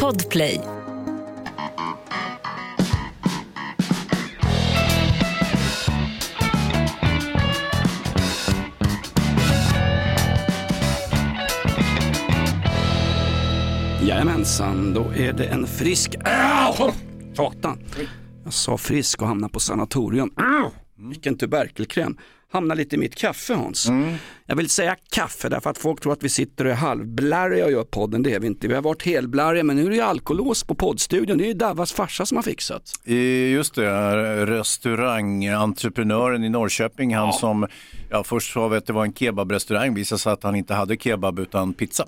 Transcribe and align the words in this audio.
Podplay. 0.00 0.60
Jajamensan, 14.02 14.94
då 14.94 15.12
är 15.16 15.32
det 15.32 15.44
en 15.44 15.66
frisk... 15.66 16.14
Äh, 16.14 16.92
satan! 17.36 17.78
Jag 18.44 18.52
sa 18.52 18.76
frisk 18.76 19.22
och 19.22 19.28
hamnade 19.28 19.52
på 19.52 19.60
sanatorium. 19.60 20.30
Vilken 20.96 21.38
tuberkelkräm. 21.38 22.16
Hamnar 22.52 22.74
lite 22.74 22.96
i 22.96 22.98
mitt 22.98 23.14
kaffe 23.14 23.54
Hans. 23.54 23.88
Jag 24.46 24.56
vill 24.56 24.68
säga 24.68 24.96
kaffe 25.10 25.48
därför 25.48 25.70
att 25.70 25.78
folk 25.78 26.00
tror 26.00 26.12
att 26.12 26.22
vi 26.22 26.28
sitter 26.28 26.64
och 26.64 26.70
är 26.70 26.74
halvblarriga 26.74 27.64
och 27.64 27.72
gör 27.72 27.84
podden. 27.84 28.22
Det 28.22 28.34
är 28.34 28.40
vi 28.40 28.46
inte. 28.46 28.68
Vi 28.68 28.74
har 28.74 28.82
varit 28.82 29.02
helblarriga 29.02 29.64
men 29.64 29.76
nu 29.76 29.84
är 29.84 29.90
det 29.90 29.96
ju 29.96 30.02
alkolås 30.02 30.64
på 30.64 30.74
poddstudion. 30.74 31.38
Det 31.38 31.44
är 31.44 31.48
ju 31.48 31.54
Davas 31.54 31.92
farsa 31.92 32.26
som 32.26 32.36
har 32.36 32.42
fixat. 32.42 32.92
Eh, 33.04 33.14
Just 33.52 33.74
det, 33.74 34.46
restaurangentreprenören 34.46 36.44
i 36.44 36.48
Norrköping, 36.48 37.14
han 37.14 37.32
som 37.32 37.66
ja, 38.10 38.24
först 38.24 38.52
sa 38.52 38.68
vi 38.68 38.76
att 38.76 38.86
det 38.86 38.92
var 38.92 39.04
en 39.04 39.12
kebabrestaurang, 39.14 39.94
visade 39.94 40.18
sig 40.18 40.32
att 40.32 40.42
han 40.42 40.56
inte 40.56 40.74
hade 40.74 40.96
kebab 40.96 41.38
utan 41.38 41.74
pizza. 41.74 42.06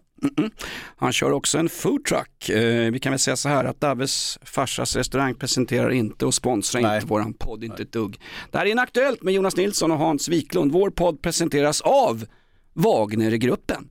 Han 0.96 1.12
kör 1.12 1.32
också 1.32 1.58
en 1.58 1.68
foodtruck. 1.68 2.48
Eh, 2.48 2.92
vi 2.92 2.98
kan 3.00 3.12
väl 3.12 3.18
säga 3.18 3.36
så 3.36 3.48
här 3.48 3.64
att 3.64 3.80
Daves 3.80 4.38
farsas 4.42 4.96
restaurang 4.96 5.34
presenterar 5.34 5.90
inte 5.90 6.26
och 6.26 6.34
sponsrar 6.34 6.82
Nej. 6.82 6.96
inte 6.96 7.06
våran 7.06 7.34
podd, 7.34 7.64
inte 7.64 7.82
ett 7.82 7.92
dugg. 7.92 8.20
Det 8.50 8.58
här 8.58 8.66
är 8.66 8.70
Inaktuellt 8.70 9.22
med 9.22 9.34
Jonas 9.34 9.56
Nilsson 9.56 9.90
och 9.90 9.98
Hans 9.98 10.28
Wiklund. 10.34 10.72
Vår 10.72 10.90
podd 10.90 11.22
presenteras 11.22 11.80
av 11.80 12.26
Wagnergruppen, 12.72 13.88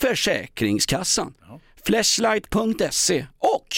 Försäkringskassan, 0.00 1.34
Flashlight.se 1.86 3.26
och 3.38 3.68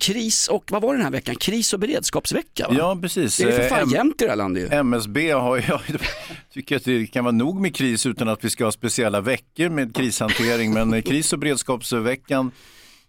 kris 0.00 0.48
och, 0.48 0.64
vad 0.70 0.82
var 0.82 0.92
det 0.92 0.98
den 0.98 1.04
här 1.04 1.10
veckan? 1.12 1.34
Kris 1.36 1.72
och 1.72 1.80
beredskapsvecka 1.80 2.68
va? 2.68 2.74
Ja, 2.78 2.98
precis. 3.02 3.36
Det 3.36 3.42
är 3.44 3.52
för 3.52 3.62
Eh, 3.62 3.68
fan 3.68 3.82
M- 3.82 3.88
jämnt 3.92 4.22
i 4.22 4.24
det 4.24 4.30
här 4.30 4.36
landet 4.36 4.62
ju. 4.72 4.76
MSB 4.76 5.30
har, 5.30 5.56
jag 5.68 5.80
tycker 6.52 6.76
att 6.76 6.84
det 6.84 7.06
kan 7.06 7.24
vara 7.24 7.32
nog 7.32 7.60
med 7.60 7.76
kris 7.76 8.06
utan 8.06 8.28
att 8.28 8.44
vi 8.44 8.50
ska 8.50 8.64
ha 8.64 8.72
speciella 8.72 9.20
veckor 9.20 9.68
med 9.68 9.96
krishantering. 9.96 10.72
Men 10.72 10.94
eh, 10.94 11.02
kris 11.10 11.32
och 11.32 11.38
beredskapsveckan 11.38 12.50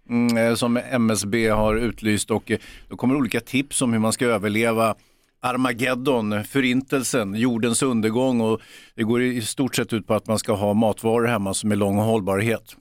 mm, 0.09 0.37
eh, 0.37 0.55
som 0.55 0.77
MSB 0.77 1.47
har 1.49 1.75
utlyst 1.75 2.31
och 2.31 2.51
eh, 2.51 2.57
då 2.89 2.97
kommer 2.97 3.15
olika 3.15 3.39
tips 3.39 3.81
om 3.81 3.93
hur 3.93 3.99
man 3.99 4.13
ska 4.13 4.25
överleva 4.25 4.95
Armageddon, 5.43 6.43
förintelsen, 6.43 7.35
jordens 7.35 7.81
undergång 7.81 8.41
och 8.41 8.61
det 8.95 9.03
går 9.03 9.21
i 9.21 9.41
stort 9.41 9.75
sett 9.75 9.93
ut 9.93 10.07
på 10.07 10.13
att 10.13 10.27
man 10.27 10.39
ska 10.39 10.53
ha 10.53 10.73
matvaror 10.73 11.27
hemma 11.27 11.53
som 11.53 11.71
är 11.71 11.75
lång 11.75 11.97
hållbarhet. 11.97 12.75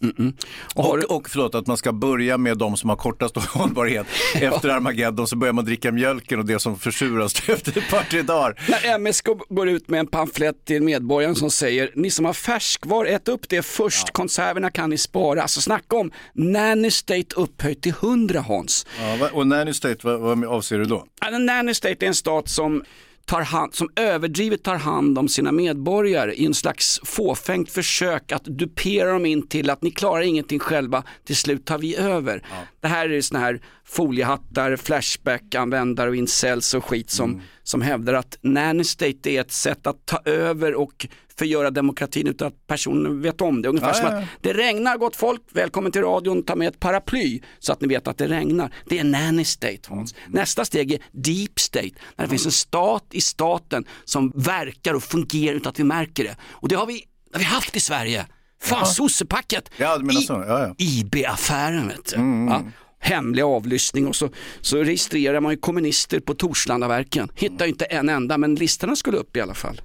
Och 0.74 0.84
har 0.84 0.98
du- 0.98 1.04
Och, 1.04 1.16
och 1.16 1.30
förlåt, 1.30 1.54
att 1.54 1.66
man 1.66 1.76
ska 1.76 1.92
börja 1.92 2.38
med 2.38 2.58
de 2.58 2.76
som 2.76 2.88
har 2.90 2.96
kortast 2.96 3.36
hållbarhet. 3.48 4.06
Efter 4.34 4.68
Armageddon 4.68 5.26
så 5.26 5.36
börjar 5.36 5.52
man 5.52 5.64
dricka 5.64 5.92
mjölken 5.92 6.38
och 6.38 6.44
det 6.44 6.58
som 6.58 6.78
försuras 6.78 7.48
efter 7.48 7.78
ett 7.78 7.90
par, 7.90 8.02
tre 8.10 8.22
dagar. 8.22 8.60
När 8.68 8.98
MSK 8.98 9.26
går 9.48 9.68
ut 9.68 9.88
med 9.88 10.00
en 10.00 10.06
pamflett 10.06 10.64
till 10.64 10.82
medborgaren 10.82 11.34
som 11.34 11.50
säger 11.50 11.90
ni 11.94 12.10
som 12.10 12.24
har 12.24 12.32
färskvar, 12.32 13.04
ät 13.06 13.28
upp 13.28 13.48
det 13.48 13.62
först, 13.62 14.10
konserverna 14.12 14.70
kan 14.70 14.90
ni 14.90 14.98
spara. 14.98 15.42
Alltså 15.42 15.60
snacka 15.60 15.96
om 15.96 16.10
nanny 16.34 16.90
state 16.90 17.26
upphöjt 17.36 17.82
till 17.82 17.94
100 18.02 18.40
Hans. 18.40 18.86
Ja, 19.00 19.28
och 19.32 19.46
nanny 19.46 19.72
state, 19.72 19.96
vad, 20.02 20.20
vad 20.20 20.44
avser 20.44 20.78
du 20.78 20.84
då? 20.84 21.04
Ja, 21.20 21.38
nanny 21.38 21.74
state 21.74 22.04
är 22.04 22.08
en 22.08 22.14
stat 22.14 22.48
som 22.48 22.84
tar 23.26 23.42
hand, 23.42 23.74
som 23.74 23.88
överdrivet 23.96 24.62
tar 24.62 24.76
hand 24.76 25.18
om 25.18 25.28
sina 25.28 25.52
medborgare 25.52 26.34
i 26.34 26.46
en 26.46 26.54
slags 26.54 27.00
fåfängt 27.04 27.70
försök 27.70 28.32
att 28.32 28.44
dupera 28.44 29.12
dem 29.12 29.26
in 29.26 29.48
till 29.48 29.70
att 29.70 29.82
ni 29.82 29.90
klarar 29.90 30.22
ingenting 30.22 30.58
själva, 30.58 31.04
till 31.24 31.36
slut 31.36 31.66
tar 31.66 31.78
vi 31.78 31.96
över. 31.96 32.42
Det 32.80 32.88
här 32.88 33.08
är 33.08 33.20
såna 33.20 33.40
här 33.40 33.60
foliehattar, 33.84 34.76
flashback-användare 34.76 36.08
och 36.08 36.16
incels 36.16 36.74
och 36.74 36.84
skit 36.84 37.10
som, 37.10 37.42
som 37.62 37.82
hävdar 37.82 38.14
att 38.14 38.38
nanny 38.40 38.84
state 38.84 39.30
är 39.30 39.40
ett 39.40 39.52
sätt 39.52 39.86
att 39.86 40.06
ta 40.06 40.20
över 40.24 40.74
och 40.74 41.06
förgöra 41.42 41.70
demokratin 41.70 42.26
utan 42.26 42.48
att 42.48 42.66
personen 42.66 43.22
vet 43.22 43.40
om 43.40 43.62
det. 43.62 43.68
Ungefär 43.68 43.88
Ja, 43.88 43.94
som 43.94 44.06
att 44.06 44.24
det 44.40 44.52
regnar 44.52 44.96
gott 44.96 45.16
folk, 45.16 45.42
välkommen 45.52 45.92
till 45.92 46.02
radion, 46.02 46.42
ta 46.42 46.56
med 46.56 46.68
ett 46.68 46.80
paraply 46.80 47.40
så 47.58 47.72
att 47.72 47.80
ni 47.80 47.88
vet 47.88 48.08
att 48.08 48.18
det 48.18 48.28
regnar. 48.28 48.74
Det 48.88 48.98
är 48.98 49.04
nanny 49.04 49.44
state 49.44 49.80
Hans. 49.88 50.14
Nästa 50.28 50.64
steg 50.64 50.92
är 50.92 50.98
deep 51.12 51.60
state, 51.60 51.90
när 52.16 52.24
det 52.24 52.28
finns 52.28 52.46
en 52.46 52.52
stat 52.52 53.04
i 53.10 53.20
staten 53.20 53.84
som 54.04 54.32
verkar 54.34 54.94
och 54.94 55.02
fungerar 55.02 55.56
utan 55.56 55.70
att 55.70 55.78
vi 55.78 55.84
märker 55.84 56.24
det. 56.24 56.36
Och 56.42 56.68
det 56.68 56.74
har 56.74 56.86
vi, 56.86 57.04
har 57.32 57.38
vi 57.38 57.44
haft 57.44 57.76
i 57.76 57.80
Sverige. 57.80 58.26
Fan, 58.62 58.86
sossepacket. 58.86 59.70
Ja, 59.76 60.00
så. 60.26 60.32
Ja, 60.32 60.60
ja. 60.60 60.74
IB-affären 60.78 61.88
vet 61.88 62.04
du. 62.04 62.16
Ja. 62.50 62.62
Hemlig 62.98 63.42
avlyssning 63.42 64.06
och 64.06 64.16
så, 64.16 64.28
så 64.60 64.76
registrerar 64.76 65.40
man 65.40 65.52
ju 65.52 65.58
kommunister 65.58 66.20
på 66.20 66.34
Torslandaverken. 66.34 67.28
Hittar 67.34 67.64
ju 67.64 67.70
inte 67.70 67.84
en 67.84 68.08
enda 68.08 68.38
men 68.38 68.54
listorna 68.54 68.96
skulle 68.96 69.16
upp 69.16 69.36
i 69.36 69.40
alla 69.40 69.54
fall. 69.54 69.80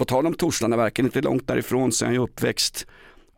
På 0.00 0.04
tal 0.04 0.26
om 0.26 0.34
Torslandaverken, 0.34 1.04
inte 1.04 1.20
långt 1.20 1.46
därifrån 1.46 1.90
är 2.04 2.12
jag 2.12 2.22
uppväxt 2.22 2.86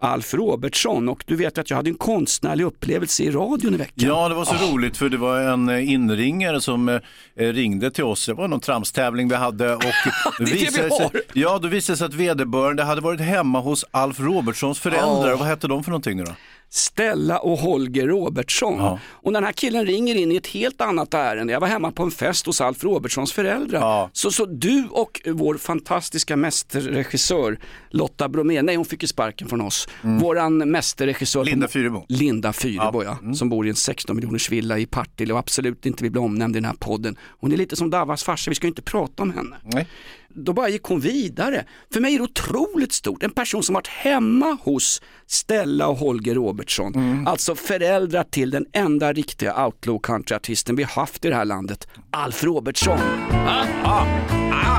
Alf 0.01 0.35
Robertsson 0.35 1.09
och 1.09 1.25
du 1.27 1.37
vet 1.37 1.59
att 1.59 1.71
jag 1.71 1.77
hade 1.77 1.91
en 1.91 1.95
konstnärlig 1.95 2.65
upplevelse 2.65 3.23
i 3.23 3.31
radion 3.31 3.75
i 3.75 3.77
veckan. 3.77 4.09
Ja, 4.09 4.29
det 4.29 4.35
var 4.35 4.45
så 4.45 4.55
roligt 4.55 4.97
för 4.97 5.09
det 5.09 5.17
var 5.17 5.41
en 5.41 5.69
eh, 5.69 5.93
inringare 5.93 6.61
som 6.61 6.89
eh, 6.89 7.01
ringde 7.35 7.91
till 7.91 8.05
oss. 8.05 8.27
Det 8.27 8.35
var 8.35 8.49
någon 8.49 8.61
tramstävling 8.61 9.29
vi 9.29 9.35
hade 9.35 9.75
och 9.75 9.83
Det 10.39 10.45
är 10.45 10.47
det 10.47 10.53
vi 10.53 10.53
visade 10.53 10.91
sig, 10.91 11.11
ja, 11.33 11.59
då 11.59 11.69
visade 11.69 11.95
det 11.95 11.99
sig 11.99 12.07
att 12.07 12.15
vederbörande 12.15 12.83
hade 12.83 13.01
varit 13.01 13.21
hemma 13.21 13.61
hos 13.61 13.85
Alf 13.91 14.21
Robertsons 14.21 14.81
föräldrar. 14.81 15.31
Ja. 15.31 15.37
Vad 15.37 15.49
hette 15.49 15.69
de 15.69 15.85
för 15.85 15.91
någonting 15.91 16.17
nu 16.17 16.25
då? 16.25 16.33
Stella 16.75 17.39
och 17.39 17.59
Holger 17.59 18.09
Robertsson. 18.09 18.79
Ja. 18.79 18.99
Och 19.11 19.33
den 19.33 19.45
här 19.45 19.53
killen 19.53 19.87
ringer 19.87 20.15
in 20.15 20.33
i 20.33 20.37
ett 20.37 20.47
helt 20.47 20.81
annat 20.81 21.15
ärende, 21.15 21.53
jag 21.53 21.61
var 21.61 21.69
hemma 21.69 21.93
på 21.93 22.03
en 22.03 22.11
fest 22.11 22.47
hos 22.47 22.61
Alf 22.61 22.85
Robertsons 22.85 23.33
föräldrar. 23.33 23.81
Ja. 23.81 24.11
Så, 24.13 24.31
så 24.31 24.47
du 24.47 24.89
och 24.91 25.21
vår 25.27 25.55
fantastiska 25.59 26.37
mästerregissör 26.37 27.59
Lotta 27.91 28.29
Bromé, 28.29 28.63
nej 28.63 28.77
hon 28.77 28.85
fick 28.85 29.03
ju 29.03 29.09
sparken 29.09 29.49
från 29.49 29.61
oss, 29.61 29.89
våran 30.03 30.59
mästerregissör 30.71 31.41
Mm. 31.43 31.51
Linda 31.51 31.69
Fyrebo. 31.69 32.05
Linda 32.09 32.53
Fyrebo 32.53 33.05
Ja. 33.05 33.19
ja, 33.23 33.35
som 33.35 33.49
bor 33.49 33.67
i 33.67 33.69
en 33.71 33.75
16 33.77 34.17
miljoners 34.17 34.51
villa 34.51 34.79
i 34.79 34.87
Partille 34.87 35.33
och 35.33 35.39
absolut 35.39 35.87
inte 35.87 36.03
vill 36.03 36.13
bli 36.13 36.21
omnämnd 36.21 36.57
i 36.57 36.59
den 36.61 36.65
här 36.65 36.77
podden. 36.79 37.17
Hon 37.41 37.53
är 37.53 37.57
lite 37.57 37.77
som 37.77 37.91
Davas 37.91 38.25
farsa, 38.25 38.51
vi 38.51 38.55
ska 38.55 38.67
ju 38.67 38.69
inte 38.69 38.83
prata 38.83 39.23
om 39.23 39.33
henne 39.35 39.57
Nej. 39.63 39.87
Då 40.35 40.53
bara 40.53 40.69
gick 40.69 40.83
hon 40.83 41.01
vidare. 41.01 41.65
För 41.93 42.01
mig 42.01 42.15
är 42.15 42.19
det 42.19 42.25
otroligt 42.25 42.93
stort. 42.93 43.23
En 43.23 43.31
person 43.31 43.63
som 43.63 43.75
varit 43.75 43.89
hemma 43.89 44.59
hos 44.63 45.03
Stella 45.27 45.89
och 45.89 45.97
Holger 45.97 46.35
Robertsson. 46.35 46.95
Mm. 46.95 47.27
Alltså 47.27 47.55
föräldrar 47.55 48.25
till 48.25 48.51
den 48.51 48.67
enda 48.73 49.13
riktiga 49.13 49.65
outlaw 49.65 50.01
countryartisten 50.03 50.77
vi 50.77 50.83
haft 50.83 51.25
i 51.25 51.29
det 51.29 51.37
här 51.37 51.45
landet. 51.45 51.89
Alf 52.11 52.45
Robertsson. 52.45 52.99
Ah, 53.33 53.67
ah, 53.85 54.07
ah. 54.53 54.73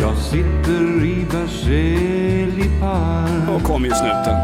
Jag 0.00 0.18
sitter 0.18 1.04
i 1.04 1.26
Berzelii 1.30 2.70
park 2.80 3.50
Och 3.50 3.62
kom 3.62 3.84
ju 3.84 3.90
snuten. 3.90 4.36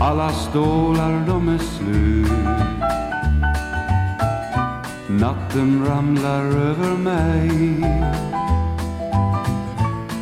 Alla 0.00 0.32
stålar 0.32 1.26
de 1.26 1.48
är 1.48 1.58
slut 1.58 2.41
Natten 5.22 5.86
ramlar 5.86 6.44
över 6.44 6.96
mig. 6.96 7.50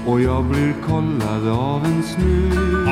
Och 0.07 0.21
jag 0.21 0.45
blir 0.45 0.75
kollad 0.89 1.49
av 1.49 1.85
en 1.85 2.03
snut 2.03 2.91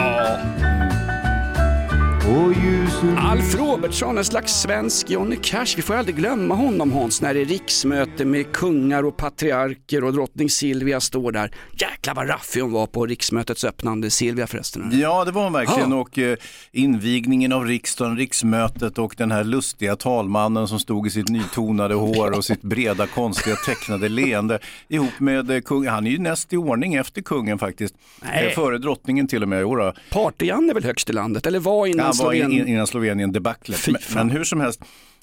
Alf 3.17 3.55
Robertsson, 3.55 4.19
en 4.19 4.25
slags 4.25 4.53
svensk 4.53 5.11
Johnny 5.11 5.37
Cash. 5.43 5.67
Vi 5.77 5.83
får 5.83 5.95
aldrig 5.95 6.17
glömma 6.17 6.55
honom 6.55 6.93
Hans 6.93 7.23
när 7.23 7.35
det 7.35 7.41
är 7.41 7.45
riksmöte 7.45 8.25
med 8.25 8.53
kungar 8.53 9.03
och 9.03 9.17
patriarker 9.17 10.05
och 10.05 10.13
drottning 10.13 10.51
Silvia 10.51 11.01
står 11.01 11.33
där. 11.33 11.51
Jäklar 11.73 12.15
vad 12.15 12.29
raffig 12.29 12.61
hon 12.61 12.73
var 12.73 12.87
på 12.87 13.07
riksmötets 13.07 13.65
öppnande, 13.65 14.11
Silvia 14.11 14.47
förresten. 14.47 14.91
Ja, 14.93 15.25
det 15.25 15.31
var 15.31 15.45
hon 15.45 15.53
verkligen. 15.53 15.91
Ja. 15.91 15.97
Och 15.97 16.19
eh, 16.19 16.37
invigningen 16.73 17.53
av 17.53 17.65
riksdagen, 17.65 18.17
riksmötet 18.17 18.99
och 18.99 19.15
den 19.19 19.31
här 19.31 19.45
lustiga 19.45 19.97
talmannen 19.97 20.69
som 20.69 20.79
stod 20.79 21.07
i 21.07 21.11
sitt 21.11 21.29
nytonade 21.29 21.95
hår 21.95 22.37
och 22.37 22.45
sitt 22.45 22.63
breda, 22.63 23.07
konstiga, 23.07 23.57
tecknade 23.57 24.09
leende 24.09 24.59
ihop 24.89 25.21
med 25.21 25.51
eh, 25.51 25.61
kung. 25.61 25.87
Han 25.87 26.07
är 26.07 26.11
ju 26.11 26.19
näst 26.19 26.53
i 26.53 26.57
ordning 26.57 26.95
efter 26.95 27.23
kungen 27.23 27.59
faktiskt. 27.59 27.95
Nej. 28.23 28.47
Eh, 28.47 28.55
före 28.55 28.79
drottningen 28.79 29.29
till 29.29 29.43
och 29.43 29.49
med. 29.49 29.61
Jodå. 29.61 29.93
Party-Jan 30.11 30.71
är 30.71 30.75
väl 30.75 30.85
högst 30.85 31.11
i 31.11 31.13
landet, 31.13 31.47
eller 31.47 31.59
var 31.59 31.87
innan 31.87 32.15
Han 32.19 32.27
var 32.27 32.33
in, 32.33 32.41
Slovenien? 32.41 32.69
in, 32.69 32.75
innan 32.75 32.87
Slovenien 32.87 33.33
debaclet. 33.33 33.87
Men, 33.87 33.97
men 34.15 34.31
hur 34.31 34.45
som 34.45 34.61
helst. 34.61 34.81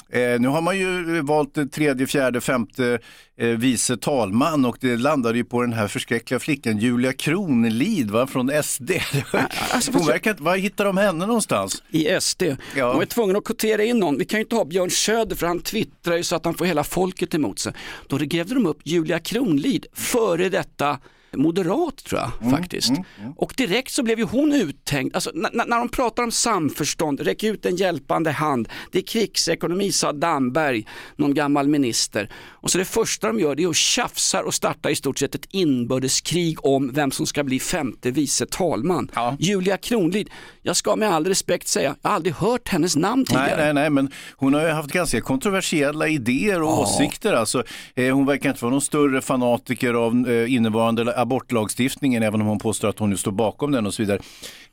Eh, 0.10 0.40
nu 0.40 0.48
har 0.48 0.62
man 0.62 0.78
ju 0.78 1.22
valt 1.22 1.72
tredje, 1.72 2.08
fjärde, 2.08 2.42
femte 2.42 3.00
eh, 3.38 3.48
vice 3.48 3.98
talman 3.98 4.66
och 4.66 4.78
det 4.82 4.98
landade 4.98 5.38
ju 5.38 5.44
på 5.44 5.62
den 5.62 5.74
här 5.74 5.88
förskräckliga 5.88 6.40
flickan 6.40 6.78
Julia 6.78 7.14
Kronlid 7.14 8.12
va, 8.12 8.28
från 8.28 8.64
SD. 8.64 8.92
alltså, 9.72 9.92
Hon 9.92 10.08
verkar, 10.08 10.36
var 10.40 10.58
hittar 10.58 10.86
de 10.86 10.98
henne 10.98 11.26
någonstans? 11.26 11.84
i 11.90 12.18
SD. 12.22 12.44
Ja. 12.76 12.94
De 12.94 13.02
är 13.02 13.06
tvungna 13.06 13.38
att 13.38 13.46
kvotera 13.46 13.84
in 13.84 14.00
någon. 14.00 14.18
Vi 14.18 14.26
kan 14.26 14.40
ju 14.40 14.44
inte 14.44 14.56
ha 14.56 14.66
Björn 14.66 14.90
Söder 14.90 15.36
för 15.36 15.48
han 15.48 15.60
twittrar 15.60 16.18
ju 16.18 16.24
så 16.24 16.36
att 16.36 16.46
han 16.46 16.54
får 16.54 16.66
hela 16.66 16.84
folket 16.84 17.36
emot 17.36 17.60
sig. 17.60 17.74
Då 18.08 18.18
grävde 18.18 18.54
de 18.54 18.66
upp 18.66 18.80
Julia 18.84 19.20
Kronlid, 19.20 19.86
före 19.94 20.50
detta 20.50 21.00
moderat 21.38 21.98
tror 21.98 22.22
jag 22.22 22.32
Mm, 22.42 22.52
faktiskt. 22.58 22.92
Och 23.36 23.54
direkt 23.58 23.92
så 23.92 24.04
blev 24.04 24.20
ju 24.20 24.26
hon 24.26 24.54
uttänkt, 24.54 25.16
alltså, 25.16 25.32
när 25.34 25.80
de 25.80 25.90
pratar 25.90 26.24
om 26.24 26.32
samförstånd, 26.32 27.20
räck 27.20 27.44
ut 27.44 27.66
en 27.66 27.76
hjälpande 27.76 28.32
hand, 28.32 28.70
det 28.92 28.98
är 28.98 29.04
krigsekonomi 29.04 29.92
sa 29.92 30.12
Damberg, 30.14 30.88
någon 31.16 31.34
gammal 31.34 31.68
minister. 31.68 32.30
Och 32.48 32.72
så 32.72 32.78
det 32.78 32.86
första 32.86 33.28
de 33.28 33.40
gör 33.40 33.56
det 33.56 33.64
är 33.64 33.70
att 33.70 33.76
tjafsar 33.76 34.44
och 34.44 34.54
starta 34.54 34.90
i 34.90 34.96
stort 34.96 35.20
sett 35.20 35.36
ett 35.36 35.48
inbördeskrig 35.52 36.66
om 36.66 36.92
vem 36.94 37.12
som 37.12 37.26
ska 37.26 37.44
bli 37.44 37.60
femte 37.60 38.12
vice 38.12 38.46
talman. 38.46 39.12
Ja. 39.16 39.36
Julia 39.40 39.78
Kronlid, 39.78 40.30
jag 40.62 40.76
ska 40.76 40.96
med 40.96 41.10
all 41.10 41.26
respekt 41.26 41.68
säga, 41.68 41.96
jag 42.04 42.10
har 42.10 42.16
aldrig 42.16 42.36
hört 42.36 42.70
hennes 42.70 42.96
namn 42.96 43.26
tidigare. 43.26 43.56
Nej, 43.56 43.74
nej, 43.74 43.74
nej, 43.74 43.90
men 43.90 44.12
hon 44.36 44.54
har 44.54 44.62
ju 44.62 44.70
haft 44.70 44.92
ganska 44.92 45.22
kontroversiella 45.22 46.08
idéer 46.08 46.62
och 46.62 46.80
åsikter. 46.80 47.34
Alltså, 47.34 47.64
eh, 47.96 48.16
hon 48.16 48.26
verkar 48.26 48.50
inte 48.50 48.62
vara 48.64 48.72
någon 48.72 48.82
större 48.82 49.22
fanatiker 49.22 49.94
av 49.94 50.30
eh, 50.30 50.54
innevarande 50.54 51.14
abortlagstiftningen, 51.26 52.24
även 52.24 52.42
om 52.42 52.48
hon 52.48 52.60
påstår 52.60 52.88
att 52.88 53.00
hon 53.00 53.10
nu 53.10 53.18
står 53.18 53.32
bakom 53.32 53.72
den 53.72 53.86
och 53.86 53.94
så 53.94 54.02
vidare. 54.02 54.20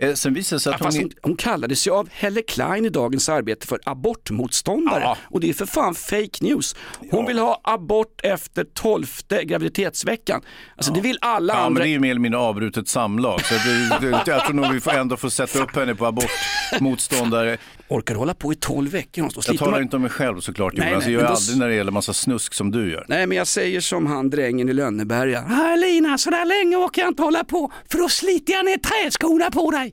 Eh, 0.02 0.14
sen 0.14 0.34
visar 0.34 0.56
det 0.56 0.60
sig 0.60 0.70
Ja, 0.70 0.74
att 0.74 0.80
hon... 0.80 0.86
fast 0.86 0.98
är- 0.98 1.02
hon, 1.02 1.10
hon 1.22 1.36
kallade 1.36 1.76
sig 1.76 1.90
av 1.90 2.08
Helle 2.12 2.42
Klein 2.42 2.84
i 2.84 2.88
Dagens 2.88 3.28
Arbete 3.28 3.66
för 3.66 3.78
abortmotståndare 3.84 5.00
Ja. 5.02 5.16
och 5.30 5.40
det 5.40 5.48
är 5.48 5.52
för 5.54 5.66
fan 5.66 5.94
fake 5.94 6.30
news. 6.40 6.76
Hon 7.10 7.26
vill 7.26 7.38
ha 7.38 7.60
abort 7.64 8.20
efter 8.22 8.64
tolfte 8.64 9.44
graviditetsveckan. 9.44 10.42
Alltså 10.76 10.92
det 10.92 11.00
vill 11.00 11.18
alla 11.20 11.52
Ja, 11.52 11.56
men 11.58 11.66
andra. 11.66 11.82
det 11.82 11.88
är 11.88 11.90
ju 11.90 11.98
mer 11.98 12.10
eller 12.10 12.20
mindre 12.20 12.40
avbrutet 12.40 12.88
samlag. 12.88 13.40
Så 13.44 13.54
det, 13.54 13.98
det, 14.10 14.22
jag 14.26 14.44
tror 14.44 14.54
nog 14.54 14.72
vi 14.72 14.80
får 14.80 14.90
ändå 14.92 15.16
få 15.16 15.30
sätta 15.30 15.58
upp 15.62 15.76
henne 15.76 15.94
på 15.94 16.06
abortmotståndare. 16.06 17.56
Orkar 17.88 18.14
du 18.14 18.18
hålla 18.18 18.34
på 18.34 18.52
i 18.52 18.56
tolv 18.56 18.90
veckor? 18.90 19.28
Jag 19.46 19.58
talar 19.58 19.72
man... 19.72 19.82
inte 19.82 19.96
om 19.96 20.02
mig 20.02 20.10
själv 20.10 20.40
såklart 20.40 20.72
Nej, 20.76 20.88
Jonas. 20.88 21.04
nej, 21.04 21.12
Jag 21.14 21.20
gör 21.22 21.28
då- 21.28 21.34
aldrig 21.34 21.58
när 21.58 21.68
det 21.68 21.74
gäller 21.74 21.92
massa 21.92 22.12
snusk 22.12 22.54
som 22.54 22.70
du 22.70 22.90
gör. 22.92 23.04
Nej 23.08 23.26
men 23.26 23.36
jag 23.38 23.46
säger 23.46 23.80
som 23.80 24.06
han 24.06 24.30
drängen 24.30 24.68
i 24.68 24.72
Lönneberga. 24.72 25.44
"Ah, 25.50 25.76
Lina, 25.76 26.18
så 26.18 26.30
där 26.30 26.44
länge 26.44 26.76
orkar 26.76 27.02
jag 27.02 27.10
inte 27.10 27.22
hålla 27.22 27.44
på 27.44 27.72
för 27.90 27.98
då 27.98 28.08
sliter 28.08 28.52
jag 28.52 28.64
ner 28.64 28.76
träskorna 28.78 29.50
på 29.50 29.70
dig. 29.70 29.91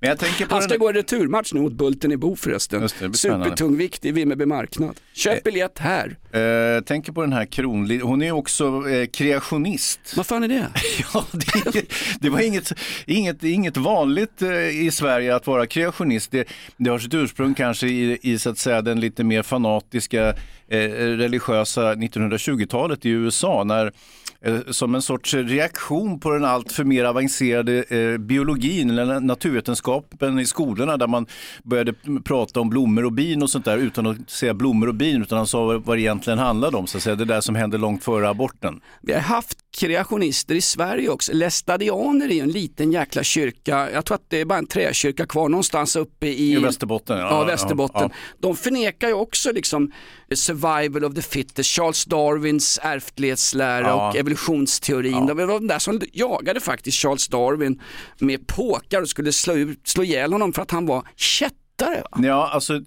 Men 0.00 0.08
jag 0.08 0.18
tänker 0.18 0.46
på 0.46 0.54
Han 0.54 0.62
ska 0.62 0.68
den... 0.72 0.78
gå 0.78 0.88
en 0.88 0.94
returmatch 0.94 1.52
nu 1.52 1.60
mot 1.60 1.72
Bulten 1.72 2.12
i 2.12 2.16
Bo 2.16 2.36
förresten. 2.36 2.88
Supertungvikt 2.88 4.04
i 4.04 4.12
Vimmerby 4.12 4.46
marknad. 4.46 5.00
Köp 5.12 5.44
biljett 5.44 5.78
här. 5.78 6.16
Eh, 6.32 6.84
tänker 6.84 7.12
på 7.12 7.20
den 7.20 7.32
här 7.32 7.44
Kronlid. 7.44 8.02
Hon 8.02 8.22
är 8.22 8.32
också 8.32 8.88
eh, 8.88 9.06
kreationist. 9.06 10.16
Vad 10.16 10.26
fan 10.26 10.42
är 10.42 10.48
det? 10.48 10.68
Ja, 11.14 11.24
det, 11.72 11.84
det 12.20 12.30
var 12.30 12.40
inget, 12.40 12.72
inget, 13.06 13.44
inget 13.44 13.76
vanligt 13.76 14.42
eh, 14.42 14.84
i 14.84 14.90
Sverige 14.90 15.36
att 15.36 15.46
vara 15.46 15.66
kreationist. 15.66 16.30
Det, 16.30 16.48
det 16.76 16.90
har 16.90 16.98
sitt 16.98 17.14
ursprung 17.14 17.54
kanske 17.54 17.86
i, 17.86 18.18
i 18.22 18.38
så 18.38 18.50
att 18.50 18.58
säga, 18.58 18.82
den 18.82 19.00
lite 19.00 19.24
mer 19.24 19.42
fanatiska 19.42 20.34
eh, 20.72 20.88
religiösa 21.16 21.94
1920-talet 21.94 23.06
i 23.06 23.10
USA 23.10 23.64
när 23.64 23.92
eh, 24.40 24.58
som 24.70 24.94
en 24.94 25.02
sorts 25.02 25.34
reaktion 25.34 26.20
på 26.20 26.30
den 26.30 26.44
allt 26.44 26.72
för 26.72 26.84
mer 26.84 27.04
avancerade 27.04 27.82
eh, 27.82 28.18
biologin 28.18 28.90
eller 28.90 29.20
naturvetenskapen 29.20 30.38
i 30.38 30.46
skolorna 30.46 30.96
där 30.96 31.06
man 31.06 31.26
började 31.62 31.94
prata 32.24 32.60
om 32.60 32.70
blommor 32.70 33.04
och 33.04 33.12
bin 33.12 33.42
och 33.42 33.50
sånt 33.50 33.64
där 33.64 33.78
utan 33.78 34.06
att 34.06 34.30
säga 34.30 34.54
blommor 34.54 34.88
och 34.88 34.94
bin 34.94 35.22
utan 35.22 35.38
han 35.38 35.46
sa 35.46 35.78
vad 35.84 35.96
det 35.96 36.00
egentligen 36.00 36.21
handlade 36.30 36.76
om, 36.76 36.86
så 36.86 36.96
att 36.96 37.02
säga, 37.02 37.16
det 37.16 37.24
där 37.24 37.40
som 37.40 37.54
hände 37.54 37.78
långt 37.78 38.04
före 38.04 38.28
aborten. 38.28 38.80
Vi 39.02 39.12
har 39.12 39.20
haft 39.20 39.58
kreationister 39.78 40.54
i 40.54 40.60
Sverige 40.60 41.08
också. 41.08 41.32
Lestadianer 41.32 42.28
är 42.28 42.32
ju 42.34 42.40
en 42.40 42.50
liten 42.50 42.92
jäkla 42.92 43.22
kyrka. 43.22 43.90
Jag 43.90 44.04
tror 44.04 44.14
att 44.14 44.24
det 44.28 44.40
är 44.40 44.44
bara 44.44 44.58
en 44.58 44.66
träkyrka 44.66 45.26
kvar 45.26 45.48
någonstans 45.48 45.96
uppe 45.96 46.26
i 46.26 46.52
I 46.52 46.56
Västerbotten. 46.56 47.18
Ja, 47.18 47.44
Västerbotten. 47.44 48.02
ja. 48.02 48.16
De 48.40 48.56
förnekar 48.56 49.08
ju 49.08 49.14
också 49.14 49.52
liksom 49.52 49.92
survival 50.34 51.04
of 51.04 51.14
the 51.14 51.22
fittest, 51.22 51.70
Charles 51.70 52.04
Darwins 52.04 52.78
ärftlighetslära 52.82 53.86
Ja. 53.88 54.08
och 54.08 54.16
evolutionsteorin. 54.16 55.26
De 55.26 55.36
var 55.36 55.46
de 55.46 55.66
där 55.66 55.78
som 55.78 56.00
jagade 56.12 56.60
faktiskt 56.60 56.98
Charles 56.98 57.28
Darwin 57.28 57.80
med 58.18 58.46
påkar 58.46 59.02
och 59.02 59.08
skulle 59.08 59.32
slå, 59.32 59.54
ut, 59.54 59.88
slå 59.88 60.02
ihjäl 60.04 60.32
honom 60.32 60.52
för 60.52 60.62
att 60.62 60.70
han 60.70 60.86
var 60.86 61.06
kättare. 61.16 62.02
Va? 62.10 62.18
Ja, 62.26 62.50
alltså 62.52 62.80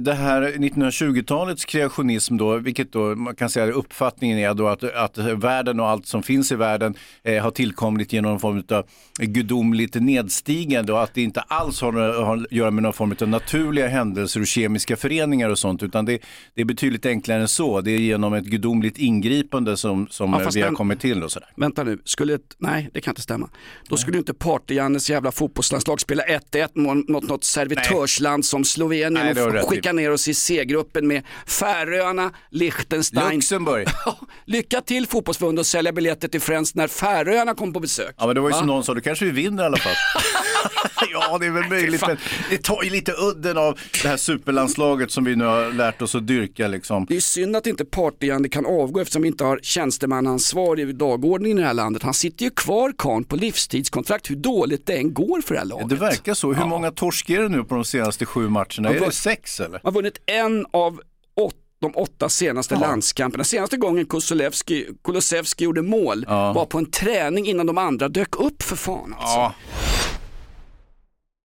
det 0.00 0.12
här 0.14 0.42
1920-talets 0.42 1.64
kreationism 1.64 2.36
då, 2.36 2.56
vilket 2.56 2.92
då 2.92 3.14
man 3.14 3.36
kan 3.36 3.50
säga 3.50 3.72
uppfattningen 3.72 4.38
är 4.38 4.54
då 4.54 4.68
att, 4.68 4.84
att 4.84 5.18
världen 5.18 5.80
och 5.80 5.88
allt 5.88 6.06
som 6.06 6.22
finns 6.22 6.52
i 6.52 6.54
världen 6.54 6.94
eh, 7.22 7.42
har 7.42 7.50
tillkommit 7.50 8.12
genom 8.12 8.30
någon 8.30 8.40
form 8.40 8.62
av 8.70 8.86
gudomligt 9.18 9.94
nedstigande 9.94 10.92
och 10.92 11.02
att 11.02 11.14
det 11.14 11.22
inte 11.22 11.40
alls 11.40 11.80
har, 11.80 11.92
har 12.24 12.36
att 12.36 12.52
göra 12.52 12.70
med 12.70 12.82
någon 12.82 12.92
form 12.92 13.14
av 13.20 13.28
naturliga 13.28 13.88
händelser 13.88 14.40
och 14.40 14.46
kemiska 14.46 14.96
föreningar 14.96 15.50
och 15.50 15.58
sånt, 15.58 15.82
utan 15.82 16.04
det, 16.04 16.18
det 16.54 16.60
är 16.60 16.64
betydligt 16.64 17.06
enklare 17.06 17.40
än 17.40 17.48
så. 17.48 17.80
Det 17.80 17.90
är 17.90 17.98
genom 17.98 18.34
ett 18.34 18.44
gudomligt 18.44 18.98
ingripande 18.98 19.76
som, 19.76 20.06
som 20.10 20.32
Ja, 20.32 20.42
eh, 20.42 20.48
vi 20.54 20.60
har 20.60 20.68
den- 20.68 20.76
kommit 20.76 21.00
till 21.00 21.22
och 21.22 21.32
sådär. 21.32 21.48
Vänta 21.56 21.84
nu, 21.84 21.98
skulle 22.04 22.38
nej 22.58 22.90
det 22.94 23.00
kan 23.00 23.10
inte 23.12 23.22
stämma. 23.22 23.48
Då 23.88 23.96
skulle 23.96 24.18
inte 24.18 24.32
Party-Jannes 24.32 25.10
jävla 25.10 25.32
fotbollslandslag 25.32 26.00
spela 26.00 26.22
1-1 26.22 26.68
mot 26.74 27.08
något, 27.08 27.28
något 27.28 27.44
servitörsland 27.44 28.44
som 28.44 28.64
Slovenien 28.64 29.14
Nej, 29.14 29.34
och 29.54 29.60
rätt 29.70 29.76
skicka 29.76 29.92
ner 29.92 30.10
oss 30.10 30.28
i 30.28 30.34
C-gruppen 30.34 31.06
med 31.06 31.22
Färöarna, 31.46 32.30
Liechtenstein. 32.50 33.34
Luxemburg. 33.34 33.88
Lycka 34.44 34.80
till 34.80 35.06
fotbollsförbundet 35.06 35.60
att 35.60 35.66
sälja 35.66 35.92
biljetter 35.92 36.28
till 36.28 36.40
Friends 36.40 36.74
när 36.74 36.88
Färöarna 36.88 37.54
kom 37.54 37.72
på 37.72 37.80
besök. 37.80 38.14
Ja 38.18 38.26
men 38.26 38.34
det 38.34 38.40
var 38.40 38.48
ju 38.48 38.52
Va? 38.52 38.58
som 38.58 38.66
någon 38.66 38.84
sa, 38.84 38.94
då 38.94 39.00
kanske 39.00 39.24
vi 39.24 39.30
vinner 39.30 39.62
i 39.62 39.66
alla 39.66 39.76
fall. 39.76 39.92
ja 41.12 41.38
det 41.38 41.46
är 41.46 41.50
väl 41.50 41.68
möjligt 41.68 42.06
men 42.06 42.16
det 42.50 42.62
tar 42.62 42.82
ju 42.82 42.90
lite 42.90 43.12
udden 43.12 43.58
av 43.58 43.78
det 44.02 44.08
här 44.08 44.16
superlandslaget 44.16 45.10
som 45.10 45.24
vi 45.24 45.36
nu 45.36 45.44
har 45.44 45.72
lärt 45.72 46.02
oss 46.02 46.14
att 46.14 46.26
dyrka 46.26 46.68
liksom. 46.68 47.06
Det 47.08 47.16
är 47.16 47.20
synd 47.20 47.56
att 47.56 47.66
inte 47.66 47.84
Party-Janne 47.84 48.48
kan 48.48 48.66
avgå 48.66 49.00
eftersom 49.00 49.22
vi 49.22 49.28
inte 49.28 49.44
har 49.44 49.60
tjänstemannansvar 49.62 50.80
i 50.80 50.92
dagordningen 50.92 51.58
i 51.58 51.60
det 51.60 51.66
här 51.66 51.74
landet. 51.74 52.02
Han 52.02 52.14
sitter 52.14 52.44
ju 52.44 52.50
kvar 52.50 52.92
karln 52.98 53.24
på 53.24 53.36
livstidskontrakt 53.36 54.30
hur 54.30 54.36
dåligt 54.36 54.86
det 54.86 54.96
än 54.96 55.14
går 55.14 55.40
för 55.40 55.54
det 55.54 55.60
här 55.60 55.66
laget. 55.66 55.88
Det 55.88 55.94
verkar 55.96 56.34
så. 56.34 56.52
Hur 56.52 56.64
många 56.66 56.90
torsk 56.90 57.30
är 57.30 57.42
det 57.42 57.48
nu 57.48 57.64
på 57.64 57.74
de 57.74 57.84
senaste 57.84 58.26
sju 58.26 58.48
matcherna? 58.48 58.88
Är 58.88 59.00
vad- 59.00 59.08
det 59.08 59.12
sex 59.12 59.43
eller? 59.60 59.70
Man 59.70 59.80
har 59.84 59.92
vunnit 59.92 60.18
en 60.26 60.66
av 60.72 61.00
åt, 61.34 61.54
de 61.80 61.92
åtta 61.96 62.28
senaste 62.28 62.76
landskamperna. 62.76 63.44
Senaste 63.44 63.76
gången 63.76 64.06
Kulusevski 65.04 65.64
gjorde 65.64 65.82
mål 65.82 66.24
Ja. 66.28 66.52
var 66.52 66.66
på 66.66 66.78
en 66.78 66.90
träning 66.90 67.46
innan 67.46 67.66
de 67.66 67.78
andra 67.78 68.08
dök 68.08 68.36
upp 68.36 68.62
för 68.62 68.76
fan. 68.76 69.14
Alltså. 69.18 69.36
Ja. 69.38 69.54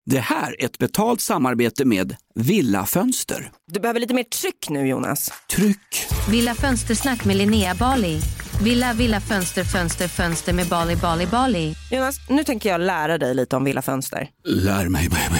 Det 0.06 0.20
här 0.20 0.62
är 0.62 0.66
ett 0.66 0.78
betalt 0.78 1.22
samarbete 1.22 1.86
med 1.86 2.16
Villa 2.36 2.86
Fönster. 2.86 3.52
Du 3.72 3.80
behöver 3.80 4.00
lite 4.00 4.14
mer 4.14 4.24
tryck 4.24 4.70
nu 4.70 4.88
Jonas. 4.88 5.32
Tryck! 5.50 6.08
Villa 6.30 6.56
Fönstersnack 6.56 7.26
med 7.26 7.36
Linnea 7.36 7.76
Bali. 7.76 8.20
Villa, 8.64 8.94
villa, 8.94 9.22
fönster, 9.22 9.64
fönster, 9.64 10.08
fönster 10.08 10.54
med 10.54 10.68
Bali, 10.68 10.96
Bali, 10.96 11.28
Bali. 11.28 11.76
Jonas, 11.92 12.16
nu 12.30 12.44
tänker 12.44 12.70
jag 12.70 12.82
lära 12.82 13.18
dig 13.18 13.36
lite 13.36 13.56
om 13.56 13.64
Villa 13.64 13.82
Fönster. 13.82 14.30
Lär 14.44 14.90
mig 14.90 15.10
baby. 15.10 15.40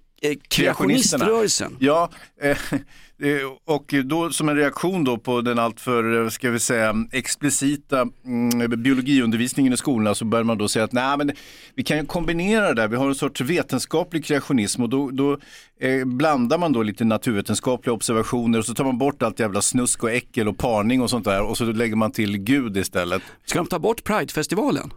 kreationiströrelsen. 0.47 1.77
Ja, 1.79 2.09
eh, 2.41 2.49
eh, 3.29 3.51
och 3.65 3.93
då 4.05 4.29
som 4.29 4.49
en 4.49 4.55
reaktion 4.55 5.03
då 5.03 5.17
på 5.17 5.41
den 5.41 5.59
alltför, 5.59 6.23
eh, 6.23 6.29
ska 6.29 6.49
vi 6.49 6.59
säga, 6.59 6.95
explicita 7.11 8.07
mm, 8.25 8.81
biologiundervisningen 8.81 9.73
i 9.73 9.77
skolorna 9.77 10.15
så 10.15 10.25
börjar 10.25 10.43
man 10.43 10.57
då 10.57 10.67
säga 10.67 10.85
att 10.85 10.91
nej 10.91 11.17
men 11.17 11.31
vi 11.75 11.83
kan 11.83 11.97
ju 11.97 12.05
kombinera 12.05 12.67
det 12.67 12.73
där, 12.73 12.87
vi 12.87 12.95
har 12.95 13.07
en 13.07 13.15
sorts 13.15 13.41
vetenskaplig 13.41 14.25
kreationism 14.25 14.83
och 14.83 14.89
då, 14.89 15.11
då 15.11 15.37
eh, 15.79 16.05
blandar 16.05 16.57
man 16.57 16.73
då 16.73 16.83
lite 16.83 17.03
naturvetenskapliga 17.03 17.93
observationer 17.93 18.59
och 18.59 18.65
så 18.65 18.73
tar 18.73 18.83
man 18.83 18.97
bort 18.97 19.21
allt 19.21 19.39
jävla 19.39 19.61
snusk 19.61 20.03
och 20.03 20.11
äckel 20.11 20.47
och 20.47 20.57
parning 20.57 21.01
och 21.01 21.09
sånt 21.09 21.25
där 21.25 21.41
och 21.41 21.57
så 21.57 21.65
lägger 21.65 21.95
man 21.95 22.11
till 22.11 22.37
Gud 22.37 22.77
istället. 22.77 23.21
Ska 23.45 23.59
de 23.59 23.67
ta 23.67 23.79
bort 23.79 24.03
Pridefestivalen? 24.03 24.91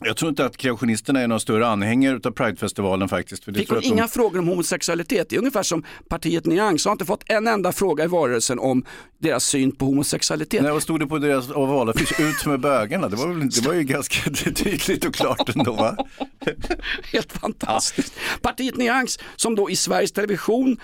Jag 0.00 0.16
tror 0.16 0.28
inte 0.28 0.44
att 0.44 0.56
kreationisterna 0.56 1.20
är 1.20 1.28
någon 1.28 1.40
större 1.40 1.66
anhängare 1.66 2.20
av 2.24 2.30
Pridefestivalen 2.30 3.08
faktiskt. 3.08 3.44
För 3.44 3.52
det 3.52 3.58
Fick 3.58 3.68
hon 3.68 3.78
att 3.78 3.82
de- 3.84 3.88
inga 3.88 4.08
frågor 4.08 4.38
om 4.38 4.48
homosexualitet? 4.48 5.28
Det 5.28 5.36
är 5.36 5.38
ungefär 5.38 5.62
som 5.62 5.84
partiet 6.08 6.46
Nyans 6.46 6.84
har 6.84 6.92
inte 6.92 7.04
fått 7.04 7.22
en 7.26 7.46
enda 7.46 7.72
fråga 7.72 8.04
i 8.04 8.06
valrörelsen 8.06 8.58
om 8.58 8.84
deras 9.18 9.44
syn 9.44 9.72
på 9.72 9.84
homosexualitet. 9.84 10.62
Nej, 10.62 10.72
vad 10.72 10.82
stod 10.82 11.00
det 11.00 11.06
på 11.06 11.18
deras 11.18 11.48
valaffisch? 11.48 12.20
Ut 12.20 12.46
med 12.46 12.60
bögarna. 12.60 13.08
Det 13.08 13.16
var, 13.16 13.28
väl, 13.28 13.50
det 13.50 13.66
var 13.66 13.74
ju 13.74 13.82
ganska 13.82 14.30
tydligt 14.54 15.04
och 15.04 15.14
klart 15.14 15.56
ändå 15.56 15.72
va? 15.72 15.96
Helt 17.12 17.32
fantastiskt. 17.32 18.12
Partiet 18.42 18.76
Nyans 18.76 19.18
som 19.36 19.54
då 19.54 19.70
i 19.70 19.76
Sveriges 19.76 20.12
Television 20.12 20.76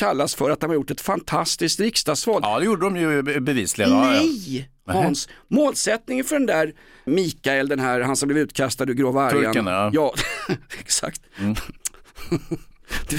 kallas 0.00 0.34
för 0.34 0.50
att 0.50 0.60
de 0.60 0.70
har 0.70 0.74
gjort 0.74 0.90
ett 0.90 1.00
fantastiskt 1.00 1.80
riksdagsval. 1.80 2.40
Ja, 2.44 2.58
det 2.58 2.64
gjorde 2.64 2.84
de 2.84 2.96
ju 2.96 3.40
bevisligen. 3.40 3.90
Ja, 3.90 4.14
ja. 4.14 4.22
Nej! 4.22 4.70
Hans, 4.86 5.28
målsättningen 5.48 6.24
för 6.24 6.36
den 6.36 6.46
där 6.46 6.72
Mikael, 7.04 7.68
den 7.68 7.80
här, 7.80 8.00
han 8.00 8.16
som 8.16 8.28
blev 8.28 8.38
utkastad 8.38 8.84
ur 8.84 8.94
Grå 8.94 9.10
vargen. 9.10 9.52
Turken, 9.52 9.66
ja. 9.66 9.90
ja 9.94 10.14
exakt. 10.80 11.22
Du, 13.08 13.18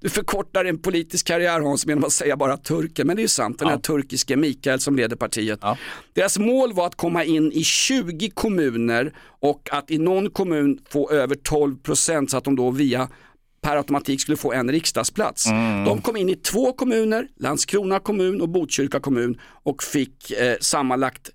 du 0.00 0.10
förkortar 0.10 0.64
en 0.64 0.78
politisk 0.78 1.26
karriär 1.26 1.60
Hans 1.60 1.86
genom 1.86 2.04
att 2.04 2.12
säga 2.12 2.36
bara 2.36 2.56
turken, 2.56 3.06
men 3.06 3.16
det 3.16 3.20
är 3.20 3.24
ju 3.24 3.28
sant, 3.28 3.58
den 3.58 3.68
här 3.68 3.78
turkiske 3.78 4.36
Mikael 4.36 4.80
som 4.80 4.96
leder 4.96 5.16
partiet. 5.16 5.60
Deras 6.12 6.38
mål 6.38 6.72
var 6.72 6.86
att 6.86 6.94
komma 6.94 7.24
in 7.24 7.52
i 7.52 7.64
20 7.64 8.30
kommuner 8.30 9.12
och 9.40 9.68
att 9.72 9.90
i 9.90 9.98
någon 9.98 10.30
kommun 10.30 10.78
få 10.88 11.10
över 11.10 11.34
12 11.34 11.76
procent 11.76 12.30
så 12.30 12.36
att 12.36 12.44
de 12.44 12.56
då 12.56 12.70
via 12.70 13.08
per 13.64 13.76
automatik 13.76 14.20
skulle 14.20 14.36
få 14.36 14.52
en 14.52 14.70
riksdagsplats. 14.70 15.44
De 15.86 16.00
kom 16.02 16.16
in 16.16 16.28
i 16.28 16.36
två 16.36 16.72
kommuner, 16.72 17.28
Landskrona 17.36 18.00
kommun 18.00 18.40
och 18.40 18.48
Botkyrka 18.48 19.00
kommun 19.00 19.40
och 19.62 19.82
fick 19.82 20.30
eh, 20.30 20.56
sammanlagt 20.60 21.30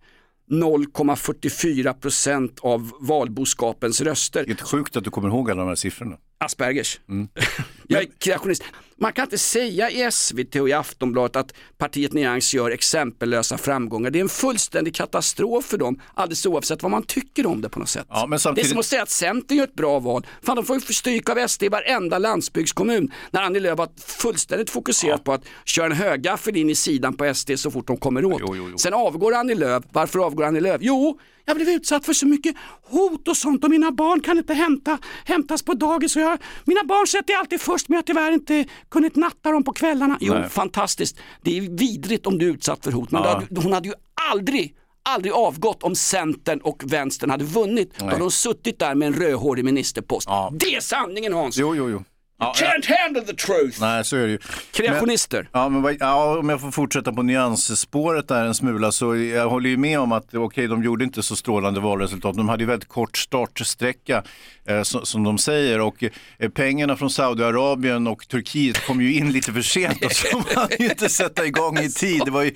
0,44 0.52 1.94
procent 1.94 2.60
av 2.60 2.92
valboskapens 3.00 4.02
röster. 4.02 4.44
Det 4.48 4.62
är 4.62 4.66
sjukt 4.66 4.98
att 4.98 5.04
du 5.04 5.10
kommer 5.10 5.30
ihåg 5.30 5.52
alla 5.52 5.62
de 5.62 5.68
här 5.68 5.76
siffrorna. 5.76 6.18
Aspergers. 6.40 7.00
Jag 7.88 8.02
är 8.02 8.08
kreationist. 8.20 8.64
Man 9.02 9.14
kan 9.14 9.24
inte 9.26 9.38
säga 9.38 9.90
i 9.90 10.12
SVT 10.12 10.56
och 10.56 10.70
i 10.70 10.74
Aftonbladet 10.74 11.36
att 11.36 11.54
partiet 11.78 12.14
Nyans 12.14 12.54
gör 12.54 12.72
exempellösa 12.72 13.58
framgångar. 13.58 14.10
Det 14.12 14.20
är 14.20 14.22
en 14.22 14.30
fullständig 14.30 14.96
katastrof 14.96 15.66
för 15.66 15.78
dem, 15.78 16.02
alldeles 16.14 16.46
oavsett 16.46 16.84
vad 16.84 16.92
man 16.92 17.04
tycker 17.04 17.46
om 17.46 17.62
det 17.62 17.70
på 17.70 17.80
något 17.80 17.90
sätt. 17.90 18.06
Ja, 18.10 18.22
men 18.22 18.30
Det 18.30 18.36
är 18.36 18.38
samtidigt... 18.38 18.70
som 18.70 18.80
att 18.80 18.86
säga 18.86 19.04
att 19.04 19.10
Centern 19.10 19.58
gör 19.58 19.64
ett 19.64 19.74
bra 19.76 20.00
val. 20.00 20.26
Fan, 20.44 20.56
de 20.56 20.66
får 20.66 20.76
ju 20.76 20.82
stryk 20.82 21.30
av 21.30 21.48
SD 21.48 21.64
i 21.64 21.70
varenda 21.70 22.18
landsbygdskommun. 22.18 23.12
När 23.32 23.42
Annie 23.42 23.60
Lööf 23.60 23.78
var 23.78 23.90
fullständigt 24.06 24.70
fokuserad 24.70 25.24
på 25.24 25.34
att 25.34 25.42
köra 25.66 25.86
en 25.86 25.92
högaffel 25.92 26.58
in 26.58 26.70
i 26.70 26.76
sidan 26.76 27.14
på 27.14 27.34
SD 27.34 27.52
så 27.58 27.72
fort 27.72 27.88
de 27.88 27.98
kommer 27.98 28.26
åt. 28.26 28.42
Jo, 28.42 28.56
jo, 28.56 28.70
jo. 28.72 28.78
Sen 28.78 28.94
avgår 28.94 29.34
Annie 29.36 29.56
Lööf. 29.56 29.84
Varför 29.92 30.20
avgår 30.20 30.44
Annie 30.44 30.60
Lööf? 30.60 30.82
Jo, 30.82 31.20
jag 31.50 31.56
blev 31.58 31.70
utsatt 31.70 32.06
för 32.06 32.14
så 32.14 32.28
mycket 32.28 32.56
hot 32.90 33.28
och 33.28 33.38
sånt 33.38 33.64
och 33.64 33.70
mina 33.72 33.92
barn 33.92 34.20
kan 34.20 34.38
inte 34.38 34.54
hämta, 34.54 34.98
hämtas 35.26 35.64
på 35.64 35.74
dagis. 35.74 36.16
Och 36.16 36.22
jag, 36.22 36.38
mina 36.66 36.84
barn 36.84 37.08
sätter 37.08 37.34
jag 37.34 37.40
alltid 37.40 37.62
först 37.62 37.90
men 37.90 37.96
jag 37.96 38.00
har 38.00 38.04
tyvärr 38.04 38.32
inte 38.32 38.66
kunnat 38.90 39.16
natta 39.16 39.52
dem 39.52 39.64
på 39.64 39.74
kvällarna. 39.74 40.18
Jo, 40.22 40.34
Nej. 40.34 40.50
fantastiskt. 40.50 41.18
Det 41.42 41.58
är 41.58 41.62
vidrigt 41.62 42.28
om 42.28 42.38
du 42.38 42.50
är 42.50 42.54
utsatt 42.54 42.84
för 42.84 42.92
hot. 42.92 43.12
Men 43.12 43.24
Ja. 43.24 43.30
hade- 43.34 43.62
hon 43.62 43.74
hade 43.74 43.88
ju 43.88 43.94
aldrig 44.32 44.76
aldrig 45.04 45.34
avgått 45.34 45.84
om 45.84 45.96
Centern 45.96 46.60
och 46.60 46.84
Vänstern 46.86 47.30
hade 47.30 47.44
vunnit. 47.44 47.94
Då 48.00 48.06
hade 48.06 48.18
de 48.18 48.32
suttit 48.32 48.80
där 48.80 48.96
med 48.96 49.06
en 49.08 49.14
rödhårig 49.14 49.66
ministerpost. 49.66 50.28
Ja. 50.30 50.52
Det 50.60 50.76
är 50.76 50.82
sanningen 50.82 51.34
Hans! 51.34 51.58
Jo, 51.58 51.76
jo, 51.76 51.90
jo. 51.90 52.04
Ja, 52.40 52.54
Can't 52.58 52.98
handle 52.98 53.22
the 53.22 53.34
truth! 53.34 53.82
Nej, 53.82 54.06
så 54.06 54.16
är 54.16 54.22
det 54.22 54.32
ju. 54.32 54.38
Kreationister. 54.72 55.50
Men, 55.52 55.62
ja, 55.62 55.70
men 55.70 55.98
ja, 56.00 56.38
om 56.40 56.50
jag 56.50 56.62
får 56.62 56.72
fortsätta 56.72 57.14
på 57.14 57.24
nyansspåret 57.24 58.28
där 58.28 58.46
en 58.46 58.56
smula 58.56 58.92
så 58.92 59.16
jag 59.16 59.50
håller 59.50 59.70
ju 59.70 59.78
med 59.78 60.00
om 60.00 60.12
att 60.12 60.34
okej, 60.34 60.68
de 60.68 60.84
gjorde 60.84 61.04
inte 61.04 61.24
så 61.24 61.36
strålande 61.36 61.80
valresultat. 61.80 62.36
De 62.36 62.50
hade 62.50 62.64
ju 62.64 62.68
väldigt 62.68 62.90
kort 62.90 63.18
startsträcka 63.18 64.24
eh, 64.66 64.82
som, 64.82 65.06
som 65.06 65.24
de 65.24 65.38
säger 65.38 65.82
och 65.82 66.04
eh, 66.38 66.50
pengarna 66.50 66.96
från 66.96 67.10
Saudiarabien 67.10 68.08
och 68.08 68.28
Turkiet 68.28 68.86
kom 68.86 69.02
ju 69.02 69.14
in 69.14 69.32
lite 69.32 69.54
för 69.54 69.62
sent 69.62 70.06
och 70.06 70.12
så 70.12 70.44
hade 70.56 70.76
ju 70.76 70.90
inte 70.90 71.10
sätta 71.10 71.46
igång 71.46 71.78
i 71.78 71.90
tid. 71.90 72.22
Det 72.26 72.32
var 72.32 72.44
ju, 72.44 72.52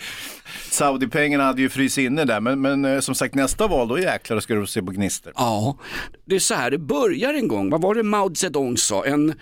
Saudi-pengarna 0.70 1.44
hade 1.44 1.62
ju 1.62 1.70
frysit 1.70 2.06
inne 2.06 2.26
där 2.26 2.40
men, 2.40 2.62
men 2.62 2.86
eh, 2.86 3.00
som 3.00 3.16
sagt 3.16 3.36
nästa 3.36 3.68
val 3.68 3.88
då 3.88 4.00
jäklar 4.00 4.40
ska 4.40 4.56
du 4.56 4.68
se 4.68 4.82
på 4.82 4.92
gnister. 4.92 5.32
Ja, 5.36 5.78
det 6.26 6.36
är 6.36 6.40
så 6.40 6.54
här 6.54 6.72
det 6.72 6.78
börjar 6.78 7.34
en 7.34 7.48
gång. 7.48 7.70
Vad 7.70 7.82
var 7.82 7.96
det 7.96 8.04
Mao 8.04 8.36
Zedong 8.36 8.78
sa? 8.78 9.06
En 9.06 9.34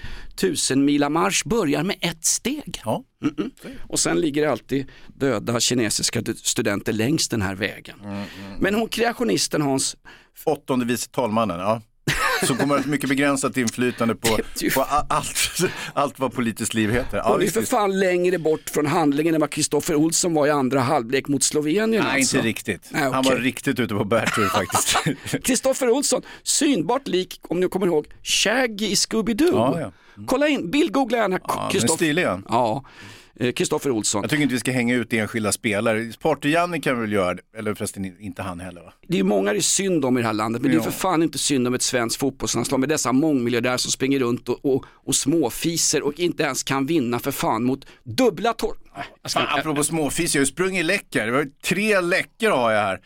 tusen 0.42 0.86
marsch 1.10 1.46
börjar 1.46 1.84
med 1.84 1.96
ett 2.02 2.26
steg. 2.26 2.82
Ja. 2.86 3.04
Mm-mm. 3.24 3.52
Och 3.90 4.00
sen 4.00 4.22
ligger 4.22 4.42
det 4.42 4.52
alltid 4.52 4.86
döda 5.08 5.60
kinesiska 5.60 6.22
studenter 6.36 6.94
längs 6.94 7.30
den 7.30 7.42
här 7.42 7.56
vägen. 7.56 7.98
Men 8.60 8.76
hon 8.76 8.88
kreationisten 8.90 9.62
Hans, 9.62 9.98
Åttonde 10.44 10.86
vice 10.86 11.10
talmannen, 11.10 11.60
ja. 11.60 11.82
Som 12.48 12.58
kommer 12.58 12.76
att 12.76 12.84
ha 12.86 12.92
mycket 12.92 13.10
begränsat 13.10 13.58
inflytande 13.58 14.16
på, 14.16 14.38
på 14.76 14.82
allt, 15.10 15.60
allt 15.94 16.20
vad 16.20 16.34
politiskt 16.34 16.74
liv 16.74 16.92
heter. 16.92 17.18
Ja, 17.18 17.32
hon 17.32 17.42
är 17.42 17.48
för 17.48 17.62
fan 17.62 18.00
längre 18.00 18.38
bort 18.40 18.70
från 18.70 18.86
handlingen 18.86 19.36
än 19.36 19.42
vad 19.42 19.50
Kristoffer 19.50 19.96
Olsson 19.96 20.34
var 20.34 20.48
i 20.48 20.50
andra 20.50 20.80
halvlek 20.80 21.28
mot 21.28 21.44
Slovenien. 21.44 21.90
Nej, 22.04 22.16
alltså. 22.20 22.38
inte 22.38 22.48
riktigt. 22.48 22.88
Nej, 22.92 23.02
Han 23.02 23.20
okej. 23.20 23.32
var 23.36 23.42
riktigt 23.42 23.80
ute 23.80 23.96
på 23.96 24.04
bärtur 24.04 24.48
faktiskt. 24.48 24.98
Kristoffer 25.46 25.90
Olsson, 25.90 26.22
synbart 26.44 27.08
lik, 27.08 27.40
om 27.50 27.60
ni 27.60 27.68
kommer 27.68 27.88
ihåg, 27.88 28.08
Shaggy 28.24 28.86
i 28.86 28.94
Scooby-Doo. 28.96 29.52
Ja, 29.54 29.80
ja. 29.80 29.92
Kolla 30.28 30.48
in, 30.48 30.72
Bill 30.72 30.92
googla 30.92 31.18
gärna 31.18 31.40
Ja, 31.48 31.70
men 31.72 31.82
Kristoff- 31.82 31.96
stilig 31.96 32.26
han. 32.26 32.44
Ja, 33.34 33.46
eh, 33.46 33.52
Kristoffer 33.52 33.92
Olsson. 33.92 34.22
Jag 34.24 34.30
tycker 34.30 34.44
inte 34.44 34.54
vi 34.54 34.60
ska 34.60 34.72
hänga 34.72 34.96
ut 34.96 35.14
enskilda 35.14 35.52
spelare. 35.52 36.12
Party-Janne 36.22 36.82
kan 36.82 37.02
väl 37.02 37.12
göra 37.12 37.34
det, 37.34 37.42
eller 37.58 37.74
förresten 37.74 38.22
inte 38.22 38.42
han 38.42 38.60
heller 38.60 38.82
va? 38.82 38.94
Det 39.08 39.20
är 39.20 39.24
många 39.24 39.52
det 39.54 39.60
är 39.60 39.62
synd 39.62 40.06
om 40.06 40.18
i 40.18 40.22
det 40.22 40.28
här 40.28 40.34
landet, 40.34 40.62
men 40.62 40.72
det 40.72 40.76
är 40.76 40.80
Ja. 40.80 40.84
för 40.84 40.92
fan 40.92 41.24
inte 41.24 41.38
synd 41.38 41.68
om 41.68 41.74
ett 41.74 41.82
svenskt 41.82 42.20
fotbollslandslag 42.20 42.80
med 42.80 42.90
dessa 42.90 43.12
mångmiljardärer 43.12 43.78
som 43.78 43.92
springer 43.92 44.20
runt 44.20 44.50
och, 44.50 44.66
och, 44.66 44.86
och 44.90 45.16
småfiser 45.16 46.02
och 46.04 46.20
inte 46.20 46.44
ens 46.44 46.64
kan 46.64 46.86
vinna 46.86 47.20
för 47.20 47.32
fan 47.32 47.64
mot 47.64 47.86
dubbla 48.04 48.54
tor... 48.54 48.78
Fan, 49.30 49.60
apropå 49.60 49.84
småfis, 49.84 50.36
jag 50.36 50.40
har 50.40 50.46
ju 50.46 50.52
sprungit 50.52 50.86
läckor. 50.86 51.26
Det 51.26 51.32
var 51.32 51.40
ju 51.40 51.52
tre 51.64 52.02
läckor 52.02 52.50
har 52.50 52.72
jag 52.72 52.82
här. 52.82 53.00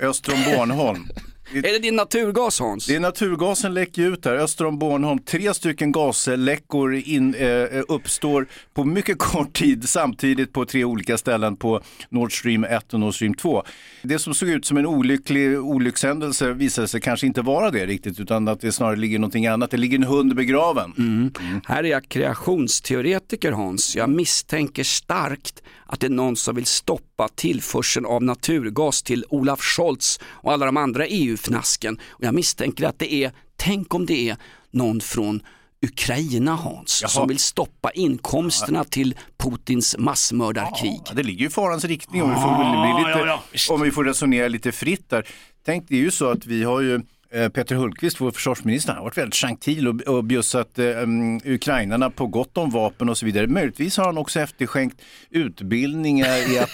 Öster 0.00 0.32
om 0.34 0.44
Bornholm. 0.56 1.08
Är 1.54 1.62
det 1.72 1.78
din 1.78 1.96
naturgas 1.96 2.60
Hans? 2.60 2.86
Det 2.86 2.96
är 2.96 3.00
naturgasen 3.00 3.74
läcker 3.74 4.02
ut 4.02 4.24
här, 4.24 4.34
öster 4.34 4.64
om 4.66 4.78
Bornholm. 4.78 5.18
Tre 5.18 5.54
stycken 5.54 5.92
gasläckor 5.92 6.94
in, 6.94 7.34
eh, 7.34 7.82
uppstår 7.88 8.46
på 8.74 8.84
mycket 8.84 9.18
kort 9.18 9.52
tid 9.52 9.88
samtidigt 9.88 10.52
på 10.52 10.64
tre 10.64 10.84
olika 10.84 11.18
ställen 11.18 11.56
på 11.56 11.80
Nord 12.08 12.38
Stream 12.38 12.64
1 12.64 12.94
och 12.94 13.00
Nord 13.00 13.14
Stream 13.14 13.34
2. 13.34 13.62
Det 14.02 14.18
som 14.18 14.34
såg 14.34 14.48
ut 14.48 14.64
som 14.64 14.76
en 14.76 14.86
olycklig 14.86 15.58
olyckshändelse 15.58 16.52
visade 16.52 16.88
sig 16.88 17.00
kanske 17.00 17.26
inte 17.26 17.42
vara 17.42 17.70
det 17.70 17.86
riktigt 17.86 18.20
utan 18.20 18.48
att 18.48 18.60
det 18.60 18.72
snarare 18.72 18.96
ligger 18.96 19.18
någonting 19.18 19.46
annat. 19.46 19.70
Det 19.70 19.76
ligger 19.76 19.98
en 19.98 20.04
hund 20.04 20.34
begraven. 20.34 20.92
Mm. 20.98 21.30
Här 21.66 21.84
är 21.84 21.88
jag 21.88 22.08
kreationsteoretiker 22.08 23.52
Hans. 23.52 23.96
Jag 23.96 24.10
misstänker 24.10 24.84
starkt 24.84 25.62
att 25.92 26.00
det 26.00 26.06
är 26.06 26.10
någon 26.10 26.36
som 26.36 26.54
vill 26.54 26.66
stoppa 26.66 27.28
tillförseln 27.28 28.06
av 28.06 28.22
naturgas 28.22 29.02
till 29.02 29.24
Olaf 29.28 29.60
Scholz 29.60 30.20
och 30.24 30.52
alla 30.52 30.66
de 30.66 30.76
andra 30.76 31.06
EU-fnasken. 31.06 31.98
Och 32.08 32.24
jag 32.24 32.34
misstänker 32.34 32.86
att 32.86 32.98
det 32.98 33.14
är, 33.14 33.32
tänk 33.56 33.94
om 33.94 34.06
det 34.06 34.28
är 34.28 34.36
någon 34.70 35.00
från 35.00 35.42
Ukraina 35.82 36.54
Hans, 36.54 36.98
Jaha. 37.02 37.08
som 37.08 37.28
vill 37.28 37.38
stoppa 37.38 37.90
inkomsterna 37.90 38.84
till 38.84 39.14
Putins 39.38 39.96
massmördarkrig. 39.98 41.00
Ja, 41.06 41.12
det 41.14 41.22
ligger 41.22 41.40
ju 41.40 41.46
i 41.46 41.50
farans 41.50 41.84
riktning 41.84 42.22
om 42.22 42.30
vi 42.30 42.34
får, 42.34 42.56
bli 42.56 42.98
lite, 42.98 43.28
ja, 43.28 43.42
ja, 43.52 43.74
om 43.74 43.80
vi 43.80 43.90
får 43.90 44.04
resonera 44.04 44.48
lite 44.48 44.72
fritt 44.72 45.10
där. 45.10 45.26
Tänk, 45.64 45.88
det 45.88 45.94
är 45.94 46.00
ju 46.00 46.10
så 46.10 46.30
att 46.30 46.46
vi 46.46 46.64
har 46.64 46.80
ju 46.80 47.00
Peter 47.32 47.74
Hultqvist, 47.74 48.20
vår 48.20 48.30
försvarsminister, 48.30 48.92
han 48.92 48.96
har 48.98 49.04
varit 49.04 49.18
väldigt 49.18 49.34
gentil 49.34 49.88
och, 49.88 50.00
och 50.00 50.24
bjussat 50.24 50.78
eh, 50.78 51.02
um, 51.02 51.40
ukrainarna 51.44 52.10
på 52.10 52.26
gott 52.26 52.58
om 52.58 52.70
vapen 52.70 53.08
och 53.08 53.18
så 53.18 53.26
vidare. 53.26 53.46
Möjligtvis 53.46 53.96
har 53.96 54.04
han 54.04 54.18
också 54.18 54.40
efterskänkt 54.40 55.02
utbildningar 55.30 56.52
i 56.52 56.58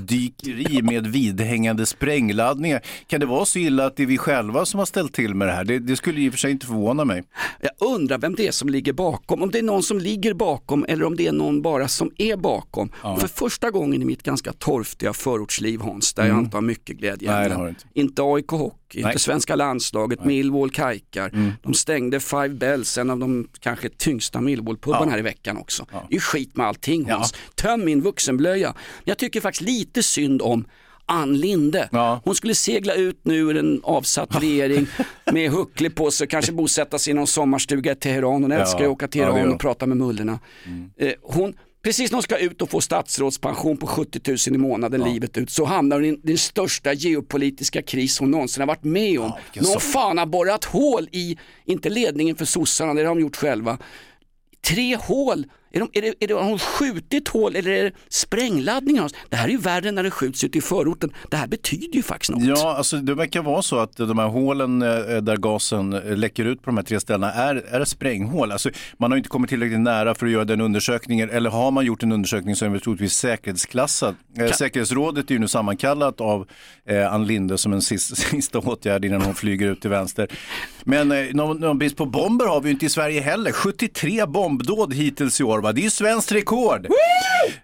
attackdykeri 0.00 0.82
med 0.82 1.06
vidhängande 1.06 1.86
sprängladdningar. 1.86 2.80
Kan 3.06 3.20
det 3.20 3.26
vara 3.26 3.44
så 3.44 3.58
illa 3.58 3.86
att 3.86 3.96
det 3.96 4.02
är 4.02 4.06
vi 4.06 4.18
själva 4.18 4.64
som 4.64 4.78
har 4.78 4.86
ställt 4.86 5.14
till 5.14 5.34
med 5.34 5.48
det 5.48 5.52
här? 5.52 5.64
Det, 5.64 5.78
det 5.78 5.96
skulle 5.96 6.20
i 6.20 6.28
och 6.28 6.32
för 6.32 6.38
sig 6.38 6.50
inte 6.50 6.66
förvåna 6.66 7.04
mig. 7.04 7.22
Jag 7.60 7.88
undrar 7.88 8.18
vem 8.18 8.34
det 8.34 8.46
är 8.46 8.52
som 8.52 8.68
ligger 8.68 8.92
bakom, 8.92 9.42
om 9.42 9.50
det 9.50 9.58
är 9.58 9.62
någon 9.62 9.82
som 9.82 9.98
ligger 9.98 10.34
bakom 10.34 10.84
eller 10.88 11.04
om 11.04 11.16
det 11.16 11.26
är 11.26 11.32
någon 11.32 11.62
bara 11.62 11.88
som 11.88 12.10
är 12.18 12.36
bakom. 12.36 12.90
Och 13.02 13.20
för 13.20 13.28
första 13.28 13.70
gången 13.70 14.02
i 14.02 14.04
mitt 14.04 14.22
ganska 14.22 14.52
torftiga 14.52 15.12
förortsliv 15.12 15.80
Hans, 15.80 16.14
där 16.14 16.22
jag 16.22 16.30
Mm. 16.32 16.44
inte 16.44 16.56
har 16.56 16.62
mycket 16.62 16.96
glädje 16.96 17.30
Nej, 17.30 17.68
inte. 17.68 17.84
Inte 17.94 18.22
AIK 18.22 18.48
Hockey, 18.48 18.98
inte 19.00 19.18
svenska 19.18 19.54
landslaget, 20.02 20.24
Millwall 20.24 20.70
Kajkar. 20.70 21.28
Mm. 21.32 21.52
De 21.62 21.74
stängde 21.74 22.20
Five 22.20 22.48
Bells, 22.48 22.98
en 22.98 23.10
av 23.10 23.18
de 23.18 23.48
kanske 23.60 23.88
tyngsta 23.88 24.40
Millwall-pubarna 24.40 25.06
Ja. 25.06 25.10
här 25.10 25.18
i 25.18 25.22
veckan 25.22 25.56
också. 25.56 25.86
Det 25.90 25.96
är 25.96 26.12
ju 26.14 26.20
skit 26.20 26.56
med 26.56 26.66
allting 26.66 27.10
Hans. 27.10 27.34
Töm 27.54 27.84
min 27.84 28.00
vuxenblöja. 28.02 28.74
Jag 29.04 29.18
tycker 29.18 29.40
faktiskt 29.40 29.62
lite 29.62 30.02
synd 30.02 30.42
om 30.42 30.64
Ann 31.06 31.36
Linde. 31.36 31.88
Hon 32.24 32.34
skulle 32.34 32.54
segla 32.54 32.94
ut 32.94 33.20
nu 33.24 33.36
ur 33.36 33.56
en 33.56 33.80
avsatt 33.84 34.42
regering 34.42 34.86
med 35.32 35.50
huckle 35.50 35.90
på 35.90 36.10
sig, 36.10 36.26
kanske 36.26 36.52
bosätta 36.52 36.98
sig 36.98 37.10
i 37.10 37.14
någon 37.14 37.26
sommarstuga 37.26 37.92
i 37.92 37.94
Teheran. 37.94 38.42
Hon 38.42 38.50
Ja. 38.50 38.58
älskar 38.58 38.78
ju 38.80 38.84
att 38.86 38.90
åka 38.92 39.08
till 39.08 39.20
Ja, 39.20 39.26
Iran 39.26 39.36
gör 39.38 39.44
hon. 39.46 39.54
och 39.54 39.60
prata 39.60 39.86
med 39.86 39.96
mullorna. 39.96 40.38
Eh, 40.96 41.12
hon, 41.22 41.54
precis 41.82 42.10
när 42.10 42.16
hon 42.16 42.22
ska 42.22 42.38
ut 42.38 42.62
och 42.62 42.70
få 42.70 42.80
statsrådspension 42.80 43.76
på 43.76 43.86
70 43.86 44.20
000 44.30 44.38
i 44.54 44.58
månaden 44.58 45.00
livet 45.12 45.38
ut 45.38 45.50
så 45.50 45.64
hamnar 45.64 45.96
hon 45.96 46.04
i 46.04 46.16
den 46.22 46.38
största 46.38 46.92
geopolitiska 46.92 47.82
kris 47.82 48.18
hon 48.18 48.30
någonsin 48.30 48.60
har 48.60 48.66
varit 48.66 48.84
med 48.84 49.20
om. 49.20 49.32
vilken 49.44 49.72
Någon 49.72 49.80
fan 49.80 50.18
har 50.18 50.26
borrat 50.26 50.64
hål 50.64 51.08
i, 51.12 51.38
inte 51.64 51.88
ledningen 51.90 52.36
för 52.36 52.44
sossarna, 52.44 52.94
det 52.94 53.00
har 53.00 53.14
de 53.14 53.20
gjort 53.20 53.36
själva, 53.36 53.78
tre 54.66 54.96
hål. 54.96 55.46
Är, 55.72 55.80
de, 55.80 55.88
är, 55.92 56.02
det, 56.02 56.14
är 56.20 56.28
det, 56.28 56.34
har 56.34 56.44
hon 56.44 56.58
skjutit 56.58 57.28
hål 57.28 57.56
eller 57.56 57.70
är 57.70 57.84
det 57.84 57.92
sprängladdningar? 58.08 59.10
Det 59.28 59.36
här 59.36 59.44
är 59.44 59.52
ju 59.52 59.58
värre 59.58 59.90
när 59.90 60.02
det 60.02 60.10
skjuts 60.10 60.44
ute 60.44 60.58
i 60.58 60.60
förorten. 60.60 61.12
Det 61.30 61.36
här 61.36 61.46
betyder 61.46 61.96
ju 61.96 62.02
faktiskt 62.02 62.30
något. 62.30 62.42
Ja, 62.42 62.76
alltså 62.76 62.96
det 62.96 63.14
verkar 63.14 63.42
vara 63.42 63.62
så 63.62 63.78
att 63.78 63.96
de 63.96 64.18
här 64.18 64.28
hålen 64.28 64.82
eh, 64.82 64.88
där 65.16 65.36
gasen 65.36 65.92
eh, 65.92 66.16
läcker 66.16 66.44
ut 66.44 66.62
på 66.62 66.70
de 66.70 66.76
här 66.76 66.84
tre 66.84 67.00
ställena 67.00 67.32
är, 67.32 67.54
är 67.54 67.84
spränghål. 67.84 68.52
Alltså, 68.52 68.70
man 68.98 69.10
har 69.10 69.18
inte 69.18 69.28
kommit 69.28 69.50
tillräckligt 69.50 69.80
nära 69.80 70.14
för 70.14 70.26
att 70.26 70.32
göra 70.32 70.44
den 70.44 70.60
undersökningen, 70.60 71.30
eller 71.30 71.50
har 71.50 71.70
man 71.70 71.84
gjort 71.84 72.02
en 72.02 72.12
undersökning 72.12 72.56
så 72.56 72.64
är 72.64 72.68
den 72.68 72.80
troligtvis 72.80 73.14
säkerhetsklassad. 73.14 74.14
Eh, 74.38 74.52
Säkerhetsrådet 74.52 75.30
är 75.30 75.34
ju 75.34 75.38
nu 75.38 75.48
sammankallat 75.48 76.20
av 76.20 76.48
eh, 76.88 77.12
Ann 77.12 77.26
Linde 77.26 77.58
som 77.58 77.72
en 77.72 77.82
sista, 77.82 78.14
sista 78.30 78.58
åtgärd 78.58 79.04
innan 79.04 79.22
hon 79.22 79.34
flyger 79.34 79.66
ut 79.66 79.80
till 79.80 79.90
vänster. 79.90 80.28
Men 80.84 81.12
eh, 81.12 81.26
någon, 81.32 81.60
någon 81.60 81.78
brist 81.78 81.96
på 81.96 82.06
bomber 82.06 82.46
har 82.46 82.60
vi 82.60 82.68
ju 82.68 82.72
inte 82.72 82.86
i 82.86 82.88
Sverige 82.88 83.20
heller. 83.20 83.52
73 83.52 84.26
bombdåd 84.26 84.94
hittills 84.94 85.40
i 85.40 85.44
år, 85.44 85.61
va? 85.62 85.72
det 85.72 85.80
är 85.80 85.82
ju 85.82 85.90
svenskt 85.90 86.32
rekord. 86.32 86.86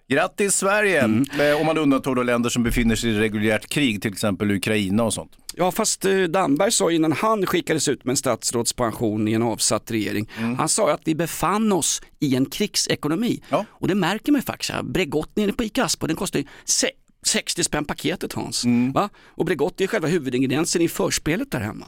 Grattis 0.09 0.55
Sverige! 0.57 1.01
Eh, 1.41 1.61
Om 1.61 1.67
man 1.67 1.79
undantar 1.79 2.15
då 2.15 2.23
länder 2.23 2.51
som 2.51 2.63
befinner 2.63 2.97
sig 2.97 3.11
i 3.11 3.19
reguljärt 3.19 3.69
krig, 3.69 4.03
till 4.03 4.13
exempel 4.13 4.51
Ukraina 4.51 5.03
och 5.05 5.15
sånt. 5.15 5.33
Ja 5.55 5.73
fast 5.73 6.05
eh, 6.05 6.19
Damberg 6.23 6.73
sa 6.73 6.91
innan 6.93 7.13
han 7.13 7.47
skickades 7.47 7.89
ut 7.89 8.05
med 8.05 8.13
en 8.13 8.17
statsrådspension 8.17 9.29
i 9.29 9.33
en 9.33 9.43
avsatt 9.43 9.91
regering. 9.91 10.31
Han 10.59 10.69
sa 10.69 10.93
att 10.93 11.01
vi 11.05 11.15
befann 11.15 11.73
oss 11.73 12.03
i 12.21 12.37
en 12.37 12.47
krigsekonomi. 12.47 13.43
Och 13.69 13.89
det 13.89 13.95
märker 13.95 14.33
man 14.33 14.39
ju 14.41 14.45
faktiskt. 14.45 14.83
Bregott 14.83 15.37
nere 15.37 15.53
på 15.53 15.65
Ica 15.65 15.85
Aspo, 15.85 16.07
den 16.07 16.17
kostar 16.17 16.39
ju 16.39 16.47
se- 16.65 16.91
60 17.27 17.65
spänn 17.65 17.85
paketet 17.85 18.33
Hans. 18.33 18.65
Va? 18.95 19.09
Och 19.27 19.45
Bregott 19.45 19.81
är 19.81 19.87
själva 19.87 20.09
huvudingrediensen 20.09 20.83
i 20.83 20.89
förspelet 20.89 21.51
där 21.51 21.61
hemma. 21.61 21.87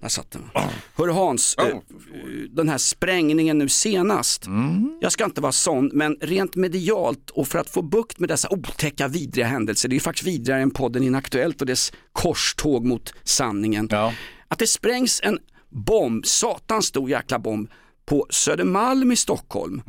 Där 0.00 0.08
satt 0.08 0.30
den. 0.30 0.42
Hörru 0.94 1.12
Hans, 1.12 1.54
eh, 1.58 1.66
den 2.50 2.68
här 2.68 2.78
sprängningen 2.78 3.58
nu 3.58 3.68
senast. 3.68 4.44
Jag 5.00 5.12
ska 5.12 5.24
inte 5.24 5.40
vara 5.40 5.52
sån, 5.52 5.90
men 5.94 6.16
rent 6.20 6.56
medialt 6.56 7.30
och 7.30 7.48
för 7.48 7.58
att 7.58 7.70
få 7.70 7.82
bukt 7.82 8.18
med 8.18 8.28
dessa 8.28 8.48
otäcka 8.50 9.08
vidriga 9.08 9.46
händelser, 9.46 9.88
det 9.88 9.96
är 9.96 10.00
faktiskt 10.00 10.26
vidrigare 10.26 10.62
än 10.62 10.70
podden 10.70 11.02
Inaktuellt 11.02 11.60
och 11.60 11.66
dess 11.66 11.92
korståg 12.12 12.84
mot 12.84 13.14
sanningen. 13.24 13.88
Att 14.48 14.58
det 14.58 14.66
sprängs 14.66 15.20
en 15.24 15.38
bomb, 15.68 16.26
satans 16.26 16.86
stor 16.86 17.10
jäkla 17.10 17.38
bomb, 17.38 17.70
på 18.06 18.26
Södermalm 18.30 19.12
i 19.12 19.16
Stockholm. 19.16 19.82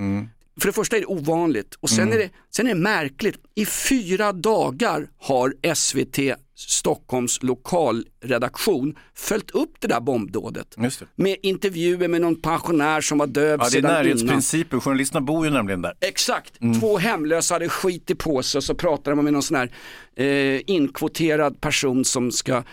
För 0.60 0.68
det 0.68 0.74
första 0.74 0.96
är 0.96 1.00
det 1.00 1.06
ovanligt 1.06 1.76
och 1.80 1.90
sen, 1.90 2.00
Mm. 2.08 2.14
är 2.14 2.18
det, 2.18 2.30
sen 2.56 2.68
är 2.68 2.74
det 2.74 2.80
märkligt. 2.80 3.36
I 3.56 3.66
fyra 3.66 4.34
dagar 4.34 5.10
har 5.18 5.54
SVT 5.76 6.36
Stockholms 6.70 7.44
lokalredaktion 7.44 8.96
följt 9.16 9.52
upp 9.52 9.74
det 9.80 9.88
där 9.88 10.00
bombdådet. 10.00 10.76
Med 11.16 11.38
intervjuer 11.44 12.08
med 12.08 12.22
någon 12.22 12.42
pensionär 12.42 13.02
som 13.02 13.18
var 13.18 13.28
döv 13.28 13.50
Ja, 13.52 13.58
det 13.58 13.64
är 13.64 13.70
sedan 13.70 13.80
innan. 13.80 13.94
närhetsprinciper, 14.04 14.80
journalisterna 14.80 15.22
bor 15.22 15.46
ju 15.46 15.52
nämligen 15.52 15.82
där. 15.82 15.94
Exakt, 16.02 16.62
Mm. 16.62 16.80
två 16.80 16.98
hemlösa 16.98 17.56
hade 17.56 17.70
skit 17.70 18.10
i 18.12 18.16
påse 18.16 18.58
och 18.58 18.64
så 18.64 18.76
pratar 18.76 19.12
de 19.16 19.24
med 19.24 19.34
någon 19.34 19.44
sån 19.44 19.58
här 19.58 19.72
eh, 20.16 20.62
inkvoterad 20.68 21.62
person 21.62 22.06
som 22.06 22.32
ska 22.32 22.64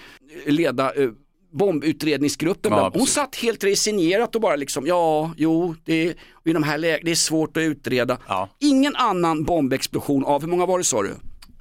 leda 0.46 0.92
eh, 0.94 1.10
bombutredningsgruppen. 1.52 2.72
Ja, 2.72 2.90
Hon 2.94 3.06
satt 3.06 3.36
helt 3.36 3.64
resignerat 3.64 4.34
och 4.34 4.40
bara 4.40 4.56
liksom, 4.56 4.86
ja, 4.86 5.32
jo, 5.36 5.74
det 5.84 5.92
är, 6.08 6.14
i 6.44 6.52
de 6.52 6.62
här 6.62 6.78
lägena, 6.78 7.00
det 7.04 7.10
är 7.10 7.14
svårt 7.14 7.56
att 7.56 7.60
utreda. 7.60 8.18
Ingen 8.60 8.96
annan 8.96 9.44
bombexplosion 9.44 10.24
av, 10.24 10.40
hur 10.40 10.48
många 10.48 10.66
var 10.66 10.78
det 10.78 10.84
sa 10.84 11.02
du? 11.02 11.14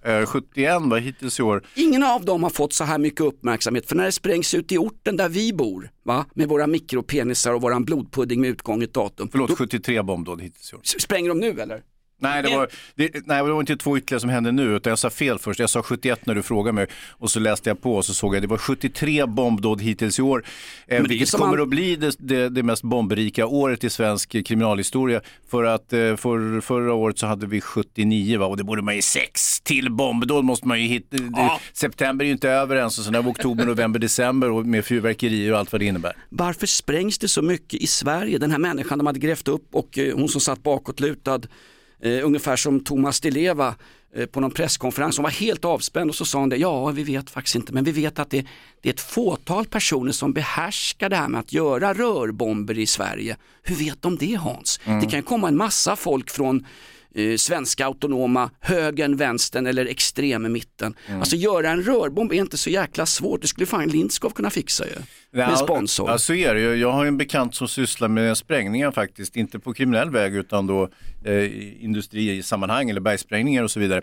Eh, 0.08 0.26
71 0.26 0.90
var 0.90 0.98
hittills 0.98 1.40
i 1.40 1.44
år. 1.44 1.64
Ingen 1.76 2.04
av 2.04 2.26
dem 2.26 2.44
har 2.44 2.50
fått 2.50 2.74
så 2.74 2.84
här 2.84 2.98
mycket 2.98 3.22
uppmärksamhet 3.22 3.90
för 3.90 3.96
när 3.96 4.06
det 4.06 4.12
sprängs 4.12 4.54
ut 4.54 4.72
i 4.72 4.78
orten 4.78 5.18
där 5.18 5.30
vi 5.30 5.54
bor, 5.54 5.92
va? 6.04 6.26
med 6.34 6.48
våra 6.50 6.68
mikropenisar 6.68 7.54
och 7.54 7.62
våran 7.62 7.86
blodpudding 7.86 8.42
med 8.42 8.50
utgånget 8.50 8.94
datum. 8.94 9.30
Förlåt, 9.32 9.58
73 9.58 10.02
bombdåd 10.02 10.42
hittills 10.42 10.74
i 10.74 10.76
år. 10.76 10.82
Spränger 10.84 11.30
de 11.30 11.40
nu 11.40 11.62
eller? 11.62 11.82
Nej 12.20 12.44
det, 12.44 12.50
var, 12.50 12.68
det, 12.96 13.10
nej, 13.26 13.44
det 13.44 13.52
var 13.54 13.60
inte 13.60 13.78
två 13.78 13.98
ytterligare 13.98 14.20
som 14.20 14.30
hände 14.30 14.52
nu, 14.52 14.76
utan 14.76 14.92
jag 14.92 15.00
sa 15.00 15.10
fel 15.10 15.40
först. 15.40 15.60
Jag 15.60 15.70
sa 15.70 15.84
71 15.84 16.26
när 16.26 16.36
du 16.36 16.44
frågade 16.44 16.74
mig 16.76 16.88
och 17.12 17.32
så 17.32 17.40
läste 17.40 17.70
jag 17.70 17.82
på 17.82 17.96
och 17.96 18.06
så 18.06 18.14
såg 18.14 18.34
jag 18.36 18.38
att 18.38 18.42
det 18.42 18.48
var 18.48 18.58
73 18.58 19.26
bombdåd 19.26 19.82
hittills 19.82 20.20
i 20.20 20.22
år. 20.22 20.44
Eh, 20.88 20.94
Men 21.00 21.04
det 21.04 21.08
är 21.08 21.10
vilket 21.10 21.32
kommer 21.32 21.52
man- 21.52 21.62
att 21.62 21.70
bli 21.70 21.96
det, 21.96 22.16
det, 22.20 22.50
det 22.50 22.64
mest 22.64 22.84
bombrika 22.84 23.46
året 23.48 23.84
i 23.84 23.90
svensk 23.90 24.46
kriminalhistoria. 24.46 25.22
För 25.50 25.64
att 25.64 25.94
eh, 25.94 26.16
för, 26.16 26.62
förra 26.62 26.94
året 26.94 27.18
så 27.20 27.28
hade 27.28 27.48
vi 27.48 27.62
79 27.62 28.40
va? 28.40 28.46
och 28.46 28.58
det 28.58 28.64
borde 28.64 28.82
man 28.82 28.96
ju 28.96 29.02
sex 29.02 29.62
till 29.62 29.92
bombdåd 29.92 30.46
måste 30.46 30.68
man 30.68 30.82
ju 30.82 30.88
hitta. 30.88 31.18
Det, 31.18 31.50
september 31.74 32.26
är 32.26 32.28
ju 32.28 32.34
inte 32.34 32.50
över 32.50 32.76
än, 32.76 32.92
så 32.92 33.04
sen 33.04 33.16
har 33.16 33.28
oktober, 33.28 33.66
november, 33.66 34.00
december 34.00 34.52
och 34.52 34.66
med 34.66 34.86
fyrverkerier 34.86 35.54
och 35.54 35.60
allt 35.60 35.72
vad 35.72 35.82
det 35.82 35.86
innebär. 35.86 36.14
Varför 36.30 36.68
sprängs 36.68 37.18
det 37.18 37.28
så 37.28 37.42
mycket 37.42 37.82
i 37.82 37.88
Sverige? 37.88 38.38
Den 38.38 38.52
här 38.52 38.58
människan 38.60 38.98
de 38.98 39.08
hade 39.08 39.20
grävt 39.20 39.48
upp 39.48 39.68
och 39.76 39.98
eh, 39.98 40.16
hon 40.16 40.30
som 40.30 40.42
satt 40.42 40.64
bakåtlutad, 40.64 41.42
eh, 42.02 42.26
ungefär 42.26 42.56
som 42.56 42.80
Thomas 42.80 43.20
Di 43.20 43.32
Leva 43.32 43.76
eh, 44.16 44.26
på 44.26 44.40
någon 44.40 44.52
presskonferens, 44.52 45.18
hon 45.18 45.24
var 45.24 45.32
helt 45.32 45.66
avspänd 45.66 46.10
och 46.10 46.16
så 46.16 46.26
sa 46.26 46.40
hon 46.40 46.50
det, 46.50 46.58
ja 46.58 46.86
vi 46.86 47.04
vet 47.04 47.30
faktiskt 47.30 47.56
inte, 47.56 47.74
men 47.74 47.84
vi 47.84 47.92
vet 47.92 48.20
att 48.20 48.30
det, 48.30 48.46
det 48.82 48.90
är 48.90 48.94
ett 48.94 49.02
fåtal 49.02 49.66
personer 49.66 50.12
som 50.12 50.34
behärskar 50.34 51.10
det 51.10 51.16
här 51.16 51.28
med 51.28 51.40
att 51.40 51.54
göra 51.54 51.94
rörbomber 51.94 52.80
i 52.80 52.86
Sverige. 52.86 53.38
Hur 53.64 53.76
vet 53.76 54.02
de 54.02 54.18
det 54.18 54.36
Hans? 54.36 54.80
Mm. 54.84 55.00
Det 55.00 55.08
kan 55.08 55.24
komma 55.24 55.48
en 55.48 55.58
massa 55.58 55.96
folk 55.96 56.30
från 56.30 56.66
eh, 57.18 57.36
svenska 57.36 57.86
autonoma, 57.86 58.50
högern, 58.60 59.18
vänstern 59.18 59.68
eller 59.68 59.86
extremmitten. 59.86 60.96
Mm. 61.08 61.20
Alltså 61.20 61.36
göra 61.36 61.70
en 61.70 61.84
rörbomb 61.84 62.32
är 62.32 62.36
inte 62.36 62.58
så 62.58 62.70
jäkla 62.70 63.06
svårt, 63.06 63.42
det 63.42 63.48
skulle 63.48 63.66
fan 63.66 63.88
Lindskov 63.88 64.30
kunna 64.30 64.50
fixa 64.50 64.86
ju. 64.86 64.92
Med 65.32 65.58
sponsor. 65.58 66.10
Ja, 66.10 66.18
så 66.18 66.34
är 66.34 66.54
det 66.54 66.62
ju. 66.62 66.76
Jag 66.76 66.92
har 66.92 67.06
en 67.06 67.18
bekant 67.18 67.56
som 67.56 67.68
sysslar 67.68 68.08
med 68.08 68.38
sprängningar 68.38 68.92
faktiskt, 68.92 69.36
inte 69.36 69.60
på 69.60 69.74
kriminell 69.74 70.10
väg 70.10 70.36
utan 70.36 70.68
då 70.68 70.90
eh, 71.26 71.34
i 71.34 71.78
industrisammanhang 71.82 72.90
eller 72.90 73.02
bergsprängningar 73.02 73.64
och 73.64 73.72
så 73.72 73.80
vidare. 73.80 74.02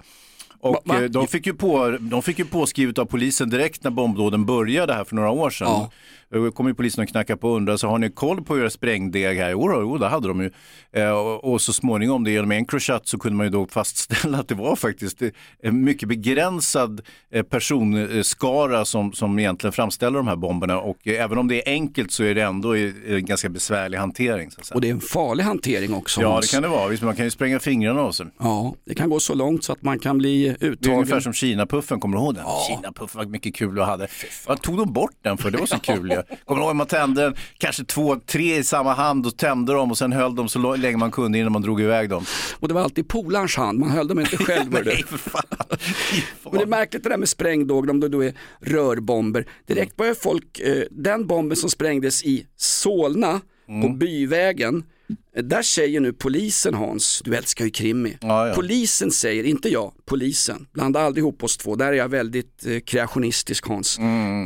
Och 0.61 0.73
Va- 0.73 0.81
va? 0.85 1.03
eh, 1.03 1.11
de 1.11 1.27
fick, 1.29 1.47
ju 1.47 1.55
på, 1.55 1.99
de 2.01 2.23
fick 2.23 2.39
ju 2.39 2.45
påskrivet 2.45 2.99
av 2.99 3.05
polisen 3.05 3.51
direkt 3.51 3.85
när 3.85 3.91
bombdåden 3.91 4.47
började 4.47 4.95
här 4.95 5.05
för 5.05 5.15
några 5.17 5.31
år 5.31 5.51
sedan. 5.51 5.69
Ja. 5.69 5.91
Då 6.35 6.51
kom 6.51 6.67
ju 6.67 6.75
polisen 6.75 7.03
och 7.03 7.09
knackade 7.09 7.37
på 7.37 7.51
och 7.51 7.57
undrade, 7.57 7.79
så 7.79 7.89
har 7.89 7.99
ni 7.99 8.11
koll 8.11 8.45
på 8.45 8.59
era 8.59 8.71
sprängdeg 8.71 9.39
här? 9.39 9.51
Jo, 9.51 9.71
jo 9.73 9.99
det 9.99 10.09
hade 10.09 10.29
de 10.29 10.41
ju. 10.43 10.51
Eh, 10.93 11.11
och, 11.11 11.53
och 11.53 11.61
så 11.61 11.73
småningom, 11.73 12.25
det 12.25 12.31
genom 12.31 12.53
Encrochat, 12.53 13.07
så 13.09 13.19
kunde 13.19 13.37
man 13.37 13.47
ju 13.47 13.51
då 13.51 13.67
fastställa 13.67 14.39
att 14.39 14.49
det 14.49 14.55
var 14.55 14.77
faktiskt 14.77 15.23
eh, 15.23 15.29
en 15.63 15.85
mycket 15.85 16.09
begränsad 16.09 17.01
eh, 17.31 17.43
personskara 17.43 18.85
som, 18.85 19.13
som 19.13 19.39
egentligen 19.39 19.73
framställer 19.73 20.19
de 20.19 20.29
här 20.29 20.37
bomberna. 20.37 20.81
Och 20.81 21.09
eh, 21.09 21.25
även 21.25 21.39
om 21.39 21.49
det 21.49 21.69
är 21.69 21.73
enkelt 21.73 22.13
så 22.13 22.25
är 22.25 22.35
det 22.35 22.43
ändå 22.43 22.75
eh, 22.75 22.93
en 23.09 23.25
ganska 23.27 23.49
besvärlig 23.49 23.99
hantering. 23.99 24.51
Så. 24.51 24.75
Och 24.75 24.81
det 24.81 24.89
är 24.89 24.93
en 24.93 25.01
farlig 25.01 25.45
hantering 25.45 25.95
också. 25.95 26.21
Ja, 26.21 26.39
det 26.43 26.51
kan 26.51 26.63
det 26.63 26.69
vara. 26.69 26.89
Visst, 26.89 27.03
man 27.03 27.17
kan 27.17 27.25
ju 27.25 27.31
spränga 27.31 27.61
fingrarna 27.61 28.01
av 28.01 28.13
sig. 28.13 28.27
Ja, 28.39 28.75
det 28.87 28.95
kan 28.95 29.11
gå 29.11 29.21
så 29.21 29.35
långt 29.35 29.65
så 29.65 29.73
att 29.73 29.83
man 29.83 29.99
kan 29.99 30.19
bli 30.19 30.55
Det 30.61 30.67
är 30.67 30.71
uttagen. 30.71 30.95
ungefär 30.95 31.21
som 31.21 31.33
Kina-puffen, 31.33 32.01
kommer 32.01 32.17
du 32.17 32.23
ihåg 32.23 32.35
den? 32.35 32.45
Kina-puffen 32.69 33.19
var 33.19 33.25
mycket 33.25 33.55
kul 33.55 33.81
att 33.81 33.87
hade. 33.87 34.09
Vad 34.47 34.63
tog 34.63 34.77
de 34.77 34.93
bort 34.93 35.15
den 35.23 35.39
för? 35.39 35.51
Det 35.51 35.59
var 35.59 35.67
så 35.67 35.79
kul 35.83 36.24
Kommer 36.45 36.61
du 36.61 36.67
ihåg 36.67 36.77
man 36.77 36.87
tände 36.87 37.35
kanske 37.59 37.85
två, 37.85 38.17
tre 38.27 38.57
i 38.57 38.65
samma 38.65 38.93
hand 38.93 39.27
och 39.27 39.37
tände 39.37 39.73
dem 39.73 39.91
och 39.91 39.99
sen 39.99 40.13
höll 40.13 40.35
dem 40.35 40.49
så 40.49 40.77
länge 40.77 40.97
man 40.97 41.11
kunde 41.11 41.39
innan 41.39 41.53
man 41.53 41.63
drog 41.63 41.81
iväg 41.81 42.09
dem. 42.09 42.25
Och 42.61 42.69
det 42.69 42.75
var 42.75 42.83
alltid 42.83 43.09
polarns 43.09 43.57
hand, 43.57 43.79
man 43.79 43.91
höll 43.91 44.09
dem 44.09 44.21
inte 44.21 44.37
själv. 44.37 44.73
Nej, 44.85 45.05
för 45.07 45.19
fan. 45.19 45.43
Men 46.45 46.53
det 46.53 46.63
är 46.63 46.67
märkligt 46.67 47.03
det 47.03 47.09
där 47.09 47.17
med 47.17 47.29
sprängdåg, 47.29 47.91
om 47.91 48.01
det 48.01 48.09
då 48.09 48.25
är 48.25 48.33
rörbomber. 48.61 49.47
Direkt 49.67 49.97
börjar 49.97 50.15
folk, 50.15 50.61
eh, 50.61 50.85
den 50.91 51.27
bomben 51.27 51.57
som 51.57 51.71
sprängdes 51.71 52.25
i 52.25 52.47
Solna 52.57 53.41
på 53.83 53.89
Byvägen, 53.89 54.85
där 55.43 55.63
säger 55.63 56.01
nu 56.01 56.13
polisen 56.13 56.75
Hans, 56.75 57.23
du 57.25 57.37
älskar 57.37 57.65
ju 57.65 57.71
krimi. 57.71 58.19
Ja, 58.21 58.49
ja. 58.49 58.55
Polisen 58.55 59.11
säger, 59.11 59.45
inte 59.45 59.69
jag, 59.69 59.93
polisen, 60.05 60.67
blanda 60.73 61.01
aldrig 61.01 61.23
ihop 61.23 61.45
oss 61.45 61.57
två, 61.57 61.77
där 61.77 61.87
är 61.87 61.93
jag 61.93 62.09
väldigt 62.09 62.67
eh, 62.67 62.79
kreationistisk 62.81 63.67
Hans. 63.69 63.99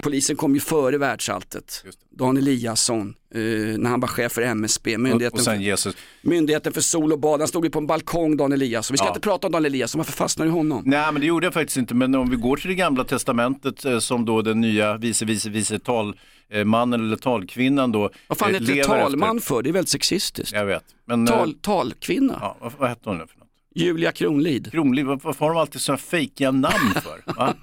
Polisen 0.02 0.36
kom 0.36 0.54
ju 0.54 0.60
före 0.60 0.98
världsalltet. 0.98 1.84
Dan 2.10 2.36
Eliasson, 2.36 3.14
eh, 3.34 3.40
när 3.78 3.90
han 3.90 4.00
var 4.00 4.08
chef 4.08 4.32
för 4.32 4.42
MSB, 4.42 4.98
myndigheten, 4.98 5.44
för, 5.44 5.92
myndigheten 6.28 6.72
för 6.72 6.80
sol 6.80 7.12
och 7.12 7.18
bad, 7.20 7.40
han 7.40 7.48
stod 7.48 7.64
ju 7.64 7.70
på 7.70 7.78
en 7.78 7.86
balkong 7.86 8.36
Dan 8.36 8.52
Eliasson. 8.52 8.94
Vi 8.94 8.98
ska 8.98 9.04
Ja. 9.06 9.10
inte 9.10 9.20
prata 9.20 9.46
om 9.46 9.52
Dan 9.52 9.64
Eliasson, 9.64 9.98
varför 9.98 10.12
fastnar 10.12 10.46
du 10.46 10.52
i 10.52 10.54
honom? 10.54 10.82
Nej, 10.86 11.12
men 11.12 11.20
det 11.20 11.26
gjorde 11.26 11.46
jag 11.46 11.54
faktiskt 11.54 11.76
inte. 11.76 11.94
Men 11.94 12.14
om 12.14 12.30
vi 12.30 12.36
går 12.36 12.56
till 12.56 12.68
det 12.68 12.74
gamla 12.74 13.04
testamentet 13.04 13.84
eh, 13.84 13.98
som 13.98 14.24
då 14.24 14.42
den 14.42 14.60
nya 14.60 14.96
vice, 14.96 15.24
vice, 15.24 15.50
vice 15.50 15.78
talmannen 15.78 17.00
eller 17.06 17.16
talkvinnan 17.16 17.92
då 17.92 18.10
Vad 18.26 18.38
fan 18.38 18.54
eh, 18.54 18.60
heter 18.60 18.82
talman 18.84 19.36
efter. 19.36 19.48
för? 19.54 19.62
Det 19.62 19.68
är 19.68 19.72
väldigt 19.72 19.88
sexistiskt. 19.90 20.52
Jag 20.54 20.66
vet. 20.66 20.84
Men, 21.06 21.28
eh, 21.28 21.34
Tal, 21.34 21.54
talkvinna, 21.54 22.38
ja, 22.40 22.56
vad, 22.60 22.72
vad 22.78 22.88
hette 22.88 23.00
hon 23.08 23.18
nu 23.18 23.26
för 23.26 23.38
något? 23.38 23.47
Julia 23.74 24.12
Kronlid. 24.12 24.70
Kronliv, 24.72 25.06
vad- 25.06 25.22
varför 25.22 25.44
har 25.46 25.52
de 25.54 25.60
alltid 25.60 25.80
sådana 25.80 25.98
fejkiga 25.98 26.50
namn 26.50 26.94
för? 26.94 27.32
Va? 27.36 27.54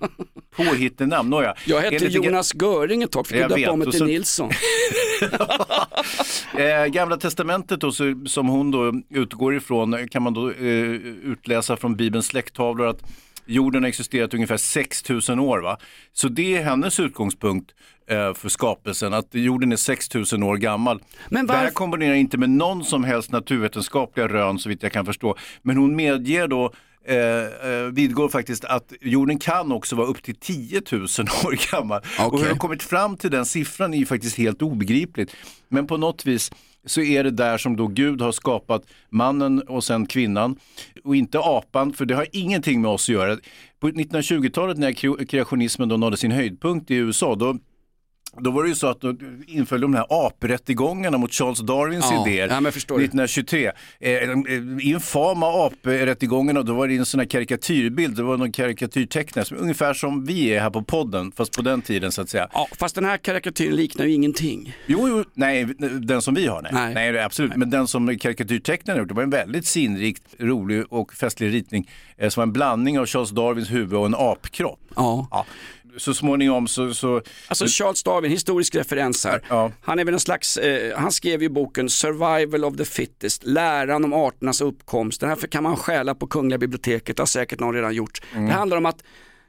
Påhittenamn, 0.56 1.30
nåja. 1.30 1.56
Jag 1.66 1.82
hette 1.82 1.96
Enligt- 1.96 2.14
Jonas 2.26 2.54
Göring 2.56 3.04
ett 3.04 3.12
tag, 3.12 3.28
fick 3.28 3.38
Jag 3.38 3.50
döpa 3.50 3.72
om 3.72 3.80
mig 3.80 3.92
till 3.92 4.00
så- 4.00 4.06
Nilsson. 4.06 4.50
Eh, 6.58 6.86
Gamla 6.86 7.18
testamentet 7.18 7.80
då, 7.82 7.92
så, 7.92 8.16
som 8.26 8.48
hon 8.48 8.72
då 8.72 8.94
utgår 9.10 9.56
ifrån 9.56 10.08
kan 10.08 10.24
man 10.24 10.34
då 10.34 10.52
eh, 10.52 10.66
utläsa 11.24 11.78
från 11.78 11.96
Bibelns 11.96 12.28
släkttavlor 12.28 12.88
att 12.88 13.02
jorden 13.46 13.84
har 13.84 13.90
existerat 13.90 14.34
ungefär 14.34 14.58
6000 14.58 15.40
år. 15.40 15.60
Va? 15.60 15.78
Så 16.14 16.28
det 16.28 16.56
är 16.58 16.64
hennes 16.64 17.00
utgångspunkt 17.00 17.72
för 18.36 18.50
skapelsen, 18.50 19.14
att 19.14 19.28
jorden 19.32 19.72
är 19.72 19.76
6000 19.76 20.44
år 20.44 20.58
gammal. 20.58 21.02
Men 21.30 21.48
Det 21.48 21.54
här 21.54 21.68
varf- 21.68 21.72
kombinerar 21.74 22.14
inte 22.14 22.38
med 22.38 22.50
någon 22.50 22.84
som 22.86 23.04
helst 23.04 23.32
naturvetenskapliga 23.32 24.28
rön 24.28 24.60
så 24.60 24.70
vitt 24.70 24.84
jag 24.84 24.92
kan 24.92 25.06
förstå. 25.06 25.36
Men 25.62 25.78
hon 25.78 25.96
medger 25.96 26.48
då 26.48 26.74
Eh, 27.08 27.72
eh, 27.72 27.84
vidgår 27.92 28.30
faktiskt 28.30 28.66
att 28.66 28.94
jorden 29.02 29.40
kan 29.40 29.72
också 29.72 29.96
vara 29.96 30.08
upp 30.08 30.24
till 30.24 30.36
10 30.36 30.82
000 30.92 31.02
år 31.46 31.72
gammal. 31.72 32.02
Och 32.32 32.40
hur 32.40 32.50
de 32.50 32.58
kommit 32.58 32.84
fram 32.84 33.18
till 33.18 33.32
den 33.32 33.46
siffran 33.46 33.94
är 33.94 33.98
ju 33.98 34.06
faktiskt 34.06 34.38
helt 34.38 34.62
obegripligt. 34.62 35.36
Men 35.70 35.88
på 35.88 35.98
något 35.98 36.26
vis 36.26 36.52
så 36.86 37.02
är 37.02 37.24
det 37.24 37.32
där 37.32 37.58
som 37.58 37.76
då 37.76 37.88
Gud 37.88 38.22
har 38.22 38.32
skapat 38.32 38.84
mannen 39.10 39.60
och 39.62 39.84
sen 39.84 40.06
kvinnan 40.06 40.56
och 41.04 41.16
inte 41.16 41.40
apan, 41.40 41.94
för 41.94 42.06
det 42.06 42.16
har 42.16 42.28
ingenting 42.32 42.82
med 42.82 42.92
oss 42.92 43.10
att 43.10 43.14
göra. 43.14 43.38
På 43.80 43.88
1920-talet 43.90 44.78
när 44.78 44.92
kre- 44.92 45.26
kreationismen 45.26 45.90
då 45.90 45.98
nådde 45.98 46.18
sin 46.18 46.32
höjdpunkt 46.32 46.92
i 46.92 46.96
USA, 46.96 47.36
då 47.36 47.58
då 48.40 48.52
var 48.52 48.64
det 48.64 48.70
ju 48.70 48.76
så 48.76 48.88
att 48.88 49.02
då 49.02 49.16
inföll 49.48 49.82
de 49.82 49.94
här 49.94 50.06
aprättegångarna 50.10 51.18
mot 51.18 51.34
Charles 51.34 51.60
Darwins 51.60 52.06
Ja, 52.12 52.28
idéer 52.28 52.48
ja, 52.48 52.54
men 52.54 52.64
jag 52.66 52.74
förstår 52.74 52.98
det. 52.98 53.04
1923. 53.04 53.72
Eh, 54.00 54.12
eh, 54.14 54.30
infama 54.82 55.68
aprättegångarna, 55.68 56.64
då 56.64 56.74
var 56.74 56.88
det 56.88 56.98
en 56.98 57.06
sån 57.06 57.20
här 57.20 57.28
karikatyrbild, 57.28 58.16
det 58.16 58.24
var 58.24 58.38
någon 58.38 58.52
karikatyrtecknare, 58.52 59.56
ungefär 59.56 59.94
som 59.94 60.26
vi 60.26 60.48
är 60.48 60.62
här 60.62 60.70
på 60.70 60.84
podden, 60.84 61.32
fast 61.32 61.56
på 61.56 61.62
den 61.62 61.82
tiden 61.82 62.12
så 62.12 62.22
att 62.22 62.30
säga. 62.30 62.50
Ja, 62.54 62.68
fast 62.80 62.96
den 62.96 63.06
här 63.06 63.18
karikatyren 63.18 63.76
liknar 63.76 64.06
ju 64.06 64.14
ingenting. 64.14 64.76
Jo, 64.86 65.08
jo, 65.08 65.24
nej, 65.34 65.66
den 66.00 66.22
som 66.22 66.34
vi 66.34 66.48
har, 66.48 66.62
nej. 66.62 66.72
Nej. 66.74 66.94
Nej, 66.94 67.20
absolut. 67.20 67.56
Men 67.56 67.70
den 67.70 67.88
som 67.88 68.18
karikatyrtecknaren 68.20 69.00
gjort, 69.00 69.08
det 69.08 69.14
var 69.14 69.24
en 69.24 69.30
väldigt 69.30 69.66
sinrikt, 69.66 70.24
rolig 70.40 70.84
och 70.90 71.14
festlig 71.14 71.54
ritning 71.54 71.90
eh, 72.18 72.30
som 72.30 72.42
var 72.42 72.46
en 72.46 72.54
blandning 72.54 73.00
av 73.00 73.06
Charles 73.06 73.30
Darwins 73.30 73.72
huvud 73.72 73.94
och 73.94 74.06
en 74.06 74.16
apkropp. 74.16 74.80
Ja. 74.96 75.28
Ja. 75.32 75.46
Så 75.98 76.14
småningom 76.14 76.68
så, 76.68 76.94
så 76.94 77.22
Alltså 77.48 77.66
Charles 77.68 78.04
Darwin, 78.04 78.32
historisk 78.32 78.76
referens 78.76 79.26
här. 79.26 79.42
Ja. 79.50 79.72
Han 79.82 80.00
är 80.00 80.06
väl 80.06 80.14
en 80.14 80.20
slags, 80.20 80.58
eh, 80.58 80.98
han 80.98 81.12
skrev 81.12 81.42
ju 81.42 81.50
boken 81.50 81.90
Survival 81.90 82.66
of 82.66 82.78
the 82.78 82.86
Fittest, 82.86 83.44
läran 83.44 84.04
om 84.04 84.14
arternas 84.14 84.62
uppkomst. 84.62 85.22
Den 85.22 85.30
här 85.30 85.36
kan 85.48 85.64
man 85.64 85.76
stjäla 85.76 86.16
på 86.16 86.28
Kungliga 86.28 86.58
biblioteket, 86.58 87.18
det 87.18 87.22
har 87.22 87.28
säkert 87.28 87.60
någon 87.60 87.76
redan 87.76 87.94
gjort. 87.94 88.22
Mm. 88.34 88.46
Det 88.46 88.54
handlar 88.54 88.78
om 88.78 88.86
att 88.86 89.04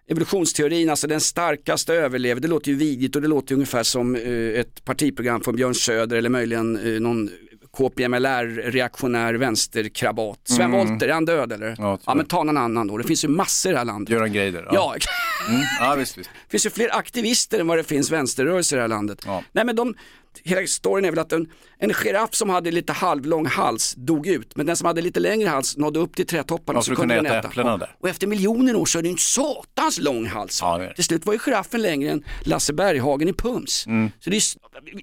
evolutionsteorin, 0.08 0.90
alltså 0.90 1.06
den 1.06 1.20
starkaste 1.20 1.94
överlever, 1.94 2.40
det 2.40 2.48
låter 2.48 2.70
ju 2.70 2.76
vidigt 2.76 3.16
och 3.16 3.22
det 3.22 3.28
låter 3.28 3.54
ungefär 3.54 3.82
som 3.82 4.16
eh, 4.16 4.60
ett 4.60 4.84
partiprogram 4.84 5.40
från 5.40 5.56
Björn 5.56 5.74
Söder 5.74 6.16
eller 6.16 6.30
möjligen 6.30 6.76
eh, 6.76 7.00
någon 7.00 7.30
KPMLR-reaktionär 7.76 9.34
vänsterkrabat. 9.34 10.38
Sven 10.44 10.70
Wollter, 10.70 11.08
är 11.08 11.12
han 11.12 11.24
död 11.24 11.52
eller? 11.52 11.66
Mm. 11.66 11.76
Ja, 11.78 11.98
ja 12.06 12.14
men 12.14 12.26
ta 12.26 12.42
någon 12.42 12.56
annan 12.56 12.86
då, 12.86 12.98
det 12.98 13.04
finns 13.04 13.24
ju 13.24 13.28
massor 13.28 13.70
i 13.70 13.72
det 13.72 13.78
här 13.78 13.84
landet. 13.84 14.12
Göran 14.12 14.32
Greider. 14.32 14.68
Ja, 14.72 14.94
Mm. 15.48 15.60
ja 15.80 15.94
visst, 15.94 16.18
visst. 16.18 16.30
det 16.44 16.50
finns 16.50 16.66
ju 16.66 16.70
fler 16.70 16.96
aktivister 16.96 17.60
än 17.60 17.66
vad 17.66 17.78
det 17.78 17.84
finns 17.84 18.10
vänsterrörelser 18.10 18.76
i 18.76 18.78
det 18.78 18.82
här 18.82 18.88
landet. 18.88 19.22
Ja. 19.26 19.42
Nej 19.52 19.64
men 19.64 19.76
de, 19.76 19.94
hela 20.44 20.66
storyn 20.66 21.04
är 21.04 21.10
väl 21.10 21.18
att 21.18 21.32
en, 21.32 21.48
en 21.78 21.92
giraff 21.92 22.34
som 22.34 22.50
hade 22.50 22.70
lite 22.70 22.92
halvlång 22.92 23.46
hals 23.46 23.94
dog 23.96 24.26
ut, 24.26 24.56
men 24.56 24.66
den 24.66 24.76
som 24.76 24.86
hade 24.86 25.00
lite 25.02 25.20
längre 25.20 25.48
hals 25.48 25.76
nådde 25.76 25.98
upp 26.00 26.16
till 26.16 26.26
trädtopparna 26.26 26.78
Ja, 26.78 26.82
så 26.82 26.92
att 26.92 26.98
kunde 26.98 27.14
den 27.14 27.26
äta 27.26 27.38
äta. 27.38 27.76
där. 27.76 27.96
Och 28.00 28.08
efter 28.08 28.26
miljoner 28.26 28.76
år 28.76 28.86
så 28.86 28.98
är 28.98 29.02
det 29.02 29.08
en 29.08 29.16
satans 29.18 29.98
lång 30.00 30.26
hals. 30.26 30.58
Ja, 30.62 30.78
det. 30.78 30.94
Till 30.94 31.04
slut 31.04 31.26
var 31.26 31.32
ju 31.32 31.38
giraffen 31.38 31.82
längre 31.82 32.10
än 32.10 32.24
Lasse 32.42 32.72
Berghagen 32.72 33.28
i 33.28 33.32
Pums. 33.32 33.86
Mm. 33.86 34.10
Så 34.20 34.30
det 34.30 34.36
är, 34.36 34.42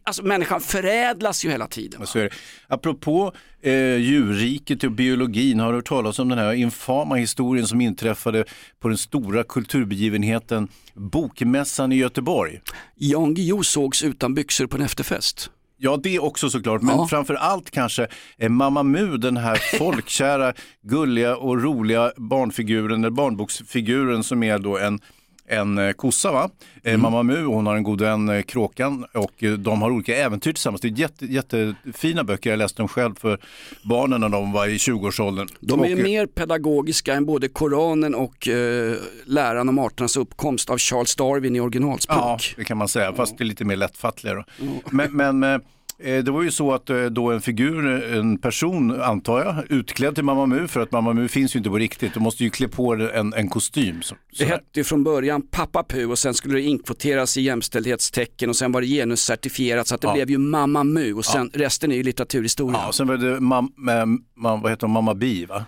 alltså 0.03 0.23
människan 0.23 0.61
förädlas 0.61 1.45
ju 1.45 1.49
hela 1.49 1.67
tiden. 1.67 2.07
Så 2.07 2.19
är 2.19 2.23
det. 2.23 2.29
Apropå 2.67 3.33
eh, 3.61 3.95
djurriket 3.95 4.83
och 4.83 4.91
biologin, 4.91 5.59
har 5.59 5.71
du 5.71 5.77
hört 5.77 5.87
talas 5.87 6.19
om 6.19 6.29
den 6.29 6.37
här 6.37 6.53
infama 6.53 7.15
historien 7.15 7.67
som 7.67 7.81
inträffade 7.81 8.45
på 8.79 8.87
den 8.87 8.97
stora 8.97 9.43
kulturbegivenheten 9.43 10.67
Bokmässan 10.95 11.91
i 11.91 11.95
Göteborg? 11.95 12.61
Jan 12.95 13.33
Guillou 13.33 13.63
sågs 13.63 14.03
utan 14.03 14.33
byxor 14.33 14.67
på 14.67 14.77
en 14.77 14.83
efterfest. 14.83 15.49
Ja, 15.77 15.99
det 16.03 16.19
också 16.19 16.49
såklart, 16.49 16.81
men 16.81 16.95
Ja. 16.97 17.07
framför 17.07 17.33
allt 17.33 17.71
kanske 17.71 18.07
eh, 18.37 18.49
Mamma 18.49 18.83
Mu, 18.83 19.17
den 19.17 19.37
här 19.37 19.55
folkkära, 19.77 20.53
gulliga 20.81 21.35
och 21.35 21.61
roliga 21.63 22.11
barnfiguren, 22.17 23.03
eller 23.03 23.11
barnboksfiguren 23.11 24.23
som 24.23 24.43
är 24.43 24.59
då 24.59 24.77
en 24.77 24.99
en 25.47 25.77
eh, 25.77 25.91
kossa 25.91 26.31
va? 26.31 26.49
Eh, 26.83 26.97
Mamma 26.97 27.23
Mu 27.23 27.45
hon 27.45 27.65
har 27.65 27.75
en 27.75 27.83
god 27.83 28.01
vän 28.01 28.29
eh, 28.29 28.41
Kråkan 28.41 29.05
och 29.13 29.43
de 29.59 29.81
har 29.81 29.91
olika 29.91 30.15
äventyr 30.15 30.53
tillsammans. 30.53 30.81
Det 30.81 30.87
är 30.87 30.99
jätte, 30.99 31.25
jättefina 31.25 32.23
böcker, 32.23 32.49
jag 32.49 32.57
läste 32.57 32.81
dem 32.81 32.87
själv 32.87 33.15
för 33.19 33.37
barnen 33.83 34.21
när 34.21 34.29
de 34.29 34.51
var 34.51 34.67
i 34.67 34.77
20-årsåldern. 34.77 35.47
De 35.59 35.79
är 35.83 35.93
Och, 35.93 35.99
mer 35.99 36.25
pedagogiska 36.25 37.13
än 37.13 37.25
både 37.25 37.47
Koranen 37.47 38.15
och 38.15 38.47
eh, 38.47 38.95
läran 39.25 39.69
om 39.69 39.79
arternas 39.79 40.17
uppkomst 40.17 40.69
av 40.69 40.77
Charles 40.77 41.15
Darwin 41.15 41.55
i 41.55 41.59
originalspråk. 41.59 42.17
Ja, 42.17 42.39
det 42.55 42.63
kan 42.63 42.77
man 42.77 42.87
säga, 42.87 43.13
fast 43.13 43.37
det 43.37 43.43
är 43.43 43.45
lite 43.45 43.65
mer 43.65 43.75
lättfattligare. 43.75 44.43
då. 44.57 44.65
Men, 44.89 45.39
men 45.39 45.61
det 45.97 46.29
var 46.31 46.41
ju 46.43 46.51
så 46.51 46.73
att 46.73 46.89
eh, 46.89 47.03
då 47.05 47.31
en 47.31 47.41
figur, 47.41 47.87
en 48.13 48.37
person 48.37 49.01
antar 49.01 49.39
jag, 49.39 49.55
utklädd 49.71 50.15
till 50.15 50.23
Mamma 50.23 50.45
Mu, 50.45 50.67
för 50.67 50.79
att 50.79 50.91
Mamma 50.91 51.13
Mu 51.13 51.27
finns 51.27 51.55
ju 51.55 51.57
inte 51.57 51.69
på 51.69 51.77
riktigt, 51.77 52.13
du 52.13 52.19
måste 52.19 52.43
ju 52.43 52.49
klä 52.49 52.67
på 52.67 52.93
en, 52.93 53.33
en 53.33 53.49
kostym. 53.49 54.01
Så, 54.01 54.15
Det 54.39 54.45
hette 54.45 54.63
ju 54.79 54.83
från 54.83 55.03
början 55.03 55.41
Pappa 55.51 55.83
Pu 55.83 56.05
och 56.05 56.19
sen 56.19 56.33
skulle 56.33 56.53
det 56.55 56.61
inkvoteras 56.61 57.37
i 57.37 57.41
jämställdhetstecken 57.41 58.49
och 58.49 58.55
sen 58.55 58.71
var 58.71 58.81
det 58.81 58.87
genuscertifierat 58.87 59.87
så 59.87 59.95
att 59.95 60.01
det 60.01 60.07
Ja. 60.07 60.13
blev 60.13 60.29
ju 60.31 60.37
Mamma 60.37 60.83
Mu 60.83 61.13
och 61.13 61.25
sen 61.25 61.49
resten 61.53 61.91
är 61.91 61.95
ju 61.95 62.03
litteraturhistoria. 62.03 62.79
Ja, 62.85 62.91
sen 62.91 63.07
var 63.07 63.17
det 63.17 63.39
mam, 63.39 63.71
mam, 63.77 64.23
mam, 64.37 64.61
vad 64.61 64.71
heter 64.71 64.87
hon, 64.87 64.93
Mamma 64.93 65.13
Bi 65.15 65.45
va? 65.45 65.65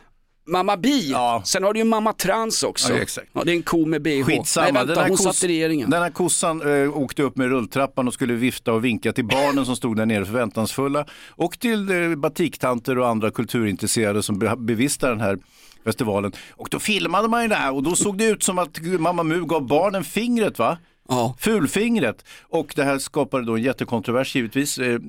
Mamma 0.48 0.78
Bi, 0.78 1.12
Ja. 1.12 1.42
sen 1.46 1.64
har 1.64 1.74
du 1.74 1.80
ju 1.80 1.84
Mamma 1.86 2.14
Trans 2.14 2.64
också. 2.64 2.94
Ja, 2.94 3.00
exakt. 3.00 3.28
Ja, 3.34 3.44
det 3.44 3.52
är 3.52 3.56
en 3.56 3.64
ko 3.64 3.86
med 3.86 4.02
bh. 4.02 4.24
Skitsamma, 4.24 4.64
Nej 4.66 4.74
vänta, 4.74 4.94
den 4.94 4.98
här 5.04 5.10
hon 5.10 5.18
kos- 5.18 5.24
satt 5.34 5.44
i 5.44 5.48
regeringen. 5.48 5.90
Den 5.90 6.02
här 6.02 6.10
kossan 6.10 6.84
eh, 6.84 6.98
åkte 6.98 7.24
upp 7.24 7.38
med 7.38 7.50
rulltrappan 7.50 8.08
och 8.08 8.14
skulle 8.14 8.34
vifta 8.34 8.74
och 8.74 8.86
vinka 8.86 9.14
till 9.14 9.26
barnen 9.26 9.66
som 9.66 9.76
stod 9.76 9.98
där 9.98 10.06
nere 10.06 10.26
förväntansfulla 10.26 11.06
och 11.30 11.60
till 11.60 11.90
eh, 12.12 12.16
batiktanter 12.16 12.98
och 12.98 13.08
andra 13.08 13.32
kulturintresserade 13.32 14.24
som 14.24 14.40
be- 14.40 14.56
bevistar 14.58 15.10
den 15.10 15.22
här 15.22 15.38
festivalen. 15.86 16.32
Och 16.52 16.68
då 16.72 16.80
filmade 16.80 17.28
man 17.28 17.42
ju 17.42 17.48
det 17.48 17.56
här 17.56 17.74
och 17.74 17.84
då 17.84 17.96
såg 17.96 18.18
det 18.18 18.26
ut 18.26 18.44
som 18.44 18.58
att 18.60 18.80
Mamma 19.00 19.24
Mu 19.24 19.46
gav 19.46 19.68
barnen 19.68 20.04
fingret 20.04 20.60
va? 20.60 20.78
Ja. 21.10 21.36
Fulfingret. 21.40 22.26
Och 22.44 22.74
det 22.76 22.84
här 22.84 22.98
skapade 22.98 23.46
då 23.46 23.56
en 23.56 23.62
jättekontrovers 23.64 24.36
givetvis. 24.36 24.78
eh, 24.78 25.00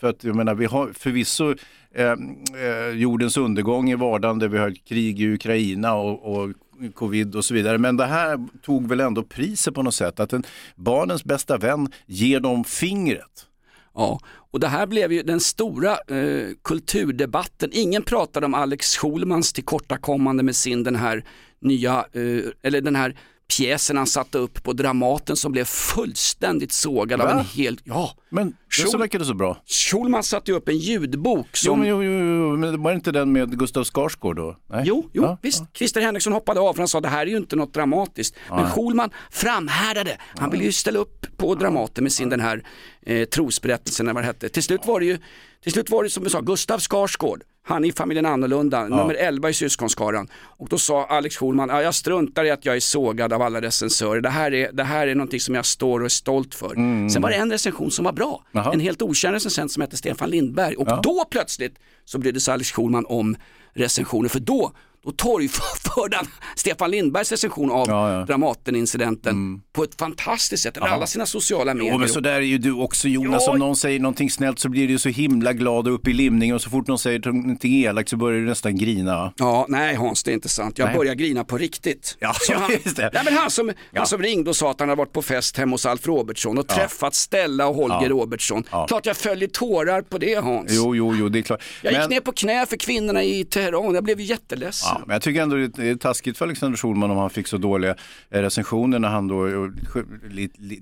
För 0.00 0.08
att 0.08 0.24
jag 0.24 0.36
menar, 0.36 0.54
vi 0.54 0.64
har 0.66 0.92
förvisso 0.92 1.54
eh, 1.94 2.06
eh, 2.06 2.88
jordens 2.94 3.36
undergång 3.36 3.90
i 3.90 3.94
vardagen, 3.94 4.50
vi 4.50 4.58
har 4.58 4.74
krig 4.88 5.20
i 5.20 5.34
Ukraina 5.34 5.94
och, 5.94 6.32
och 6.36 6.50
covid 6.94 7.36
och 7.36 7.44
så 7.44 7.54
vidare. 7.54 7.78
Men 7.78 7.96
det 7.96 8.06
här 8.06 8.46
tog 8.62 8.88
väl 8.88 9.00
ändå 9.00 9.22
priset 9.22 9.74
på 9.74 9.82
något 9.82 9.94
sätt. 9.94 10.20
Att 10.20 10.32
en, 10.32 10.44
barnens 10.76 11.24
bästa 11.24 11.56
vän 11.58 11.88
ger 12.06 12.40
dem 12.40 12.64
fingret. 12.64 13.46
Ja, 13.94 14.20
och 14.50 14.60
det 14.60 14.68
här 14.68 14.86
blev 14.86 15.12
ju 15.12 15.22
den 15.22 15.40
stora 15.40 15.90
eh, 15.92 16.48
kulturdebatten. 16.64 17.70
Ingen 17.72 18.02
pratade 18.02 18.46
om 18.46 18.54
Alex 18.54 18.96
Schulmans 18.96 19.52
tillkortakommande 19.52 20.42
med 20.42 20.56
sin 20.56 20.82
den 20.84 20.96
här 20.96 21.24
nya, 21.60 21.92
eh, 22.12 22.42
eller 22.62 22.80
den 22.80 22.96
här 22.96 23.16
pjäsen 23.56 23.96
han 23.96 24.06
satte 24.06 24.38
upp 24.38 24.62
på 24.62 24.72
Dramaten 24.72 25.36
som 25.36 25.52
blev 25.52 25.64
fullständigt 25.64 26.72
sågad 26.72 27.20
av 27.20 27.28
en 27.28 27.44
hel, 27.44 27.80
ja. 27.84 28.12
Men 28.30 28.46
det 28.48 28.90
så 28.90 28.98
det 28.98 29.24
så 29.24 29.34
bra. 29.34 29.62
Schulman 29.66 30.22
satte 30.22 30.50
ju 30.50 30.56
upp 30.56 30.68
en 30.68 30.78
ljudbok 30.78 31.56
som 31.56 31.78
men, 31.78 31.88
jo, 31.88 32.02
jo, 32.02 32.10
jo, 32.12 32.56
men 32.56 32.82
var 32.82 32.90
det 32.90 32.94
inte 32.94 33.12
den 33.12 33.32
med 33.32 33.58
Gustav 33.58 33.84
Skarsgård 33.84 34.36
då? 34.36 34.56
Nej? 34.66 34.82
Jo, 34.86 35.10
jo 35.12 35.22
Ja, 35.22 35.38
visst. 35.42 35.62
Christer 35.74 36.00
Henriksson 36.00 36.32
hoppade 36.32 36.60
av 36.60 36.72
för 36.72 36.78
han 36.80 36.88
sa 36.88 37.00
det 37.00 37.08
här 37.08 37.22
är 37.22 37.30
ju 37.30 37.36
inte 37.36 37.56
något 37.56 37.74
dramatiskt. 37.74 38.34
Men 38.48 38.62
Nej. 38.62 38.70
Schulman 38.70 39.10
framhärdade. 39.30 40.18
Han 40.36 40.50
ville 40.50 40.64
ju 40.64 40.72
ställa 40.72 40.98
upp 40.98 41.26
på 41.36 41.54
Dramaten 41.54 42.04
med 42.04 42.12
sin 42.12 42.28
den 42.28 42.40
här 42.40 42.64
eh, 43.02 43.24
trosberättelsen 43.24 44.06
eller 44.06 44.14
vad 44.14 44.22
det 44.22 44.26
hette. 44.26 44.48
Till 44.48 44.62
slut 44.62 44.86
var 44.86 45.00
det 45.00 45.06
ju, 45.06 45.18
till 45.62 45.72
slut 45.72 45.90
var 45.90 46.04
det 46.04 46.10
som 46.10 46.24
du 46.24 46.30
sa, 46.30 46.40
Gustav 46.40 46.78
Skarsgård. 46.78 47.42
Han 47.68 47.84
i 47.84 47.92
familjen 47.92 48.26
Annorlunda, 48.26 48.88
nummer 48.88 49.14
11 49.14 49.50
i 49.50 49.54
syskonskaran. 49.54 50.28
Och 50.44 50.68
då 50.68 50.78
sa 50.78 51.06
Alex 51.06 51.36
Schulman, 51.36 51.68
ja, 51.68 51.82
jag 51.82 51.94
struntar 51.94 52.44
i 52.44 52.50
att 52.50 52.64
jag 52.64 52.76
är 52.76 52.80
sågad 52.80 53.32
av 53.32 53.42
alla 53.42 53.60
recensörer. 53.60 54.20
Det 54.20 54.28
här 54.28 54.54
är, 54.54 54.72
det 54.72 54.84
här 54.84 55.06
är 55.06 55.14
någonting 55.14 55.40
som 55.40 55.54
jag 55.54 55.66
står 55.66 56.00
och 56.00 56.04
är 56.04 56.08
stolt 56.08 56.54
för. 56.54 56.74
Sen 57.08 57.22
var 57.22 57.30
det 57.30 57.36
en 57.36 57.50
recension 57.50 57.90
som 57.90 58.04
var 58.04 58.12
bra. 58.12 58.44
Jaha. 58.52 58.72
En 58.72 58.80
helt 58.80 59.02
okänd 59.02 59.34
recensent 59.34 59.72
som 59.72 59.80
hette 59.80 59.96
Stefan 59.96 60.30
Lindberg. 60.30 60.76
Och 60.76 60.88
Ja. 60.88 61.00
då 61.02 61.24
plötsligt 61.30 61.74
så 62.04 62.18
brydde 62.18 62.40
sig 62.40 62.54
Alex 62.54 62.72
Schulman 62.72 63.06
om 63.08 63.36
recensioner. 63.74 64.28
För 64.28 64.40
då, 64.40 64.72
då 65.04 65.12
torgförde 65.12 66.16
han 66.16 66.26
Stefan 66.56 66.90
Lindbergs 66.90 67.30
recension 67.30 67.70
av 67.70 67.88
Ja, 67.88 68.12
ja. 68.12 68.24
Dramaten-incidenten 68.24 69.60
på 69.72 69.82
ett 69.82 69.94
fantastiskt 69.98 70.62
sätt. 70.62 70.76
Över 70.76 70.86
alla 70.88 71.06
sina 71.06 71.26
sociala 71.26 71.74
medier. 71.74 71.92
Jo, 71.92 71.98
men 71.98 72.08
så 72.08 72.20
där 72.20 72.32
är 72.32 72.40
ju 72.40 72.58
du 72.58 72.72
också 72.72 73.08
Jonas. 73.08 73.42
Ja. 73.46 73.52
Om 73.52 73.58
någon 73.58 73.76
säger 73.76 74.00
någonting 74.00 74.30
snällt 74.30 74.58
så 74.58 74.68
blir 74.68 74.88
du 74.88 74.98
så 74.98 75.08
himla 75.08 75.52
glad 75.52 75.88
och 75.88 75.94
upp 75.94 76.08
i 76.08 76.12
limningen 76.12 76.54
och 76.56 76.62
så 76.62 76.70
fort 76.70 76.86
någon 76.86 76.98
säger 76.98 77.18
någonting 77.32 77.74
elakt 77.84 78.08
så 78.10 78.16
börjar 78.16 78.40
du 78.40 78.46
nästan 78.46 78.76
grina. 78.76 79.32
Ja, 79.36 79.66
nej 79.68 79.94
Hans, 79.94 80.22
det 80.22 80.30
är 80.30 80.34
inte 80.34 80.48
sant. 80.48 80.78
Jag 80.78 80.86
Nej. 80.86 80.96
börjar 80.96 81.14
grina 81.14 81.44
på 81.44 81.58
riktigt. 81.58 82.16
Ja, 82.18 82.34
ja, 82.48 82.56
han, 82.58 82.70
det. 82.96 83.10
Nej, 83.14 83.22
men 83.24 83.34
han, 83.36 83.50
som, 83.50 83.68
Ja. 83.68 83.74
han 84.00 84.06
som 84.06 84.22
ringde 84.22 84.50
och 84.50 84.56
sa 84.56 84.70
att 84.70 84.80
han 84.80 84.88
hade 84.88 84.98
varit 84.98 85.12
på 85.12 85.22
fest 85.22 85.56
hemma 85.56 85.74
hos 85.74 85.86
Alf 85.86 86.06
Robertsson 86.06 86.58
och 86.58 86.66
Ja. 86.68 86.74
träffat 86.74 87.14
Stella 87.14 87.66
och 87.66 87.74
Holger. 87.74 88.08
Robertsson. 88.08 88.62
Klart 88.88 89.06
jag 89.06 89.16
följer 89.16 89.48
tårar 89.48 90.02
på 90.02 90.18
det 90.18 90.34
Hans. 90.34 90.70
Jo, 90.74 90.96
jo, 90.96 91.14
jo, 91.16 91.28
det 91.28 91.38
är 91.38 91.42
klart. 91.42 91.62
Jag 91.82 91.92
gick 91.92 92.00
Men- 92.00 92.10
ner 92.10 92.20
på 92.20 92.32
knä 92.32 92.66
för 92.66 92.76
kvinnorna 92.76 93.22
i 93.22 93.44
Teheran, 93.44 93.94
jag 93.94 94.04
blev 94.04 94.20
jätteledsen. 94.20 94.87
Ja, 94.94 95.02
men 95.06 95.14
jag 95.14 95.22
tycker 95.22 95.42
ändå 95.42 95.56
det 95.56 95.88
är 95.88 95.96
taskigt 95.96 96.38
för 96.38 96.44
Alexander 96.44 96.78
Schulman 96.78 97.10
om 97.10 97.16
han 97.16 97.30
fick 97.30 97.46
så 97.46 97.58
dåliga 97.58 97.94
eh, 98.30 98.42
recensioner 98.42 98.98
när 98.98 99.08
han 99.08 99.28
då 99.28 99.46
eh, 99.46 99.70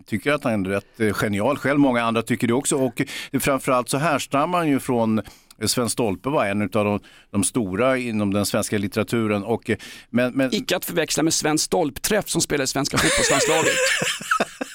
tycker 0.07 0.33
att 0.33 0.45
han 0.45 0.67
är 0.67 0.71
rätt 0.71 1.01
eh, 1.01 1.13
genial 1.13 1.57
själv. 1.59 1.79
Många 1.79 2.03
andra 2.03 2.23
tycker 2.23 2.47
det 2.47 2.55
också 2.55 2.77
och 2.77 3.03
framförallt 3.41 3.89
så 3.89 3.99
härstammar 3.99 4.59
han 4.59 4.69
ju 4.69 4.81
från 4.81 5.23
Sven 5.65 5.89
Stolpe 5.89 6.29
var 6.29 6.47
en 6.47 6.63
av 6.63 6.69
de, 6.69 7.01
de 7.31 7.45
stora 7.45 7.99
inom 7.99 8.33
den 8.33 8.47
svenska 8.47 8.79
litteraturen. 8.79 9.45
Och, 9.45 9.71
men, 10.11 10.33
men, 10.33 10.55
Icke 10.55 10.77
att 10.77 10.85
förväxla 10.85 11.23
med 11.23 11.35
Sven 11.35 11.59
Stolpträff 11.59 12.29
som 12.29 12.41
spelar 12.41 12.65
i 12.65 12.67
svenska 12.67 12.99
fotbollslandslaget. 12.99 13.73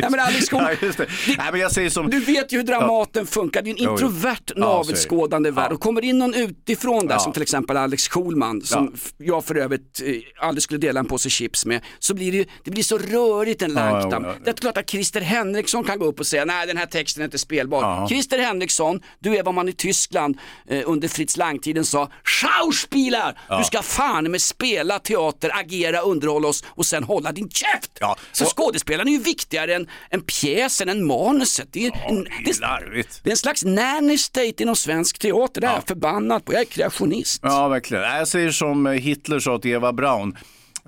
Nej 0.00 0.10
men 0.10 0.20
Alex 0.20 0.48
Schulman, 0.50 0.70
Ja, 0.80 0.86
just 0.86 0.98
det. 0.98 1.06
Nej, 1.38 1.48
men 1.52 1.60
jag 1.60 1.72
säger 1.72 1.90
som... 1.90 2.10
du 2.10 2.18
vet 2.20 2.52
ju 2.52 2.56
hur 2.56 2.64
Dramaten 2.64 3.26
funkar, 3.26 3.62
det 3.62 3.70
är 3.70 3.72
en 3.72 3.90
introvert 3.90 4.36
Ja, 4.46 4.54
det. 4.54 4.60
navelskådande 4.60 5.50
värld. 5.50 5.66
Ja. 5.70 5.74
Och 5.74 5.80
kommer 5.80 6.04
in 6.04 6.18
någon 6.18 6.34
utifrån 6.34 7.06
där 7.06 7.14
Ja. 7.14 7.18
som 7.20 7.32
till 7.32 7.42
exempel 7.42 7.76
Alex 7.76 8.08
Schulman, 8.08 8.62
som 8.62 8.92
Ja. 9.16 9.24
jag 9.26 9.44
för 9.44 9.54
övrigt 9.54 10.02
eh, 10.04 10.12
aldrig 10.46 10.62
skulle 10.62 10.78
dela 10.80 11.00
en 11.00 11.06
påse 11.06 11.30
chips 11.30 11.66
med, 11.66 11.80
så 11.98 12.14
blir 12.14 12.32
det, 12.32 12.38
ju- 12.38 12.46
det 12.64 12.70
blir 12.70 12.82
så 12.82 12.98
rörigt 12.98 13.62
en 13.62 13.74
Ja, 13.76 13.90
Lankdam. 13.90 14.24
ja, 14.24 14.28
ja. 14.30 14.34
Det 14.44 14.50
är 14.50 14.54
klart 14.54 14.76
att 14.76 14.90
Christer 14.90 15.20
Henriksson 15.20 15.84
kan 15.84 15.98
gå 15.98 16.04
upp 16.04 16.20
och 16.20 16.26
säga, 16.26 16.44
nej 16.44 16.66
den 16.66 16.76
här 16.76 16.86
texten 16.86 17.20
är 17.20 17.24
inte 17.24 17.38
spelbar. 17.38 17.82
Ja. 17.82 18.08
Christer 18.08 18.38
Henriksson, 18.38 19.00
du 19.18 19.36
är 19.36 19.42
vad 19.42 19.54
man 19.54 19.68
i 19.68 19.72
Tyskland 19.72 20.38
eh, 20.68 20.82
under 20.86 21.08
Fritz 21.08 21.36
Lang-tiden 21.36 21.84
sa, 21.84 22.10
Schauspieler! 22.24 23.38
Du 23.58 23.64
ska 23.64 23.82
fan 23.82 24.30
med 24.30 24.42
spela 24.42 24.98
teater, 24.98 25.50
agera, 25.54 26.00
underhålla 26.00 26.48
oss 26.48 26.64
och 26.68 26.86
sen 26.86 27.04
hålla 27.04 27.32
din 27.32 27.50
käft! 27.50 27.90
Ja, 28.00 28.16
Så 28.32 28.44
skådespelaren 28.44 29.08
är 29.08 29.12
ju 29.12 29.18
viktigare 29.18 29.74
än, 29.74 29.87
än 30.10 30.20
pjäsen, 30.20 30.88
än 30.88 31.06
manuset. 31.06 31.68
Det 31.72 31.86
är, 31.86 31.92
en, 32.08 32.24
det 32.44 32.50
är 32.50 32.60
larvigt. 32.60 33.20
det 33.24 33.30
är 33.30 33.32
en 33.32 33.36
slags 33.36 33.64
nanny 33.64 34.18
state 34.18 34.62
inom 34.62 34.76
svensk 34.76 35.18
teater, 35.18 35.60
det 35.60 35.66
är 35.66 35.72
jag 35.74 35.86
förbannad 35.88 36.44
på. 36.44 36.52
Jag 36.52 36.60
är 36.60 36.64
kreationist. 36.66 37.40
Ja, 37.44 37.68
verkligen. 37.68 38.02
Jag 38.04 38.28
säger 38.28 38.50
som 38.50 38.86
eh, 38.86 38.92
Hitler 38.92 39.38
sa 39.38 39.58
till 39.58 39.70
Eva 39.70 39.92
Braun. 39.92 40.36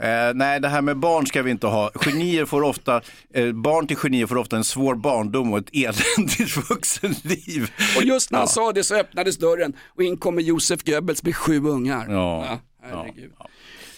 Eh, 0.02 0.34
nej, 0.34 0.60
det 0.60 0.68
här 0.68 0.82
med 0.82 0.96
barn 0.98 1.26
ska 1.26 1.42
vi 1.42 1.50
inte 1.50 1.66
ha. 1.66 1.90
Genier 1.94 2.44
får 2.44 2.62
ofta, 2.62 3.00
eh, 3.34 3.52
barn 3.52 3.86
till 3.86 3.96
genier 3.96 4.26
får 4.26 4.36
ofta 4.36 4.56
en 4.56 4.64
svår 4.64 4.94
barndom 4.94 5.52
och 5.52 5.58
ett 5.58 5.70
eländigt 5.72 6.56
vuxenliv. 6.70 7.70
Och 7.96 8.02
just 8.04 8.30
när 8.30 8.38
han 8.38 8.46
Ja. 8.48 8.52
sa 8.52 8.72
det 8.72 8.84
så 8.84 8.94
öppnades 8.94 9.38
dörren 9.38 9.72
och 9.96 10.02
in 10.02 10.16
kommer 10.16 10.42
Josef 10.42 10.82
Goebbels 10.84 11.22
med 11.22 11.36
sju 11.36 11.64
ungar. 11.64 12.06
Ja. 12.08 12.58
herregud. 12.82 13.30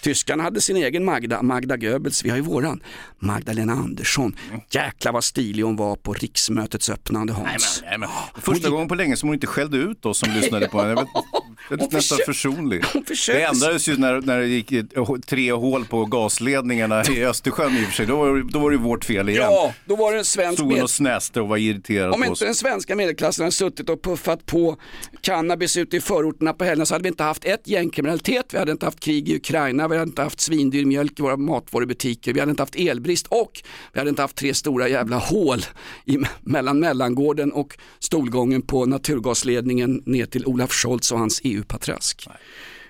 Tyskarna 0.03 0.43
hade 0.43 0.61
sin 0.61 0.77
egen 0.77 1.05
Magda, 1.05 1.43
Magda 1.43 1.77
Goebbels, 1.77 2.25
vi 2.25 2.31
har 2.31 2.37
ju 2.37 2.43
våran. 2.43 2.83
Magdalena 3.19 3.73
Andersson. 3.73 4.37
Jäklar 4.71 5.12
vad 5.12 5.25
stilig 5.25 5.62
hon 5.62 5.77
var 5.77 5.97
på 5.97 6.12
riksmötets 6.12 6.91
öppnande 6.91 7.33
Hans. 7.33 7.83
Nej, 7.85 7.99
men, 7.99 8.09
första 8.35 8.71
gången 8.71 8.88
på 8.88 8.95
länge 8.95 9.17
som 9.17 9.29
hon 9.29 9.35
inte 9.35 9.47
skällde 9.47 9.77
ut 9.77 10.07
oss 10.07 10.19
som 10.19 10.31
lyssnade 10.31 10.69
på 10.69 10.83
henne. 10.83 11.07
Hon 11.68 11.79
nästan 11.79 12.18
försö- 12.18 12.25
försonlig. 12.27 12.85
hon 12.92 13.05
Det 13.27 13.42
ändrades 13.42 13.88
ju 13.88 13.96
när, 13.96 14.20
när 14.20 14.38
det 14.38 14.46
gick 14.46 14.72
tre 15.27 15.53
hål 15.53 15.85
på 15.85 16.05
gasledningarna 16.05 17.05
i 17.05 17.25
Östersjön 17.25 17.77
i 17.77 17.83
och 17.83 17.87
för 17.87 17.94
sig. 17.94 18.07
Då 18.07 18.16
var, 18.16 18.53
då 18.53 18.59
var 18.59 18.70
det 18.70 18.77
vårt 18.77 19.05
fel 19.05 19.29
igen. 19.29 19.42
Ja, 19.42 19.75
då 19.85 19.96
var 19.96 20.12
det 20.12 20.18
en 20.18 20.25
svensk 20.25 20.59
Stod 20.59 20.72
med... 20.72 20.83
och 20.83 20.90
snäste 20.90 21.40
och 21.40 21.48
var 21.48 21.57
irriterad 21.57 22.14
Om 22.14 22.25
inte 22.25 22.44
den 22.44 22.55
svenska 22.55 22.96
medelklassen 22.96 23.42
hade 23.42 23.53
suttit 23.53 23.88
och 23.88 24.03
puffat 24.03 24.46
på 24.46 24.77
cannabis 25.20 25.77
ute 25.77 25.96
i 25.96 26.01
förorterna 26.01 26.53
på 26.53 26.64
helgen 26.64 26.87
så 26.87 26.94
hade 26.94 27.03
vi 27.03 27.09
inte 27.09 27.22
haft 27.22 27.44
ett 27.44 27.68
gängkriminalitet, 27.68 28.55
vi 28.55 28.59
hade 28.59 28.72
inte 28.72 28.87
haft 28.87 29.01
krig 29.01 29.29
i 29.29 29.37
Ukraina, 29.37 29.88
vi 29.88 29.96
hade 29.96 30.09
inte 30.09 30.22
haft 30.22 30.40
svindyr 30.40 30.85
mjölk 30.85 31.18
i 31.18 31.22
våra 31.22 31.37
matvarubutiker, 31.37 32.33
vi 32.33 32.40
hade 32.40 32.51
inte 32.51 32.62
haft 32.62 32.77
elbrist 32.77 33.27
och 33.27 33.62
vi 33.92 33.98
hade 33.98 34.11
inte 34.11 34.22
haft 34.22 34.37
tre 34.37 34.55
stora 34.55 34.88
jävla 34.88 35.16
hål 35.16 35.59
i, 36.05 36.18
mellan 36.40 36.81
mellangården 36.81 37.53
och 37.53 37.79
stolgången 37.98 38.62
på 38.62 38.87
naturgasledningen 38.87 40.03
ner 40.07 40.27
till 40.27 40.46
Olaf 40.46 40.72
Scholz 40.72 41.12
och 41.12 41.18
hans 41.18 41.40
EU-patrask. 41.53 42.27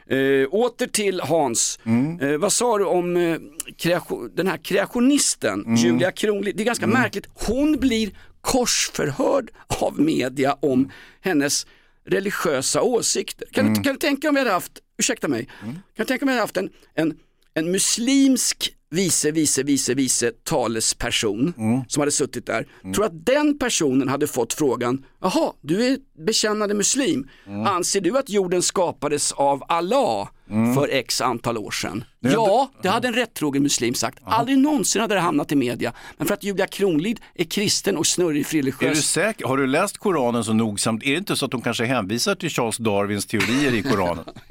Eh, 0.07 0.48
åter 0.51 0.87
till 0.87 1.20
Hans. 1.20 1.79
Mm. 1.85 2.20
Eh, 2.20 2.38
vad 2.38 2.53
sa 2.53 2.79
du 2.79 2.85
om 2.85 3.16
eh, 3.16 3.37
kreation, 3.79 4.31
den 4.35 4.46
här 4.46 4.57
kreationisten, 4.57 5.61
Mm. 5.64 5.75
Julia 5.77 6.11
Kronlid? 6.12 6.57
Det 6.57 6.62
är 6.62 6.64
ganska 6.64 6.87
märkligt. 6.87 7.27
Hon 7.35 7.77
blir 7.81 8.11
korsförhörd 8.40 9.51
av 9.81 10.01
media 10.01 10.57
om 10.61 10.90
hennes 11.20 11.66
religiösa 12.07 12.83
åsikter. 12.83 13.48
Kan, 13.53 13.64
Mm. 13.66 13.75
du, 13.75 13.83
kan 13.83 13.92
du 13.92 13.98
tänka 13.98 14.29
om 14.29 14.35
vi 14.35 14.40
hade 14.40 14.51
haft, 14.53 14.72
ursäkta 14.98 15.29
mig, 15.29 15.44
kan 15.61 15.75
du 15.96 16.05
tänka 16.05 16.25
om 16.25 16.27
vi 16.29 16.33
hade 16.33 16.42
haft 16.42 16.57
en, 16.57 16.70
en, 16.94 17.14
en 17.55 17.70
muslimsk 17.70 18.75
vice, 18.92 19.31
vice, 19.31 19.62
vice, 19.62 19.94
vice 19.94 20.31
talesperson 20.44 21.55
Mm. 21.59 21.81
som 21.88 22.00
hade 22.00 22.12
suttit 22.12 22.46
där. 22.46 22.66
Tror 22.94 23.05
att 23.05 23.26
den 23.26 23.59
personen 23.59 24.09
hade 24.09 24.26
fått 24.26 24.52
frågan, 24.52 25.05
jaha, 25.20 25.52
du 25.61 25.85
är 25.87 25.98
bekännande 26.26 26.74
muslim. 26.74 27.28
Mm. 27.46 27.66
Anser 27.66 28.00
du 28.00 28.18
att 28.18 28.31
jorden 28.31 28.62
skapades 28.62 29.33
av 29.33 29.62
Allah 29.68 30.28
för 30.74 30.88
x 30.88 31.20
antal 31.20 31.59
år 31.59 31.70
sedan? 31.70 32.05
Nej, 32.20 32.33
Ja, 32.33 32.70
det 32.83 32.88
hade 32.88 33.09
en 33.09 33.14
rättrogen 33.14 33.62
muslim 33.62 33.94
sagt. 33.94 34.18
Aldrig 34.24 34.59
någonsin 34.59 35.00
hade 35.02 35.14
det 35.14 35.20
hamnat 35.20 35.52
i 35.52 35.57
media. 35.57 35.92
Men 36.18 36.26
för 36.26 36.35
att 36.35 36.44
Julia 36.44 36.66
Kronlid 36.66 37.20
är 37.35 37.44
kristen 37.44 37.96
och 37.96 38.07
snurrig 38.07 38.46
Är 38.55 38.88
du 38.88 38.94
säker? 39.02 39.44
Har 39.46 39.57
du 39.57 39.66
läst 39.66 39.98
Koranen 39.98 40.44
så 40.44 40.52
nogsamt? 40.52 41.02
Är 41.05 41.11
det 41.12 41.18
inte 41.18 41.37
så 41.37 41.44
att 41.44 41.50
de 41.50 41.61
kanske 41.61 41.85
hänvisar 41.85 42.35
till 42.35 42.50
Charles 42.50 42.76
Darwins 42.76 43.26
teorier 43.26 43.74
i 43.74 43.83
Koranen? 43.83 44.24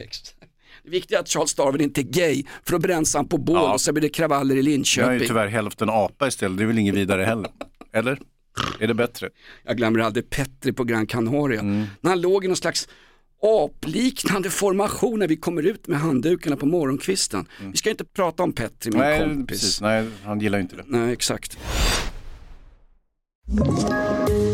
Det 0.83 0.89
viktiga 0.89 1.17
är 1.17 1.21
att 1.21 1.29
Charles 1.29 1.53
Darwin 1.53 1.81
inte 1.81 2.01
är 2.01 2.03
gay, 2.03 2.43
för 2.65 2.71
då 2.71 2.79
bränns 2.79 3.13
han 3.15 3.27
på 3.27 3.37
bål 3.37 3.55
Ja. 3.55 3.73
och 3.73 3.81
så 3.81 3.93
blir 3.93 4.01
det 4.01 4.09
kravaller 4.09 4.55
i 4.55 4.57
Jag 4.57 4.65
är 4.65 4.71
ju 4.71 4.77
Linköping. 4.77 5.27
tyvärr 5.27 5.47
hälften 5.47 5.89
apa 5.89 6.27
istället, 6.27 6.57
det 6.57 6.63
är 6.63 6.67
väl 6.67 6.77
inget 6.79 6.95
vidare 6.95 7.23
heller. 7.23 7.51
Eller? 7.93 8.19
Är 8.79 8.87
det 8.87 8.93
bättre? 8.93 9.29
Jag 9.63 9.77
glömmer 9.77 9.99
aldrig 9.99 10.29
Petri 10.29 10.73
på 10.73 10.83
Gran 10.83 11.07
Canaria. 11.07 11.59
Mm. 11.59 11.85
När 12.01 12.09
han 12.11 12.21
låg 12.21 12.45
i 12.45 12.47
någon 12.47 12.57
slags 12.57 12.87
apliknande 13.63 14.49
formation 14.49 15.19
när 15.19 15.27
vi 15.27 15.37
kommer 15.37 15.63
ut 15.63 15.87
med 15.87 15.99
handdukarna 15.99 16.55
på 16.55 16.65
morgonkvisten. 16.65 17.45
Vi 17.71 17.77
ska 17.77 17.89
inte 17.89 18.05
prata 18.05 18.43
om 18.43 18.53
Petri, 18.53 18.91
min 18.91 19.01
Mm. 19.01 19.09
Nej, 19.19 19.19
kompis. 19.35 19.47
precis. 19.61 19.81
Nej, 19.81 20.07
han 20.23 20.39
gillar 20.39 20.57
ju 20.57 20.61
inte 20.61 20.75
det. 20.75 20.83
Nej, 20.87 21.13
exakt. 21.13 21.57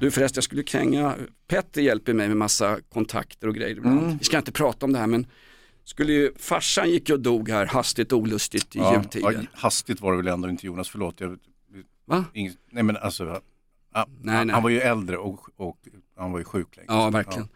Du 0.00 0.10
förresten, 0.10 0.36
jag 0.36 0.44
skulle 0.44 0.62
kränga, 0.62 1.14
Petter 1.48 1.82
hjälper 1.82 2.12
mig 2.12 2.28
med 2.28 2.36
massa 2.36 2.78
kontakter 2.92 3.48
och 3.48 3.54
grejer 3.54 3.76
ibland. 3.76 4.18
Vi 4.18 4.24
ska 4.24 4.38
inte 4.38 4.52
prata 4.52 4.86
om 4.86 4.92
det 4.92 4.98
här 4.98 5.06
men 5.06 5.26
skulle 5.84 6.12
ju, 6.12 6.32
farsan 6.38 6.90
gick 6.90 7.10
och 7.10 7.20
dog 7.20 7.48
här 7.48 7.66
hastigt 7.66 8.12
och 8.12 8.18
olustigt 8.18 8.76
i 8.76 8.78
Ja, 8.78 8.94
jultiden. 8.94 9.32
ja, 9.52 9.58
hastigt 9.60 10.00
var 10.00 10.12
det 10.12 10.16
väl 10.18 10.28
ändå 10.28 10.48
inte 10.48 10.66
Jonas, 10.66 10.88
förlåt. 10.88 11.20
Jag, 11.20 11.38
Va? 12.06 12.24
ing, 12.34 12.52
nej 12.70 12.82
men 12.82 12.96
alltså, 12.96 13.24
ja, 13.94 14.06
Nej, 14.22 14.34
han, 14.36 14.46
nej. 14.46 14.54
han 14.54 14.62
var 14.62 14.70
ju 14.70 14.80
äldre 14.80 15.16
och, 15.16 15.40
och 15.56 15.78
han 16.16 16.32
var 16.32 16.38
ju 16.38 16.44
sjuk 16.44 16.76
länge. 16.76 16.86
Ja, 16.88 17.10
verkligen. 17.10 17.48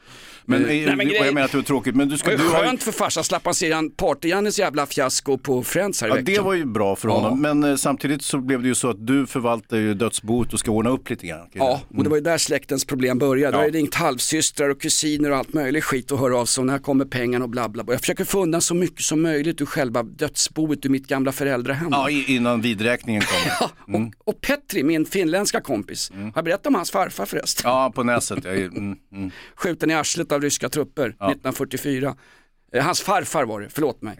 Men, 0.45 0.65
Eh, 0.65 0.71
eh, 0.71 0.87
nej, 0.87 0.97
men 0.97 1.07
grej- 1.09 1.17
jag 1.25 1.35
menar 1.35 1.45
att 1.45 1.51
det 1.51 1.59
var 1.59 1.65
tråkigt, 1.65 1.95
men 1.97 2.09
du, 2.09 2.15
Det 2.15 2.19
ska, 2.19 2.31
var 2.31 2.37
du 2.39 2.45
ju 2.45 2.49
har 2.51 2.61
skönt 2.65 2.83
för 2.83 2.93
farsan, 2.93 3.25
slapp 3.25 3.45
han 3.45 3.55
se 3.55 3.73
Party-Jannes 3.73 4.59
jävla 4.61 4.87
fiasko 4.87 5.39
på 5.39 5.63
Friends 5.63 6.01
här 6.01 6.09
i 6.09 6.11
Ja, 6.11 6.15
veckan. 6.15 6.35
det 6.35 6.41
var 6.41 6.55
ju 6.55 6.65
bra 6.65 6.97
för 6.97 7.09
Ja. 7.09 7.15
honom, 7.15 7.41
men 7.43 7.65
eh, 7.65 7.77
samtidigt 7.77 8.23
så 8.23 8.39
blev 8.39 8.63
det 8.63 8.69
ju 8.69 8.75
så 8.75 8.91
att 8.91 9.07
du 9.07 9.27
förvaltar 9.27 9.77
ju 9.77 9.95
dödsboet 9.95 10.53
och 10.53 10.59
ska 10.59 10.71
ordna 10.71 10.91
upp 10.91 11.11
lite 11.11 11.27
grann. 11.27 11.47
Ja, 11.53 11.81
och 11.97 12.05
det 12.05 12.11
var 12.11 12.17
ju 12.17 12.23
där 12.23 12.39
släktens 12.39 12.85
problem 12.85 13.19
började. 13.19 13.57
Ja. 13.57 13.61
Jag 13.63 13.69
har 13.69 13.73
ringt 13.73 13.95
halvsystrar 13.95 14.69
och 14.69 14.81
kusiner 14.81 15.31
och 15.31 15.37
allt 15.37 15.53
möjligt 15.55 15.85
skit 15.85 16.11
och 16.13 16.19
hör 16.19 16.31
av 16.41 16.45
sig 16.47 16.63
och 16.63 16.67
när 16.67 16.79
kommer 16.79 17.05
pengarna 17.05 17.45
och 17.45 17.51
bla 17.51 17.69
bla 17.69 17.85
bla. 17.85 17.95
Jag 17.95 18.01
försöker 18.01 18.25
få 18.25 18.43
undan 18.43 18.61
så 18.61 18.75
mycket 18.75 19.01
som 19.05 19.23
möjligt 19.23 19.61
ur 19.61 19.67
själva 19.67 20.03
dödsboet 20.03 20.87
ur 20.87 20.91
mitt 20.91 21.07
gamla 21.07 21.33
föräldrahem. 21.33 21.89
Ja, 21.91 22.11
innan 22.11 22.61
vidräkningen 22.61 23.23
kommer. 23.23 23.43
Ja, 23.87 23.99
och, 23.99 24.29
och 24.35 24.41
Petri, 24.41 24.83
min 24.83 25.07
finländska 25.07 25.61
kompis, 25.61 26.11
har 26.15 26.33
jag 26.35 26.45
berättat 26.45 26.67
om 26.67 26.75
hans 26.75 26.91
farfar 26.91 27.27
förresten? 27.27 27.71
Ja, 27.71 27.93
på 27.95 28.03
näset. 28.03 28.45
Jag, 28.45 28.57
mm, 28.59 28.97
mm. 29.13 29.31
Skjuten 29.55 29.91
i 29.91 29.95
arslet 29.95 30.32
av 30.35 30.43
ryska 30.43 30.69
trupper 30.69 31.09
1944. 31.09 32.17
Eh, 32.73 32.85
hans 32.85 33.01
farfar 33.01 33.45
var 33.45 33.61
det, 33.61 33.69
förlåt 33.71 34.03
mig. 34.03 34.19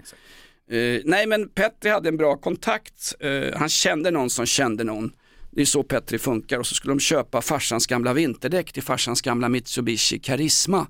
Eh, 0.71 1.01
nej 1.05 1.27
men 1.27 1.49
Petri 1.49 1.91
hade 1.91 2.09
en 2.09 2.17
bra 2.17 2.37
kontakt, 2.37 3.15
Eh, 3.21 3.59
han 3.59 3.69
kände 3.69 4.11
någon 4.11 4.31
som 4.31 4.47
kände 4.47 4.85
någon. 4.85 5.13
Det 5.51 5.61
är 5.61 5.65
så 5.65 5.83
Petri 5.83 6.19
funkar 6.19 6.59
och 6.59 6.67
så 6.67 6.75
skulle 6.75 6.93
de 6.93 7.01
köpa 7.01 7.43
farsans 7.43 7.87
gamla 7.87 8.13
vinterdäck 8.13 8.73
till 8.73 8.83
farsans 8.83 9.23
gamla 9.23 9.49
Mitsubishi 9.49 10.19
Karisma 10.19 10.87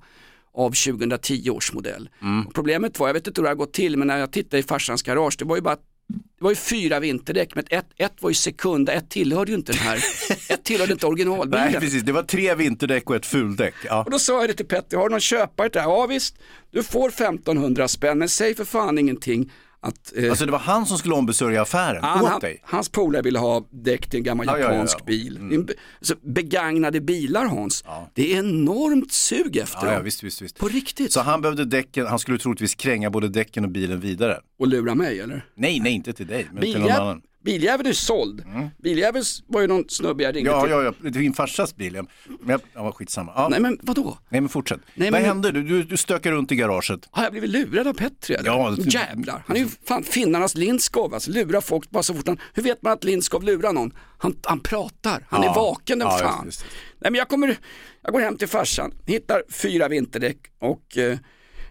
av 0.53 0.71
2010 0.71 1.49
års 1.49 1.73
modell. 1.73 2.09
Och 2.47 2.53
problemet 2.53 2.99
var, 2.99 3.07
jag 3.07 3.13
vet 3.13 3.27
inte 3.27 3.41
hur 3.41 3.43
det 3.43 3.49
har 3.49 3.55
gått 3.55 3.73
till, 3.73 3.97
men 3.97 4.07
när 4.07 4.17
jag 4.17 4.31
tittade 4.31 4.59
i 4.59 4.63
farsans 4.63 5.01
garage, 5.03 5.35
det 5.39 5.45
var 5.45 5.55
ju 5.55 5.61
bara 5.61 5.77
det 6.07 6.43
var 6.43 6.51
ju 6.51 6.55
fyra 6.55 6.99
vinterdäck, 6.99 7.55
men 7.55 7.63
ett, 7.69 7.85
ett 7.97 8.13
var 8.19 8.29
ju 8.29 8.33
sekunda, 8.33 8.93
ett 8.93 9.09
tillhörde 9.09 9.51
ju 9.51 9.57
inte 9.57 9.71
den 9.71 9.81
här, 9.81 10.03
ett 10.49 10.63
tillhörde 10.63 10.93
inte 10.93 11.07
originalbilen. 11.07 11.71
Nej, 11.71 11.79
precis. 11.81 12.03
Det 12.03 12.11
var 12.11 12.23
tre 12.23 12.55
vinterdäck 12.55 13.09
och 13.09 13.15
ett 13.15 13.25
fuldäck. 13.25 13.73
Ja. 13.85 14.03
Och 14.03 14.11
då 14.11 14.19
sa 14.19 14.39
jag 14.39 14.49
det 14.49 14.53
till 14.53 14.65
Petter, 14.65 14.97
har 14.97 15.09
du 15.09 15.11
någon 15.11 15.19
köpare 15.19 15.69
till 15.69 15.77
det 15.77 15.81
här? 15.81 15.89
Ja 15.89 16.05
visst, 16.05 16.35
du 16.71 16.83
får 16.83 17.09
1500 17.09 17.87
spänn, 17.87 18.17
men 18.17 18.29
säg 18.29 18.55
för 18.55 18.65
fan 18.65 18.97
ingenting 18.97 19.51
att 19.83 20.13
eh, 20.17 20.29
Alltså 20.29 20.45
det 20.45 20.51
var 20.51 20.59
han 20.59 20.85
som 20.85 20.97
skulle 20.97 21.15
ombesörja 21.15 21.61
affären 21.61 22.03
han, 22.03 22.23
åt 22.23 22.29
han, 22.29 22.39
dig. 22.39 22.59
hans 22.63 22.89
polare 22.89 23.21
ville 23.21 23.39
ha 23.39 23.67
däck 23.71 24.09
till 24.09 24.17
en 24.17 24.23
gammal 24.23 24.45
Ja, 24.47 24.57
ja, 24.57 24.65
ja, 24.65 24.71
japansk 24.71 24.97
ja. 24.99 25.05
bil. 25.05 25.39
Be- 25.67 25.73
Alltså, 25.99 26.15
begagnade 26.21 27.01
bilar 27.01 27.45
Hans, 27.45 27.83
det 28.13 28.33
är 28.33 28.39
enormt 28.39 29.11
sug 29.11 29.57
efter 29.57 29.79
Ja, 29.85 29.87
ja, 29.87 29.95
dem. 29.95 30.03
visst, 30.03 30.23
visst, 30.23 30.41
visst. 30.41 30.59
På 30.59 30.67
riktigt. 30.67 31.11
Så 31.13 31.21
han 31.21 31.41
behövde 31.41 31.65
däcken, 31.65 32.07
han 32.07 32.19
skulle 32.19 32.37
troligtvis 32.37 32.75
kränga 32.75 33.09
både 33.09 33.27
däcken 33.29 33.63
och 33.65 33.71
bilen 33.71 33.99
vidare. 33.99 34.39
Och 34.59 34.67
lura 34.67 34.95
mig 34.95 35.19
eller? 35.19 35.45
Nej, 35.55 35.79
nej, 35.79 35.93
inte 35.93 36.13
till 36.13 36.27
dig, 36.27 36.47
men 36.53 36.61
till 36.63 36.79
någon 36.79 36.91
annan. 36.91 37.21
Biljäveln 37.43 37.89
är 37.89 37.93
såld. 37.93 38.43
Biljäveln 38.83 39.23
var 39.47 39.61
ju 39.61 39.67
någon 39.67 39.83
snubbe 39.89 40.23
jag 40.23 40.35
ringde 40.35 40.51
Ja, 40.51 40.61
till. 40.61 40.71
ja, 40.71 40.83
ja, 40.83 40.93
det 41.01 41.07
är 41.07 41.11
din 41.11 41.33
farsas 41.33 41.75
bil. 41.75 41.93
Men 41.93 42.49
jag, 42.49 42.61
ja, 42.73 42.91
skitsamma. 42.91 43.31
Ja. 43.35 43.47
Nej 43.49 43.59
men 43.59 43.79
vadå? 43.81 44.17
Nej, 44.29 44.41
men 44.41 44.49
fortsätt. 44.49 44.79
Nej, 44.95 45.11
Vad 45.11 45.21
men- 45.21 45.29
hände? 45.29 45.51
Du, 45.51 45.63
du, 45.63 45.83
du 45.83 45.97
stökar 45.97 46.31
runt 46.31 46.51
i 46.51 46.55
garaget. 46.55 47.07
Har 47.11 47.23
jag 47.23 47.31
blivit 47.31 47.49
lurad 47.49 47.87
av 47.87 47.93
Petri 47.93 48.35
eller? 48.35 48.49
Ja, 48.49 48.69
det- 48.77 48.93
Jävlar, 48.93 49.43
han 49.47 49.55
är 49.57 49.61
ju 49.61 49.67
fan 49.87 50.03
finnarnas 50.03 50.55
Lindskov, 50.55 51.13
alltså 51.13 51.31
lurar 51.31 51.61
folk 51.61 51.89
bara 51.89 52.03
så 52.03 52.13
fort 52.13 52.27
han, 52.27 52.37
hur 52.53 52.63
vet 52.63 52.81
man 52.81 52.93
att 52.93 53.03
Lindskov 53.03 53.43
lurar 53.43 53.73
någon? 53.73 53.93
Han, 54.17 54.35
han 54.43 54.59
pratar, 54.59 55.25
han 55.29 55.43
Ja. 55.43 55.51
är 55.51 55.55
vaken 55.55 55.99
den 55.99 56.07
Ja, 56.07 56.17
fan. 56.17 56.45
just 56.45 56.61
just 56.61 56.73
Nej 57.01 57.11
men 57.11 57.17
jag 57.19 57.27
kommer, 57.29 57.57
jag 58.03 58.13
går 58.13 58.19
hem 58.19 58.37
till 58.37 58.47
farsan, 58.47 58.93
hittar 59.05 59.43
fyra 59.49 59.87
vinterdäck 59.87 60.37
och 60.59 60.97
eh, 60.97 61.17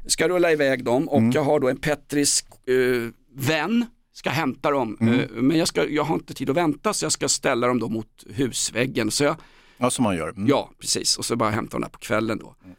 ska 0.07 0.29
rulla 0.29 0.53
iväg 0.53 0.85
dem 0.85 1.09
och 1.09 1.19
Mm. 1.19 1.31
jag 1.31 1.43
har 1.45 1.61
då 1.61 1.69
en 1.69 1.77
Petris 1.77 2.45
eh, 2.69 3.11
vän, 3.35 3.87
ska 4.13 4.31
hämta 4.31 4.71
dem, 4.71 4.97
Mm. 5.01 5.21
eh, 5.21 5.27
men 5.31 5.59
jag, 5.59 5.69
ska, 5.69 5.89
jag 5.89 6.05
har 6.05 6.15
inte 6.15 6.35
tid 6.35 6.51
att 6.51 6.57
vänta 6.57 6.93
så 6.95 7.05
jag 7.05 7.13
ska 7.13 7.29
ställa 7.29 7.67
dem 7.67 7.79
då 7.79 7.89
mot 7.89 8.25
husväggen. 8.31 9.11
Så 9.11 9.25
jag, 9.25 9.37
Ja, 9.79 9.91
som 9.91 10.03
man 10.03 10.17
gör. 10.17 10.29
Mm. 10.29 10.47
ja 10.49 10.71
precis, 10.79 11.19
och 11.19 11.25
så 11.25 11.37
bara 11.37 11.51
hämta 11.51 11.71
dem 11.71 11.81
där 11.81 11.89
på 11.89 11.99
kvällen 11.99 12.39
då. 12.39 12.45
Vad 12.47 12.75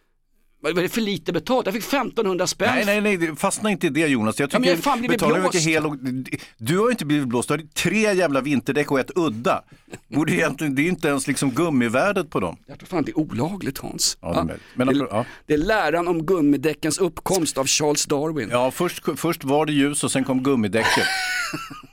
var 0.64 0.82
det 0.82 0.90
för 0.90 1.02
lite 1.02 1.34
betalt? 1.34 1.66
Jag 1.66 1.74
fick 1.76 1.84
1500 1.84 2.48
spänn. 2.48 2.70
Nej, 2.86 3.02
nej, 3.02 3.18
nej, 3.18 3.36
fastna 3.36 3.72
inte 3.72 3.88
i 3.88 3.90
det 3.90 4.08
Jonas. 4.08 4.40
Jag 4.40 4.54
Ja, 4.54 4.60
men 4.60 4.62
tycker, 4.62 4.72
jag 4.72 4.78
har 4.78 4.82
fan 4.82 5.00
blivit 5.00 5.20
blåst. 5.20 5.56
hel 5.68 5.86
och, 5.86 5.96
Du 6.58 6.78
har 6.78 6.86
ju 6.86 6.92
inte 6.92 7.06
blivit 7.06 7.28
blåst, 7.28 7.48
du 7.48 7.54
har 7.54 7.62
tre 7.74 8.14
jävla 8.14 8.42
vinterdäck 8.42 8.92
och 8.92 9.00
ett 9.00 9.12
udda. 9.16 9.64
Borde 10.08 10.34
egentligen, 10.34 10.76
det 10.76 10.82
är 10.82 10.88
inte 10.88 11.08
ens 11.08 11.28
liksom 11.28 11.52
gummivärdet 11.52 12.30
på 12.30 12.40
dem. 12.40 12.58
Jag 12.68 12.80
tror 12.80 12.88
fan 12.88 13.04
det 13.04 13.12
är 13.12 13.18
olagligt 13.20 13.78
Hans. 13.78 14.18
Ja, 14.22 14.34
det 14.34 14.40
är 14.40 14.44
möjligt. 14.44 14.64
Men 14.76 14.88
det, 14.88 15.08
ja. 15.12 15.26
det 15.46 15.54
är 15.54 15.58
läran 15.58 16.08
om 16.08 16.26
gummidäckens 16.26 16.98
uppkomst 16.98 17.58
av 17.58 17.68
Charles 17.68 18.06
Darwin. 18.06 18.50
Ja, 18.52 18.72
först, 18.72 19.04
först 19.16 19.44
var 19.44 19.66
det 19.66 19.74
ljus 19.74 20.04
och 20.04 20.12
sen 20.12 20.24
kom 20.24 20.44
gummidäcket. 20.44 21.04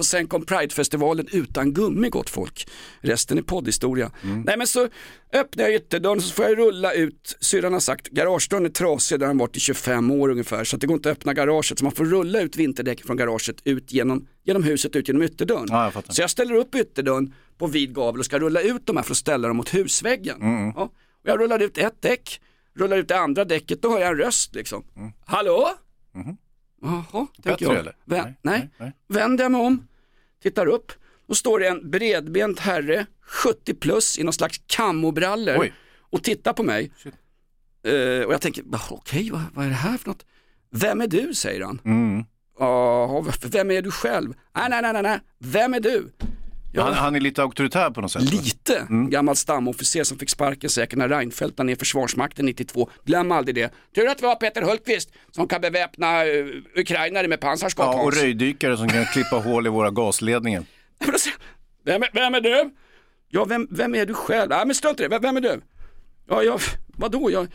Och 0.00 0.06
sen 0.06 0.26
kom 0.28 0.44
Pridefestivalen 0.46 1.26
utan 1.32 1.72
gummi 1.72 2.08
gott 2.08 2.30
folk. 2.30 2.68
Resten 3.00 3.38
är 3.38 3.42
poddhistoria. 3.42 4.10
Mm. 4.22 4.40
Nej 4.42 4.56
men 4.58 4.66
så 4.66 4.88
öppnar 5.32 5.64
jag 5.64 5.74
ytterdörren 5.74 6.20
så 6.20 6.34
får 6.34 6.44
jag 6.44 6.58
rulla 6.58 6.92
ut, 6.92 7.36
syrran 7.40 7.72
har 7.72 7.80
sagt 7.80 8.08
garagedörren 8.08 8.66
är 8.66 8.70
trasig, 8.70 9.18
där 9.20 9.26
har 9.26 9.30
den 9.34 9.38
varit 9.38 9.56
i 9.56 9.60
25 9.60 10.10
år 10.10 10.28
ungefär 10.28 10.64
så 10.64 10.76
det 10.76 10.86
går 10.86 10.94
inte 10.96 11.10
att 11.10 11.16
öppna 11.16 11.34
garaget 11.34 11.78
så 11.78 11.84
man 11.84 11.92
får 11.92 12.04
rulla 12.04 12.40
ut 12.40 12.56
vinterdäcken 12.56 13.06
från 13.06 13.16
garaget 13.16 13.56
ut 13.64 13.92
genom, 13.92 14.26
genom 14.44 14.62
huset 14.62 14.96
ut 14.96 15.08
genom 15.08 15.22
ytterdörren. 15.22 15.66
Ja, 15.68 15.92
jag 15.94 16.14
så 16.14 16.22
jag 16.22 16.30
ställer 16.30 16.54
upp 16.54 16.74
ytterdörren 16.74 17.34
på 17.58 17.66
vid 17.66 17.94
gavel 17.94 18.18
och 18.18 18.24
ska 18.24 18.38
rulla 18.38 18.60
ut 18.60 18.86
de 18.86 18.96
här 18.96 19.04
för 19.04 19.12
att 19.12 19.16
ställa 19.18 19.48
dem 19.48 19.56
mot 19.56 19.74
husväggen. 19.74 20.42
Mm, 20.42 20.72
Ja, 20.76 20.82
och 21.22 21.28
jag 21.28 21.40
rullar 21.40 21.62
ut 21.62 21.78
ett 21.78 22.02
däck, 22.02 22.40
rullar 22.76 22.96
ut 22.96 23.08
det 23.08 23.18
andra 23.18 23.44
däcket, 23.44 23.82
då 23.82 23.90
hör 23.92 23.98
jag 24.00 24.10
en 24.10 24.16
röst 24.18 24.54
liksom. 24.54 24.84
Hallå? 25.24 25.68
Jaha, 26.82 27.26
tänker 27.42 27.64
jag. 27.64 27.72
Mm. 27.72 27.80
eller? 27.80 27.92
Vä- 27.92 28.22
Nej, 28.24 28.34
nej, 28.42 28.58
nej, 28.60 28.70
nej. 28.78 28.92
vänder 29.08 29.44
jag 29.44 29.52
mig 29.52 29.60
om, 29.60 29.86
tittar 30.42 30.66
upp, 30.66 30.92
då 31.28 31.34
står 31.34 31.58
det 31.58 31.68
en 31.68 31.90
bredbent 31.90 32.58
herre, 32.58 33.06
70 33.26 33.74
plus 33.74 34.18
i 34.18 34.22
någon 34.22 34.32
slags 34.32 34.60
kammobrallor 34.66 35.56
Oj. 35.60 35.72
och 36.00 36.22
tittar 36.22 36.52
på 36.52 36.62
mig. 36.62 36.92
Eh, 37.84 38.24
och 38.26 38.32
jag 38.32 38.40
tänker, 38.40 38.62
"Va, 38.66 38.80
okej 38.90 39.30
vad, 39.32 39.42
vad 39.54 39.64
är 39.64 39.68
det 39.68 39.74
här 39.74 39.98
för 39.98 40.08
något? 40.08 40.26
Vem 40.70 41.00
är 41.00 41.06
du? 41.06 41.34
säger 41.34 41.60
han. 41.64 41.80
Mm. 41.84 42.24
Ja, 42.58 43.24
vem 43.44 43.70
är 43.70 43.82
du 43.82 43.90
själv? 43.90 44.34
Nej, 44.56 44.66
nej, 44.70 44.92
nej, 44.92 45.02
nej. 45.02 45.20
vem 45.38 45.74
är 45.74 45.80
du? 45.80 46.12
Ja, 46.72 46.82
Han, 46.82 46.94
han 46.94 47.16
är 47.16 47.20
lite 47.20 47.42
auktoritär 47.42 47.90
på 47.90 48.00
något 48.00 48.12
sätt. 48.12 48.22
Lite, 48.22 48.86
gammal 48.88 49.36
stamofficer 49.36 50.04
som 50.04 50.18
fick 50.18 50.30
sparken 50.30 50.70
säkert 50.70 50.98
när 50.98 51.08
Reinfeldt 51.08 51.58
la 51.58 51.64
ner 51.64 51.76
Försvarsmakten 51.76 52.46
92. 52.46 52.90
Glöm 53.04 53.32
aldrig 53.32 53.54
det. 53.54 53.72
Tur 53.94 54.08
att 54.08 54.22
vi 54.22 54.26
har 54.26 54.34
Peter 54.34 54.62
Hultqvist 54.62 55.10
som 55.30 55.48
kan 55.48 55.60
beväpna 55.60 56.24
uh, 56.24 56.62
ukrainare 56.76 57.28
med 57.28 57.40
pansarskott. 57.40 57.86
Ja, 57.86 58.02
och 58.02 58.12
röjdykare 58.12 58.76
som 58.76 58.88
kan 58.88 59.04
klippa 59.04 59.36
hål 59.36 59.66
i 59.66 59.70
våra 59.70 59.90
gasledningar. 59.90 60.64
Vem 61.84 62.02
är, 62.02 62.08
vem 62.12 62.34
är 62.34 62.40
du? 62.40 62.70
Ja, 63.28 63.44
vem, 63.44 63.68
vem 63.70 63.94
är 63.94 64.06
du 64.06 64.14
själv? 64.14 64.50
Nej, 64.50 64.66
men 64.66 64.74
strunt 64.74 65.00
i 65.00 65.02
det. 65.02 65.08
Vem, 65.08 65.22
vem 65.22 65.36
är 65.36 65.40
du? 65.40 65.60
Ja, 66.28 66.42
jag, 66.42 66.60
vadå? 66.86 67.30
Jag, 67.30 67.48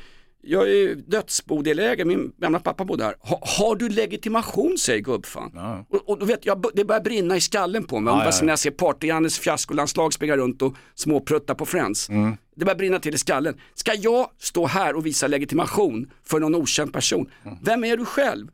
jag 0.46 0.70
är 0.72 0.96
dödsbodelägare, 0.96 2.06
min 2.08 2.32
gamla 2.38 2.60
pappa 2.60 2.86
bodde 2.86 3.04
här. 3.04 3.16
Ha, 3.20 3.42
har 3.60 3.76
du 3.76 3.90
legitimation, 3.90 4.78
säger 4.78 5.00
gubbfan. 5.02 5.52
Ja. 5.56 5.86
Och, 5.90 6.10
och 6.10 6.30
vet 6.30 6.46
jag, 6.46 6.66
det 6.74 6.86
börjar 6.86 7.02
brinna 7.02 7.38
i 7.38 7.42
skallen 7.42 7.84
på 7.84 8.00
mig. 8.00 8.14
Ja, 8.14 8.24
Ja, 8.26 8.32
ja. 8.40 8.42
När 8.46 8.50
jag 8.52 8.60
ser 8.60 8.72
Party-Jannes 8.72 9.40
fiaskolandslag 9.40 10.14
springa 10.14 10.38
runt 10.38 10.62
och 10.62 10.76
småprutta 10.96 11.56
på 11.56 11.66
Friends. 11.66 12.10
Mm. 12.10 12.38
Det 12.56 12.66
börjar 12.66 12.78
brinna 12.78 13.00
till 13.00 13.16
i 13.16 13.18
skallen. 13.18 13.58
Ska 13.74 13.94
jag 13.94 14.30
stå 14.38 14.66
här 14.66 14.96
och 14.96 15.06
visa 15.06 15.28
legitimation 15.28 16.12
för 16.24 16.40
någon 16.40 16.56
okänd 16.56 16.94
person? 16.94 17.30
Mm. 17.46 17.58
Vem 17.62 17.84
är 17.84 17.98
du 17.98 18.06
själv? 18.06 18.48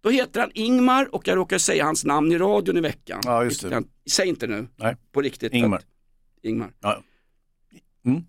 Då 0.00 0.10
heter 0.10 0.40
han 0.40 0.50
Ingmar 0.54 1.14
och 1.14 1.28
jag 1.28 1.36
råkar 1.36 1.58
säga 1.58 1.84
hans 1.84 2.04
namn 2.04 2.32
i 2.32 2.38
radion 2.38 2.76
i 2.76 2.80
veckan. 2.80 3.20
Ja, 3.24 3.44
just 3.44 3.62
det. 3.70 3.82
Säg 4.10 4.28
inte 4.28 4.46
nu, 4.46 4.66
Nej. 4.76 4.96
på 5.12 5.20
riktigt. 5.22 5.52
Ingmar. 5.52 5.76
Att- 5.78 5.84
Ingmar. 6.42 6.70
Ja. 6.80 7.02
Mm. 8.06 8.22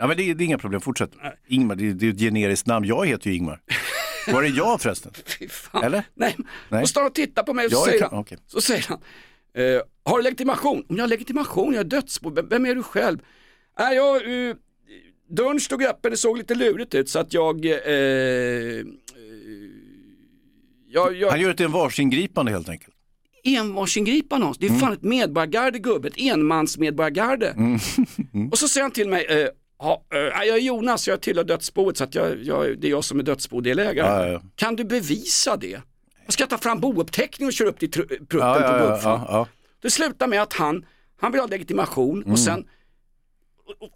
Ja, 0.00 0.06
men 0.06 0.16
det, 0.16 0.22
är- 0.30 0.34
det 0.34 0.44
är 0.44 0.46
inga 0.46 0.58
problem, 0.58 0.80
fortsätt. 0.80 1.10
Ingmar, 1.48 1.74
det, 1.74 1.88
är- 1.88 1.92
det 1.92 2.06
är 2.06 2.10
ett 2.10 2.18
generiskt 2.18 2.66
namn. 2.66 2.86
Jag 2.86 3.06
heter 3.06 3.30
ju 3.30 3.36
Ingmar. 3.36 3.60
Var 4.32 4.42
är 4.42 4.52
jag 4.56 4.80
förresten? 4.80 5.12
Fy 5.38 5.48
fan. 5.48 5.84
Eller? 5.84 6.04
Nej. 6.14 6.36
Nej. 6.68 6.82
Och 6.82 6.88
står 6.88 7.06
och 7.06 7.14
tittar 7.14 7.42
på 7.42 7.54
mig 7.54 7.66
och 7.66 7.72
så 7.72 7.76
Jag 7.76 7.82
är 7.86 7.90
säger, 7.90 8.00
kan- 8.02 8.10
han, 8.10 8.18
okej. 8.20 8.38
så 8.46 8.60
säger 8.60 8.86
han, 8.88 8.98
Eh, 9.54 9.80
har 10.04 10.16
du 10.18 10.24
legitimation? 10.24 10.84
Om 10.88 10.96
jag 10.96 11.02
har 11.02 11.08
legitimation, 11.08 11.72
jag 11.74 11.80
är 11.80 11.84
dödsbo, 11.84 12.30
vem- 12.30 12.48
vem 12.48 12.66
är 12.66 12.74
du 12.74 12.82
själv? 12.82 13.18
Nej, 13.78 13.96
jag, 13.96 14.48
eh, 14.48 14.56
dörren 15.30 15.60
stod 15.60 15.82
öppen, 15.82 16.10
det 16.10 16.16
såg 16.16 16.38
lite 16.38 16.54
lurigt 16.54 16.94
ut 16.94 17.08
så 17.08 17.18
att 17.18 17.32
jag... 17.34 17.64
Eh, 17.66 17.72
eh, 17.72 18.84
jag, 20.88 21.14
jag 21.16 21.30
Han 21.30 21.40
gör 21.40 21.50
ett 21.50 21.60
envarsingripande 21.60 22.50
helt 22.52 22.68
enkelt. 22.68 22.94
envarsingripande. 23.44 24.52
Det 24.58 24.66
är 24.66 24.70
fan 24.70 24.92
ett 24.92 25.02
medborgargarde 25.02 25.78
gubbe, 25.78 26.08
ett 26.08 26.14
enmansmedborgargarde. 26.18 27.54
Och 28.52 28.58
så 28.58 28.68
säger 28.68 28.82
han 28.82 28.90
till 28.90 29.08
mig, 29.08 29.24
eh, 29.24 29.48
ja, 29.80 30.04
eh, 30.14 30.18
jag 30.18 30.48
är 30.56 30.60
Jonas, 30.60 31.08
jag 31.08 31.20
tillhör 31.20 31.44
dödsboet 31.44 31.96
så 31.96 32.04
att 32.04 32.14
jag, 32.14 32.42
jag, 32.42 32.78
det 32.80 32.86
är 32.86 32.90
jag 32.90 33.04
som 33.04 33.18
är 33.18 33.22
dödsbodelägare. 33.22 34.26
Ja, 34.26 34.26
ja. 34.32 34.42
Kan 34.56 34.76
du 34.76 34.84
bevisa 34.84 35.56
det? 35.56 35.80
Jag 36.24 36.32
ska 36.32 36.46
ta 36.46 36.58
fram 36.58 36.80
bouppteckning 36.80 37.46
och 37.48 37.52
köra 37.52 37.68
upp 37.68 37.78
till 37.78 37.90
tru- 37.90 38.08
prutten 38.08 38.62
på 38.62 38.98
ja. 39.04 39.46
Det 39.82 39.90
slutar 39.90 40.26
med 40.26 40.42
att 40.42 40.52
han, 40.52 40.84
han 41.20 41.32
vill 41.32 41.40
ha 41.40 41.48
legitimation 41.48 42.16
Mm. 42.22 42.32
och 42.32 42.38
sen 42.38 42.64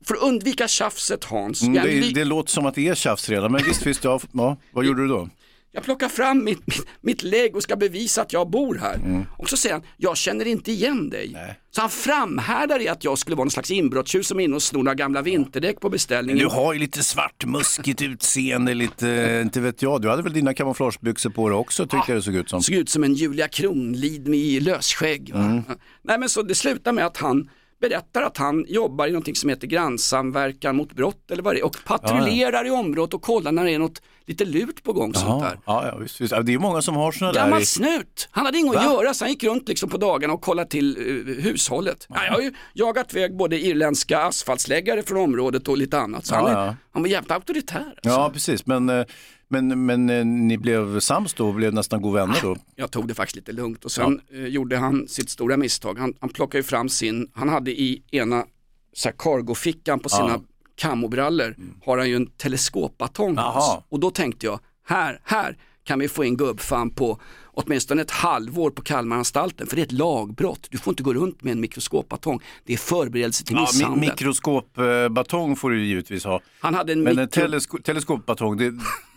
för 0.04 0.14
att 0.14 0.22
undvika 0.22 0.68
tjafset 0.68 1.24
Hans, 1.24 1.62
Mm, 1.62 1.82
det, 1.82 2.10
det 2.14 2.24
låter 2.24 2.50
som 2.50 2.66
att 2.66 2.74
det 2.74 2.88
är 2.88 2.94
tjafs 2.94 3.28
redan, 3.28 3.52
men 3.52 3.62
visst, 3.64 3.86
visst, 3.86 4.04
ja, 4.04 4.20
ja. 4.32 4.56
Vad 4.72 4.84
gjorde 4.84 5.02
du 5.02 5.08
då? 5.08 5.28
Jag 5.74 5.82
plockar 5.82 6.08
fram 6.08 6.44
mitt, 6.44 6.66
mitt, 6.66 6.86
mitt 7.00 7.22
lägg 7.22 7.56
och 7.56 7.62
ska 7.62 7.76
bevisa 7.76 8.22
att 8.22 8.32
jag 8.32 8.50
bor 8.50 8.74
här. 8.74 8.94
Mm. 8.94 9.26
Och 9.38 9.50
så 9.50 9.56
säger 9.56 9.74
han, 9.74 9.84
jag 9.96 10.16
känner 10.16 10.46
inte 10.46 10.72
igen 10.72 11.10
dig. 11.10 11.56
Så 11.70 11.80
han 11.80 11.90
framhärdar 11.90 12.82
i 12.82 12.88
att 12.88 13.04
jag 13.04 13.18
skulle 13.18 13.36
vara 13.36 13.44
någon 13.44 13.50
slags 13.50 13.70
inbrottstjuv 13.70 14.22
som 14.22 14.40
är 14.40 14.44
inne 14.44 14.56
och 14.56 14.62
snor 14.62 14.82
några 14.82 14.94
gamla 14.94 15.22
vinterdäck 15.22 15.80
på 15.80 15.90
beställningen. 15.90 16.38
Du 16.38 16.54
har 16.54 16.72
ju 16.72 16.78
lite 16.78 17.02
svart, 17.02 17.44
muskigt 17.44 18.02
utseende, 18.02 18.74
lite, 18.74 19.40
inte 19.44 19.60
vet 19.60 19.82
jag. 19.82 20.02
Du 20.02 20.10
hade 20.10 20.22
väl 20.22 20.32
dina 20.32 20.54
kamouflagebyxor 20.54 21.30
på 21.30 21.48
dig 21.48 21.58
också, 21.58 21.82
tyckte 21.82 22.12
jag 22.12 22.18
det 22.18 22.22
såg 22.22 22.34
ut 22.34 22.50
som. 22.50 22.62
Såg 22.62 22.74
ut 22.74 22.88
som 22.88 23.04
en 23.04 23.14
Julia 23.14 23.48
Kronlid 23.48 24.28
med 24.28 24.62
lösskägg. 24.62 25.30
Mm. 25.30 25.62
Nej 26.02 26.18
men 26.18 26.28
så 26.28 26.42
det 26.42 26.54
slutar 26.54 26.92
med 26.92 27.06
att 27.06 27.16
han 27.16 27.48
berättar 27.80 28.22
att 28.22 28.36
han 28.36 28.64
jobbar 28.68 29.06
i 29.06 29.10
någonting 29.10 29.34
som 29.34 29.50
heter 29.50 29.66
grannsamverkan 29.66 30.76
mot 30.76 30.92
brott 30.92 31.30
eller 31.30 31.42
vad 31.42 31.54
det 31.54 31.60
är 31.60 31.64
och 31.64 31.76
patrullerar 31.86 32.66
i 32.66 32.70
området 32.70 33.14
och 33.14 33.22
kollar 33.22 33.52
när 33.52 33.64
det 33.64 33.70
är 33.70 33.78
något 33.78 34.02
lite 34.26 34.44
lurt 34.44 34.82
på 34.82 34.92
gång. 34.92 35.14
Sånt 35.14 35.42
där. 35.42 35.58
Ja, 35.66 35.86
ja, 35.86 35.96
visst, 35.96 36.20
visst. 36.20 36.32
Ja, 36.32 36.42
Det 36.42 36.54
är 36.54 36.58
många 36.58 36.82
som 36.82 36.94
har 36.96 37.12
sådana 37.12 37.32
där. 37.32 37.40
Gammal 37.40 37.62
i- 37.62 37.66
snut. 37.66 38.28
Han 38.30 38.46
hade 38.46 38.58
inget 38.58 38.76
att 38.76 38.84
Va? 38.86 38.92
göra 38.92 39.14
så 39.14 39.24
han 39.24 39.30
gick 39.32 39.44
runt 39.44 39.68
liksom 39.68 39.88
på 39.88 39.96
dagarna 39.96 40.34
och 40.34 40.40
kollade 40.42 40.68
till 40.70 40.96
eh, 40.96 41.42
hushållet. 41.44 42.06
Ja, 42.08 42.24
jag 42.24 42.32
har 42.32 42.40
ju 42.40 42.52
jagat 42.74 43.14
iväg 43.14 43.36
både 43.36 43.58
irländska 43.60 44.18
asfaltsläggare 44.18 45.02
från 45.02 45.18
området 45.18 45.68
och 45.68 45.78
lite 45.78 45.98
annat. 45.98 46.26
Så 46.26 46.34
Ja, 46.34 46.38
han, 46.38 46.46
är, 46.50 46.66
ja. 46.66 46.76
han 46.92 47.02
var 47.02 47.08
jävligt 47.08 47.30
auktoritär. 47.30 47.94
Ja, 48.02 48.30
precis. 48.32 48.66
Men, 48.66 48.88
eh, 48.88 49.04
men, 49.48 49.86
men 49.86 50.10
eh, 50.10 50.24
ni 50.24 50.58
blev 50.58 51.00
sams 51.00 51.34
då 51.34 51.48
och 51.48 51.54
blev 51.54 51.74
nästan 51.74 52.02
god 52.02 52.14
vänner 52.14 52.38
då? 52.42 52.56
Jag 52.76 52.90
tog 52.90 53.08
det 53.08 53.14
faktiskt 53.14 53.36
lite 53.36 53.52
lugnt 53.52 53.84
och 53.84 53.92
sen 53.92 54.20
eh, 54.32 54.46
gjorde 54.46 54.76
han 54.76 55.08
sitt 55.08 55.30
stora 55.30 55.56
misstag. 55.56 55.98
Han, 55.98 56.14
han 56.20 56.28
plockade 56.30 56.58
ju 56.58 56.62
fram 56.62 56.88
sin, 56.88 57.28
han 57.34 57.48
hade 57.48 57.70
i 57.70 58.02
ena 58.10 58.44
så 58.92 59.08
här, 59.08 59.16
cargofickan 59.18 60.00
på 60.00 60.08
sina 60.08 60.40
Ja. 60.76 60.92
Mm. 60.92 61.74
har 61.84 61.98
han 61.98 62.08
ju 62.10 62.16
en 62.16 62.26
teleskopbatong. 62.26 63.34
Jaha. 63.36 63.82
Och 63.88 64.00
då 64.00 64.10
tänkte 64.10 64.46
jag, 64.46 64.60
här, 64.86 65.20
här 65.24 65.56
kan 65.84 65.98
vi 65.98 66.08
få 66.08 66.24
in 66.24 66.36
gubbfan 66.36 66.90
på 66.90 67.20
åtminstone 67.56 68.02
ett 68.02 68.10
halvår 68.10 68.70
på 68.70 68.82
Kalmaranstalten 68.82 69.66
för 69.66 69.76
det 69.76 69.82
är 69.82 69.86
ett 69.86 69.92
lagbrott. 69.92 70.66
Du 70.70 70.78
får 70.78 70.92
inte 70.92 71.02
gå 71.02 71.14
runt 71.14 71.42
med 71.42 71.52
en 71.52 71.60
mikroskopbatong. 71.60 72.40
Det 72.64 72.72
är 72.72 72.76
förberedelse 72.76 73.44
till 73.44 73.56
Ja, 73.56 73.60
mi- 73.60 73.74
misshandel. 73.76 74.10
mikroskopbatong 74.10 75.56
får 75.56 75.70
du 75.70 75.80
ju 75.80 75.86
givetvis 75.86 76.24
ha. 76.24 76.40
Han 76.60 76.74
hade 76.74 76.92
en 76.92 77.02
Men 77.02 77.18
en 77.18 77.28
telesko- 77.28 77.82
teleskopbatong, 77.82 78.56
det, 78.56 78.72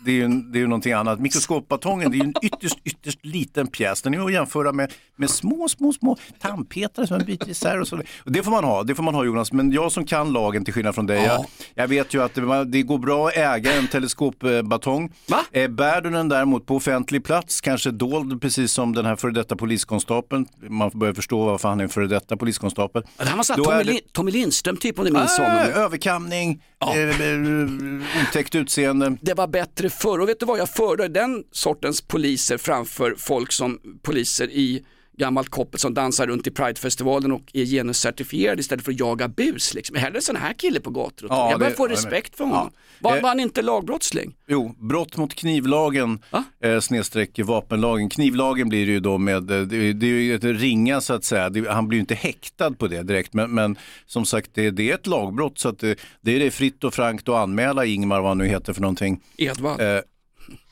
det 0.06 0.12
är 0.12 0.16
ju 0.16 0.28
det 0.28 0.58
är 0.58 0.62
ju 0.62 0.68
någonting 0.68 0.94
annat. 0.94 1.20
Mikroskopbatongen, 1.20 2.12
det 2.12 2.18
är 2.18 2.20
ju 2.20 2.26
en 2.26 2.34
ytterst, 2.42 2.78
ytterst 2.84 3.20
liten 3.26 3.68
pjäs. 3.68 4.02
Den 4.02 4.14
är 4.14 4.26
att 4.26 4.34
jämföra 4.34 4.72
med, 4.74 4.94
med 5.16 5.30
små, 5.30 5.70
små, 5.70 5.94
små 5.94 6.18
tandpetare 6.40 7.08
som 7.08 7.18
man 7.18 7.26
byter 7.26 7.50
isär 7.50 7.80
och 7.82 7.88
så. 7.88 7.98
Och 7.98 8.32
det 8.32 8.44
får 8.44 8.52
man 8.52 8.64
ha, 8.64 8.84
det 8.84 8.96
får 8.96 9.04
man 9.04 9.16
ha 9.16 9.26
Jonas. 9.26 9.52
Men 9.52 9.72
jag 9.72 9.92
som 9.92 10.06
kan 10.06 10.34
lagen 10.34 10.66
till 10.66 10.74
skillnad 10.74 10.96
från 10.96 11.06
dig, 11.06 11.24
jag, 11.24 11.46
jag 11.76 11.88
vet 11.88 12.14
ju 12.14 12.24
att 12.24 12.34
det, 12.34 12.66
det 12.66 12.82
går 12.82 12.98
bra 12.98 13.28
att 13.28 13.38
äga 13.38 13.74
en 13.74 13.88
teleskopbatong. 13.88 15.12
Eh, 15.52 15.68
bär 15.68 16.02
du 16.02 16.10
den 16.10 16.30
däremot 16.30 16.66
på 16.66 16.76
offentlig 16.76 17.24
plats, 17.26 17.62
kanske 17.62 17.92
dold 17.92 18.42
precis 18.42 18.72
som 18.72 18.94
den 18.94 19.06
här 19.06 19.16
före 19.16 19.32
detta 19.32 19.56
poliskonstapeln, 19.56 20.46
man 20.70 20.92
börjar 20.94 21.14
förstå 21.14 21.46
varför 21.46 21.70
han 21.70 21.80
är 21.80 21.84
en 21.84 21.90
före 21.90 22.08
detta 22.08 22.38
poliskonstapel. 22.38 23.04
Ja, 23.18 23.24
Det 23.24 23.30
här 23.30 23.38
var 23.38 23.44
Tommy, 23.84 23.84
det- 23.84 24.14
Tommy 24.14 24.32
Lindström 24.32 24.78
typ 24.78 25.00
om 25.00 25.06
du 25.06 25.12
minns 25.12 25.40
Ah, 25.40 25.44
honom. 25.44 25.58
överkamning, 25.74 26.62
eh, 26.82 27.00
eh, 27.00 28.28
otäckt 28.30 28.56
utseende. 28.56 29.18
Det 29.22 29.34
var 29.34 29.48
bättre 29.48 29.87
förr. 29.90 30.20
Och 30.20 30.30
vet 30.30 30.40
du 30.40 30.46
vad? 30.46 30.60
Jag 30.60 30.70
föredrar 30.70 31.10
den 31.10 31.44
sortens 31.52 32.02
poliser 32.02 32.58
framför 32.58 33.16
folk 33.18 33.52
som 33.52 33.80
poliser 34.04 34.50
i 34.50 34.86
gammalt 35.18 35.50
koppel 35.50 35.80
som 35.80 35.94
dansar 35.94 36.28
runt 36.28 36.48
i 36.48 36.52
Pridefestivalen 36.52 37.32
och 37.32 37.42
är 37.54 37.66
genuscertifierade 37.66 38.60
istället 38.60 38.86
för 38.86 38.92
att 38.92 39.00
jaga 39.00 39.28
bus. 39.28 39.74
Liksom. 39.74 39.96
Hellre 39.96 40.22
sån 40.22 40.36
här 40.36 40.54
kille 40.54 40.80
på 40.80 40.90
gator 40.90 41.26
och. 41.26 41.32
Ja, 41.32 41.50
Jag 41.52 41.60
börjar 41.60 41.72
det- 41.72 41.78
få 41.78 41.88
respekt 41.88 42.38
för 42.38 42.44
honom. 42.44 42.72
ja. 42.74 42.80
Var, 43.00 43.16
Eh, 43.18 43.22
var 43.22 43.30
han 43.30 43.40
inte 43.40 43.62
lagbrottsling? 43.62 44.36
Jo, 44.48 44.76
brott 44.80 45.18
mot 45.18 45.34
knivlagen 45.36 46.20
eh, 46.64 46.80
snedstreck 46.80 47.40
vapenlagen. 47.40 48.10
Knivlagen 48.10 48.70
blir 48.70 48.86
det 48.86 48.92
ju 48.92 49.00
då 49.00 49.18
med, 49.18 49.52
eh, 49.52 49.62
det, 49.62 49.94
det 49.94 50.06
är 50.06 50.10
ju 50.10 50.36
ett 50.36 50.44
ringa 50.44 51.02
så 51.02 51.14
att 51.14 51.24
säga, 51.24 51.50
det, 51.50 51.70
han 51.72 51.88
blir 51.88 51.98
ju 51.98 52.00
inte 52.02 52.16
häktad 52.16 52.72
på 52.72 52.88
det 52.88 53.04
direkt 53.04 53.34
men, 53.34 53.52
men 53.52 53.78
som 54.06 54.26
sagt 54.26 54.50
det, 54.54 54.72
det 54.72 54.90
är 54.92 54.96
ett 54.96 55.08
lagbrott 55.08 55.60
så 55.60 55.70
att 55.70 55.80
det, 55.80 56.00
det 56.22 56.32
är 56.36 56.40
det 56.40 56.52
fritt 56.52 56.84
och 56.84 56.94
frankt 56.94 57.30
att 57.30 57.36
anmäla 57.36 57.86
Ingmar 57.86 58.20
vad 58.22 58.30
han 58.30 58.38
nu 58.38 58.48
heter 58.48 58.74
för 58.74 58.82
någonting. 58.82 59.22
Edvard. 59.38 59.82
Eh, 59.82 60.00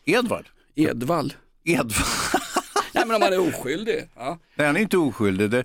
Edvard? 0.06 0.46
Edvald. 0.76 1.34
Edvard. 1.66 1.91
Nej 2.96 3.06
men 3.06 3.16
om 3.16 3.22
han 3.22 3.34
är 3.34 3.39
oskyldig. 3.39 4.10
Ja. 4.16 4.38
Nej, 4.56 4.68
han 4.68 4.76
är 4.76 4.82
inte 4.82 4.98
oskyldig. 4.98 5.50
Det, 5.50 5.64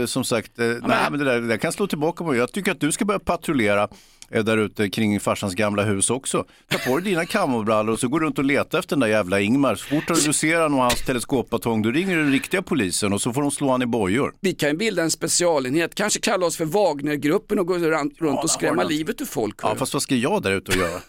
eh, 0.00 0.06
som 0.06 0.24
sagt, 0.24 0.58
eh, 0.58 0.66
nej, 0.66 1.10
men 1.10 1.18
det, 1.18 1.24
där, 1.24 1.40
det 1.40 1.46
där 1.48 1.56
kan 1.56 1.72
slå 1.72 1.86
tillbaka 1.86 2.24
på 2.24 2.30
mig. 2.30 2.38
Jag 2.38 2.52
tycker 2.52 2.72
att 2.72 2.80
du 2.80 2.92
ska 2.92 3.04
börja 3.04 3.18
patrullera 3.18 3.88
eh, 4.30 4.44
där 4.44 4.58
ute 4.58 4.90
kring 4.90 5.20
farsans 5.20 5.54
gamla 5.54 5.82
hus 5.82 6.10
också. 6.10 6.44
Ta 6.68 6.78
på 6.78 6.96
dig 6.96 7.04
dina 7.04 7.26
kamobrallor 7.26 7.92
och 7.92 8.00
så 8.00 8.08
går 8.08 8.20
du 8.20 8.26
runt 8.26 8.38
och 8.38 8.44
letar 8.44 8.78
efter 8.78 8.96
den 8.96 9.00
där 9.00 9.08
jävla 9.08 9.40
Ingmar. 9.40 9.74
Så 9.74 9.84
fort 9.84 10.24
du 10.24 10.32
ser 10.32 10.60
honom 10.60 10.78
och 10.78 10.84
hans 10.84 11.04
teleskopbatong, 11.04 11.82
då 11.82 11.90
ringer 11.90 12.16
du 12.16 12.22
den 12.22 12.32
riktiga 12.32 12.62
polisen 12.62 13.12
och 13.12 13.20
så 13.20 13.32
får 13.32 13.42
de 13.42 13.50
slå 13.50 13.70
han 13.70 13.82
i 13.82 13.86
bojor. 13.86 14.34
Vi 14.40 14.54
kan 14.54 14.68
ju 14.68 14.76
bilda 14.76 15.02
en 15.02 15.10
specialenhet, 15.10 15.94
kanske 15.94 16.20
kalla 16.20 16.46
oss 16.46 16.56
för 16.56 16.64
Wagnergruppen 16.64 17.58
och 17.58 17.66
gå 17.66 17.78
runt 17.78 18.44
och 18.44 18.50
skrämma 18.50 18.84
livet 18.84 19.20
ur 19.20 19.24
folk. 19.24 19.56
Ja, 19.62 19.74
fast 19.74 19.92
vad 19.92 20.02
ska 20.02 20.14
jag 20.14 20.42
där 20.42 20.52
ute 20.52 20.72
och 20.72 20.78
göra? 20.78 21.00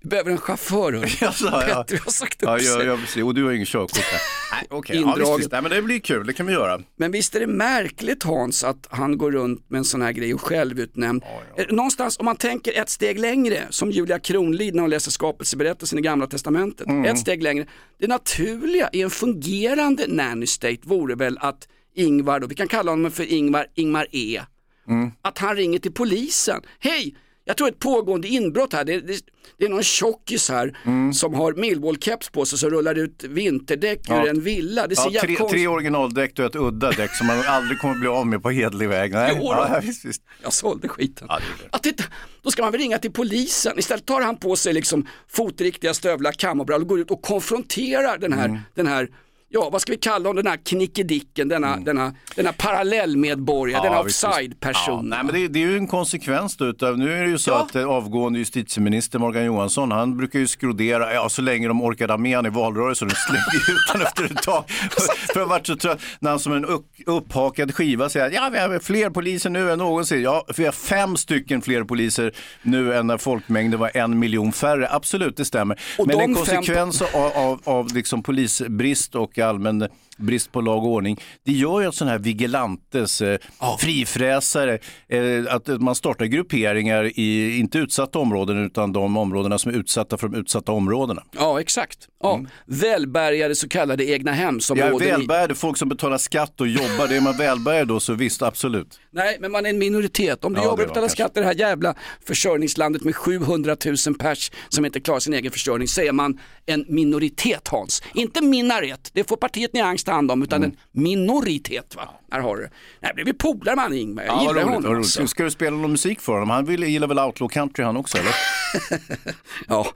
Vi 0.00 0.08
behöver 0.08 0.30
en 0.30 0.38
chaufför. 0.38 0.92
hörru. 0.92 1.26
Alltså, 1.26 1.44
ja. 1.68 1.84
Har 2.04 2.10
sagt 2.10 2.42
upp 2.42 2.48
Ja, 2.48 2.58
ja, 2.58 2.82
ja, 2.82 2.96
precis. 2.96 3.22
Och 3.22 3.34
du 3.34 3.44
har 3.44 3.52
ingen 3.52 3.66
körkort. 3.66 4.04
Nej, 4.52 4.66
okej. 4.70 5.00
Ja, 5.18 5.36
visst. 5.36 5.52
Nej, 5.52 5.62
men 5.62 5.70
det 5.70 5.82
blir 5.82 5.98
kul, 5.98 6.26
det 6.26 6.32
kan 6.32 6.46
vi 6.46 6.52
göra. 6.52 6.80
Men 6.96 7.12
visst 7.12 7.34
är 7.34 7.40
det 7.40 7.46
märkligt 7.46 8.22
Hans 8.22 8.64
att 8.64 8.86
han 8.90 9.18
går 9.18 9.32
runt 9.32 9.70
med 9.70 9.78
en 9.78 9.84
sån 9.84 10.02
här 10.02 10.12
grej 10.12 10.34
och 10.34 10.40
självutnämnd. 10.40 11.22
Eh, 11.56 11.64
Någonstans 11.68 12.18
om 12.18 12.24
man 12.24 12.36
tänker 12.36 12.80
ett 12.80 12.90
steg 12.90 13.18
längre, 13.18 13.66
som 13.70 13.90
Julia 13.90 14.18
Kronlid 14.18 14.74
när 14.74 14.80
hon 14.80 14.90
läser 14.90 15.10
skapelseberättelsen 15.10 15.98
i 15.98 16.02
Gamla 16.02 16.26
Testamentet. 16.26 16.86
Mm. 16.86 17.04
Ett 17.04 17.18
steg 17.18 17.42
längre. 17.42 17.66
Det 17.98 18.06
naturliga 18.06 18.90
i 18.92 19.02
en 19.02 19.10
fungerande 19.10 20.06
nanny 20.08 20.46
state 20.46 20.78
vore 20.82 21.14
väl 21.14 21.38
att 21.40 21.68
Ingvar, 21.94 22.40
då, 22.40 22.46
vi 22.46 22.54
kan 22.54 22.68
kalla 22.68 22.92
honom 22.92 23.10
för 23.10 23.32
Ingvar, 23.32 23.66
Ingvar 23.74 24.06
E. 24.12 24.40
Mm. 24.88 25.10
Att 25.22 25.38
han 25.38 25.56
ringer 25.56 25.78
till 25.78 25.92
polisen. 25.92 26.60
Hej! 26.78 27.16
Jag 27.44 27.56
tror 27.56 27.68
ett 27.68 27.78
pågående 27.78 28.28
inbrott 28.28 28.72
här. 28.72 28.84
Det, 28.84 29.00
det, 29.00 29.20
det 29.58 29.64
är 29.64 29.68
någon 29.68 29.82
tjockis 29.82 30.48
här 30.48 30.78
som 31.12 31.34
har 31.34 31.52
Millwall-keps 31.52 32.32
på 32.32 32.44
sig 32.44 32.58
som 32.58 32.70
rullar 32.70 32.94
ut 32.98 33.24
vinterdäck 33.24 34.08
Mm. 34.08 34.18
Ja. 34.18 34.24
ur 34.26 34.30
en 34.30 34.40
villa. 34.40 34.86
Det 34.86 34.96
ser 34.96 35.10
Ja, 35.10 35.20
tre, 35.20 35.36
tre 35.50 35.66
originaldäck 35.68 36.38
och 36.38 36.44
ett 36.44 36.56
udda 36.56 36.90
däck 36.90 37.14
som 37.14 37.26
man 37.26 37.40
aldrig 37.46 37.78
kommer 37.78 37.94
bli 37.94 38.08
av 38.08 38.26
med 38.26 38.42
på 38.42 38.50
hedlig 38.50 38.88
väg. 38.88 39.12
Nej. 39.12 39.32
Jo. 39.36 39.44
Ja, 39.44 39.80
visst, 39.82 40.04
visst. 40.04 40.22
Jag 40.42 40.52
sålde 40.52 40.88
skiten. 40.88 41.26
Ja, 41.30 41.38
det. 41.38 41.68
Att 41.76 41.82
titta, 41.82 42.04
då 42.42 42.50
ska 42.50 42.62
man 42.62 42.72
väl 42.72 42.80
ringa 42.80 42.98
till 42.98 43.12
polisen. 43.12 43.78
Istället 43.78 44.06
tar 44.06 44.20
han 44.20 44.36
på 44.36 44.56
sig 44.56 44.72
liksom 44.72 45.06
fotriktiga 45.28 45.94
stövlar, 45.94 46.32
kamobrallor 46.32 46.82
och 46.82 46.88
går 46.88 47.00
ut 47.00 47.10
och 47.10 47.22
konfronterar 47.22 48.18
den 48.18 48.32
här, 48.32 48.48
Mm. 48.48 48.60
den 48.74 48.86
här 48.86 49.08
ja 49.52 49.68
vad 49.72 49.80
ska 49.82 49.92
vi 49.92 49.98
kalla 49.98 50.28
honom, 50.28 50.36
den 50.44 50.50
här 50.52 50.58
knickedicken, 50.64 51.48
denna, 51.48 51.76
denna, 51.76 52.14
denna 52.36 52.52
parallellmedborgare, 52.52 53.82
denna 53.82 53.94
Mm. 53.94 54.06
visst, 54.06 54.24
visst. 54.24 54.28
offside-person. 54.28 55.08
Ja, 55.10 55.16
nej, 55.16 55.24
men 55.24 55.34
det, 55.34 55.48
det 55.48 55.62
är 55.62 55.66
ju 55.66 55.76
en 55.76 55.86
konsekvens 55.86 56.56
då 56.56 56.64
utav, 56.66 56.98
nu 56.98 57.12
är 57.12 57.22
det 57.22 57.28
ju 57.30 57.38
så 57.38 57.50
Ja. 57.50 57.62
att 57.62 57.74
eh, 57.76 57.84
avgående 57.88 58.38
justitieminister 58.38 59.18
Morgan 59.18 59.44
Johansson, 59.44 59.90
han 59.90 60.16
brukar 60.16 60.38
ju 60.38 60.46
skrodera, 60.46 61.14
ja 61.14 61.28
så 61.28 61.42
länge 61.42 61.68
de 61.68 61.82
orkade 61.82 62.18
med 62.18 62.36
han 62.36 62.46
i 62.46 62.50
valrörelsen, 62.50 63.08
de 63.08 63.14
slängde 63.14 63.72
ut 63.72 63.90
honom 63.92 64.06
efter 64.06 64.24
ett 64.24 64.42
tag. 64.42 64.64
För 65.32 65.40
jag 65.40 65.46
varit 65.46 65.66
så 65.66 65.76
trött, 65.76 66.00
när 66.20 66.30
han 66.30 66.38
som 66.38 66.52
en 66.52 66.64
upp, 66.64 66.86
upphakad 67.06 67.74
skiva 67.74 68.08
säger, 68.08 68.30
ja 68.30 68.48
vi 68.52 68.58
har 68.58 68.78
fler 68.78 69.10
poliser 69.10 69.50
nu 69.50 69.70
än 69.72 69.78
någonsin. 69.78 70.22
Ja, 70.22 70.46
vi 70.56 70.64
har 70.64 70.72
fem 70.72 71.16
stycken 71.16 71.62
fler 71.62 71.84
poliser 71.84 72.32
nu 72.62 72.94
än 72.94 73.06
när 73.06 73.18
folkmängden 73.18 73.80
var 73.80 73.90
en 73.96 74.18
miljon 74.18 74.52
färre. 74.52 74.88
Absolut, 74.90 75.36
det 75.36 75.44
stämmer. 75.44 75.80
Och 75.98 76.06
Men 76.06 76.20
en 76.20 76.26
fem- 76.26 76.34
konsekvens 76.34 77.02
av, 77.02 77.32
av, 77.34 77.60
av 77.64 77.94
liksom 77.94 78.22
polisbrist 78.22 79.14
och 79.14 79.38
allmän 79.42 79.88
brist 80.16 80.52
på 80.52 80.60
lag 80.60 80.84
och 80.84 80.90
ordning. 80.90 81.20
Det 81.44 81.52
gör 81.52 81.80
ju 81.80 81.86
att 81.86 81.94
sådana 81.94 82.10
här 82.12 82.18
vigilantes, 82.18 83.20
eh, 83.22 83.38
frifräsare, 83.80 84.78
eh, 85.08 85.54
att 85.54 85.68
man 85.80 85.94
startar 85.94 86.24
grupperingar 86.24 87.04
i, 87.18 87.58
inte 87.58 87.78
utsatta 87.78 88.18
områden, 88.18 88.66
utan 88.66 88.92
de 88.92 89.16
områdena 89.16 89.58
som 89.58 89.74
är 89.74 89.76
utsatta 89.76 90.16
för 90.16 90.28
de 90.28 90.38
utsatta 90.40 90.72
områdena. 90.72 91.22
Ja, 91.38 91.60
exakt. 91.60 91.98
Ja. 92.22 92.40
Välbärgade 92.66 93.54
så 93.54 93.68
kallade 93.68 94.04
egna 94.04 94.30
är 94.30 94.34
hemsområden. 94.34 95.08
i- 95.08 95.10
välbärgade, 95.10 95.54
folk 95.54 95.76
som 95.76 95.88
betalar 95.88 96.18
skatt 96.18 96.60
och 96.60 96.68
jobbar, 96.68 97.08
det 97.08 97.16
är 97.16 97.20
man 97.20 97.36
välbärgad 97.36 97.88
då 97.88 98.00
så 98.00 98.14
visst, 98.14 98.42
absolut. 98.42 99.00
Nej, 99.10 99.36
men 99.40 99.52
man 99.52 99.66
är 99.66 99.70
en 99.70 99.78
minoritet. 99.78 100.44
Om 100.44 100.52
du 100.54 100.58
Ja, 100.60 100.64
jobbar 100.64 100.72
och 100.72 100.88
betalar 100.88 101.00
kanske. 101.08 101.22
skatt 101.22 101.36
i 101.36 101.40
det 101.40 101.46
här 101.46 101.54
jävla 101.54 101.94
försörjningslandet 102.26 103.04
med 103.04 103.16
700 103.16 103.76
000 104.06 104.14
pers 104.18 104.50
som 104.68 104.84
inte 104.84 105.00
klarar 105.00 105.20
sin 105.20 105.34
egen 105.34 105.52
försörjning 105.52 105.88
så 105.88 106.00
är 106.00 106.12
man 106.12 106.40
en 106.66 106.84
minoritet 106.88 107.68
Hans. 107.68 108.02
Inte 108.14 108.42
minaret, 108.42 109.10
det 109.12 109.28
får 109.28 109.36
partiet 109.36 109.72
Nyans 109.72 110.01
ta 110.04 110.12
hand 110.12 110.30
om, 110.30 110.42
utan 110.42 110.62
en 110.64 110.76
minoritet. 110.92 111.96
Va? 111.96 112.08
Här 112.30 112.40
har 112.40 112.56
du. 112.56 112.68
Nej, 113.00 113.12
blir 113.14 113.24
vi 113.24 113.32
polare 113.32 113.76
med 113.76 113.82
han 113.84 113.92
Ingmar. 113.92 114.22
Jag 114.24 114.34
Ja, 114.36 114.40
gillar 114.42 114.54
roligt, 114.62 114.74
honom. 114.74 114.96
Alltså. 114.96 115.26
Ska 115.26 115.44
du 115.44 115.50
spela 115.50 115.76
någon 115.76 115.90
musik 115.90 116.20
för 116.20 116.32
honom? 116.32 116.50
Han 116.50 116.64
vill, 116.64 116.82
gillar 116.82 117.06
väl 117.08 117.18
outlaw 117.18 117.52
country 117.52 117.84
han 117.84 117.96
också 117.96 118.18
eller? 118.18 118.34
Ja. 119.68 119.86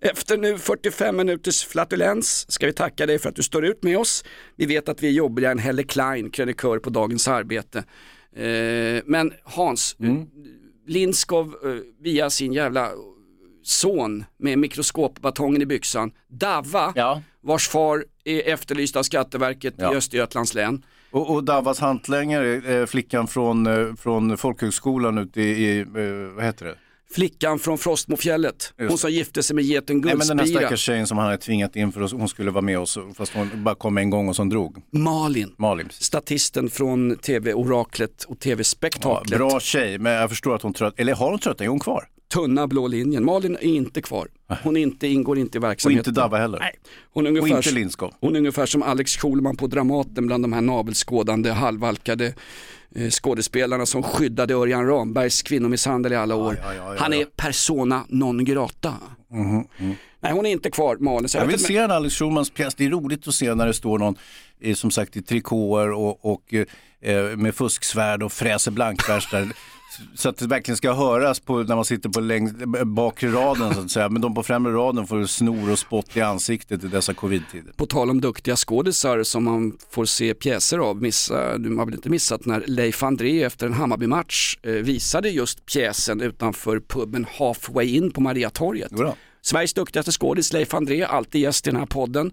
Efter 0.00 0.38
nu 0.38 0.58
45 0.58 1.16
minuters 1.16 1.64
flatulens 1.64 2.52
ska 2.52 2.66
vi 2.66 2.72
tacka 2.72 3.06
dig 3.06 3.18
för 3.18 3.28
att 3.28 3.36
du 3.36 3.42
står 3.42 3.64
ut 3.64 3.82
med 3.82 3.98
oss. 3.98 4.24
Vi 4.56 4.66
vet 4.66 4.88
att 4.88 5.02
vi 5.02 5.06
är 5.08 5.12
jobbigare 5.12 5.52
än 5.52 5.58
Helle 5.58 5.82
Klein, 5.82 6.30
krönikör 6.30 6.78
på 6.78 6.90
Dagens 6.90 7.28
Arbete. 7.28 7.78
Eh, 8.36 9.02
men 9.06 9.32
Hans, 9.44 9.96
mm. 10.00 10.26
Lindskov 10.86 11.46
eh, 11.64 11.70
via 12.02 12.30
sin 12.30 12.52
jävla 12.52 12.90
son 13.62 14.24
med 14.38 14.58
mikroskopbatongen 14.58 15.62
i 15.62 15.66
byxan, 15.66 16.12
Dava, 16.28 16.92
Ja. 16.96 17.22
vars 17.40 17.68
far 17.68 18.04
är 18.24 18.52
efterlyst 18.52 18.96
av 18.96 19.02
Skatteverket 19.02 19.74
Ja. 19.78 19.92
i 19.92 19.96
Östergötlands 19.96 20.54
län. 20.54 20.84
Och, 21.10 21.30
och 21.30 21.44
Davas 21.44 21.78
hantlängare, 21.78 22.78
eh, 22.80 22.86
flickan 22.86 23.26
från, 23.26 23.66
eh, 23.66 23.94
från 23.94 24.36
folkhögskolan 24.36 25.18
ute 25.18 25.40
i, 25.42 25.64
i 25.64 25.78
eh, 25.80 25.86
vad 26.36 26.44
heter 26.44 26.66
det? 26.66 26.74
Flickan 27.14 27.58
från 27.58 27.78
Frostmofjället, 27.78 28.72
hon 28.78 28.98
som 28.98 29.10
gifte 29.10 29.42
sig 29.42 29.56
med 29.56 29.64
geten 29.64 30.00
Nej 30.04 30.14
men 30.16 30.26
den 30.28 30.38
här 30.38 30.44
Guldspira. 30.44 30.60
stackars 30.60 30.80
tjejen 30.80 31.06
som 31.06 31.18
han 31.18 31.26
hade 31.26 31.38
tvingat 31.38 31.76
in 31.76 31.92
för 31.92 32.00
att 32.00 32.10
hon 32.12 32.28
skulle 32.28 32.50
vara 32.50 32.62
med 32.62 32.78
oss, 32.78 32.98
fast 33.14 33.32
hon 33.34 33.50
bara 33.64 33.74
kom 33.74 33.98
en 33.98 34.10
gång 34.10 34.28
och 34.28 34.36
som 34.36 34.48
drog. 34.48 34.76
Malin, 34.92 35.54
Malin. 35.58 35.88
statisten 35.90 36.70
från 36.70 37.16
tv-oraklet 37.16 38.24
och 38.24 38.36
Ja, 38.36 38.42
tv-spektaklet. 38.44 39.38
bra 39.38 39.60
tjej, 39.60 39.98
men 39.98 40.12
jag 40.12 40.30
förstår 40.30 40.54
att 40.54 40.62
hon 40.62 40.72
trött, 40.72 40.94
eller 40.96 41.14
har 41.14 41.30
hon 41.30 41.38
trött? 41.38 41.60
Är 41.60 41.68
hon 41.68 41.80
kvar? 41.80 42.04
Tunna 42.32 42.66
blå 42.66 42.86
linjen. 42.86 43.24
Malin 43.24 43.56
är 43.56 43.62
inte 43.62 44.02
kvar. 44.02 44.28
Hon 44.62 44.76
inte, 44.76 45.06
ingår 45.08 45.38
inte 45.38 45.58
i 45.58 45.60
Och 45.60 45.64
verksamheten. 45.64 46.00
inte 46.10 46.20
Dava 46.20 46.38
heller? 46.38 46.58
Nej. 46.58 46.74
Hon 47.12 47.26
är, 47.26 47.30
Och 47.30 47.36
ungefär, 47.38 47.56
inte 47.56 47.70
Lindskov? 47.70 48.12
hon 48.20 48.34
är 48.34 48.38
ungefär 48.38 48.66
som 48.66 48.82
Alex 48.82 49.16
Schulman 49.16 49.56
på 49.56 49.66
Dramaten 49.66 50.26
bland 50.26 50.44
de 50.44 50.52
här 50.52 50.60
navelskådande, 50.60 51.50
halvalkade 51.50 52.34
eh, 52.96 53.10
skådespelarna 53.10 53.86
som 53.86 54.02
skyddade 54.02 54.54
Örjan 54.54 54.86
Rambergs 54.86 55.42
kvinnomisshandel 55.42 56.12
i 56.12 56.16
alla 56.16 56.34
år. 56.36 56.58
ja, 56.62 56.74
ja, 56.74 56.94
ja, 56.94 57.00
Han 57.02 57.12
är 57.12 57.24
persona 57.36 58.04
non 58.08 58.44
grata. 58.44 58.94
Nej, 60.20 60.32
hon 60.32 60.46
är 60.46 60.50
inte 60.50 60.70
kvar, 60.70 60.96
Malin. 61.00 61.28
Jag 61.34 61.46
vill 61.46 61.58
se 61.58 61.76
en 61.76 61.90
Alex 61.90 62.14
Schulmans 62.14 62.50
pjäs, 62.50 62.74
det 62.74 62.84
är 62.84 62.90
roligt 62.90 63.28
att 63.28 63.34
se 63.34 63.54
när 63.54 63.66
det 63.66 63.74
står 63.74 63.98
någon 63.98 64.16
eh, 64.60 64.74
som 64.74 64.90
sagt 64.90 65.16
i 65.16 65.22
trikåer 65.22 65.90
och, 65.92 66.24
och 66.32 66.54
eh, 66.54 67.36
med 67.36 67.54
fusksvärd 67.54 68.22
och 68.22 68.32
fräser 68.32 68.70
blankvers 68.70 69.30
där. 69.30 69.48
Så 70.14 70.28
att 70.28 70.36
det 70.36 70.46
verkligen 70.46 70.76
ska 70.76 70.92
höras 70.92 71.40
på, 71.40 71.62
när 71.62 71.76
man 71.76 71.84
sitter 71.84 72.08
på 72.08 72.20
längst, 72.20 72.54
bakre 72.84 73.28
raden 73.28 73.74
så 73.74 73.80
att 73.80 73.90
säga. 73.90 74.08
Men 74.08 74.22
de 74.22 74.34
på 74.34 74.42
främre 74.42 74.72
raden 74.72 75.06
får 75.06 75.24
snor 75.24 75.70
och 75.70 75.78
spott 75.78 76.16
i 76.16 76.20
ansiktet 76.20 76.84
i 76.84 76.86
dessa 76.86 77.14
covid-tider. 77.14 77.72
På 77.76 77.86
tal 77.86 78.10
om 78.10 78.20
duktiga 78.20 78.56
skådisar 78.56 79.22
som 79.22 79.44
man 79.44 79.78
får 79.90 80.04
se 80.04 80.34
pjäser 80.34 80.78
av, 80.78 81.02
missa, 81.02 81.58
du 81.58 81.76
har 81.76 81.84
väl 81.84 81.94
inte 81.94 82.10
missat 82.10 82.46
när 82.46 82.64
Leif 82.66 83.02
André 83.02 83.42
efter 83.42 83.66
en 83.66 83.72
Hammarby-match 83.72 84.58
eh, 84.62 84.72
visade 84.72 85.30
just 85.30 85.66
pjäsen 85.66 86.20
utanför 86.20 86.80
puben 86.80 87.26
Halfway 87.38 87.96
In 87.96 88.10
på 88.10 88.20
Mariatorget. 88.20 88.92
Jodå. 88.92 89.14
Sveriges 89.42 89.74
duktigaste 89.74 90.12
skådis 90.12 90.52
Leif 90.52 90.74
André, 90.74 91.04
alltid 91.04 91.40
gäst 91.40 91.66
i 91.66 91.70
den 91.70 91.80
här 91.80 91.86
podden, 91.86 92.32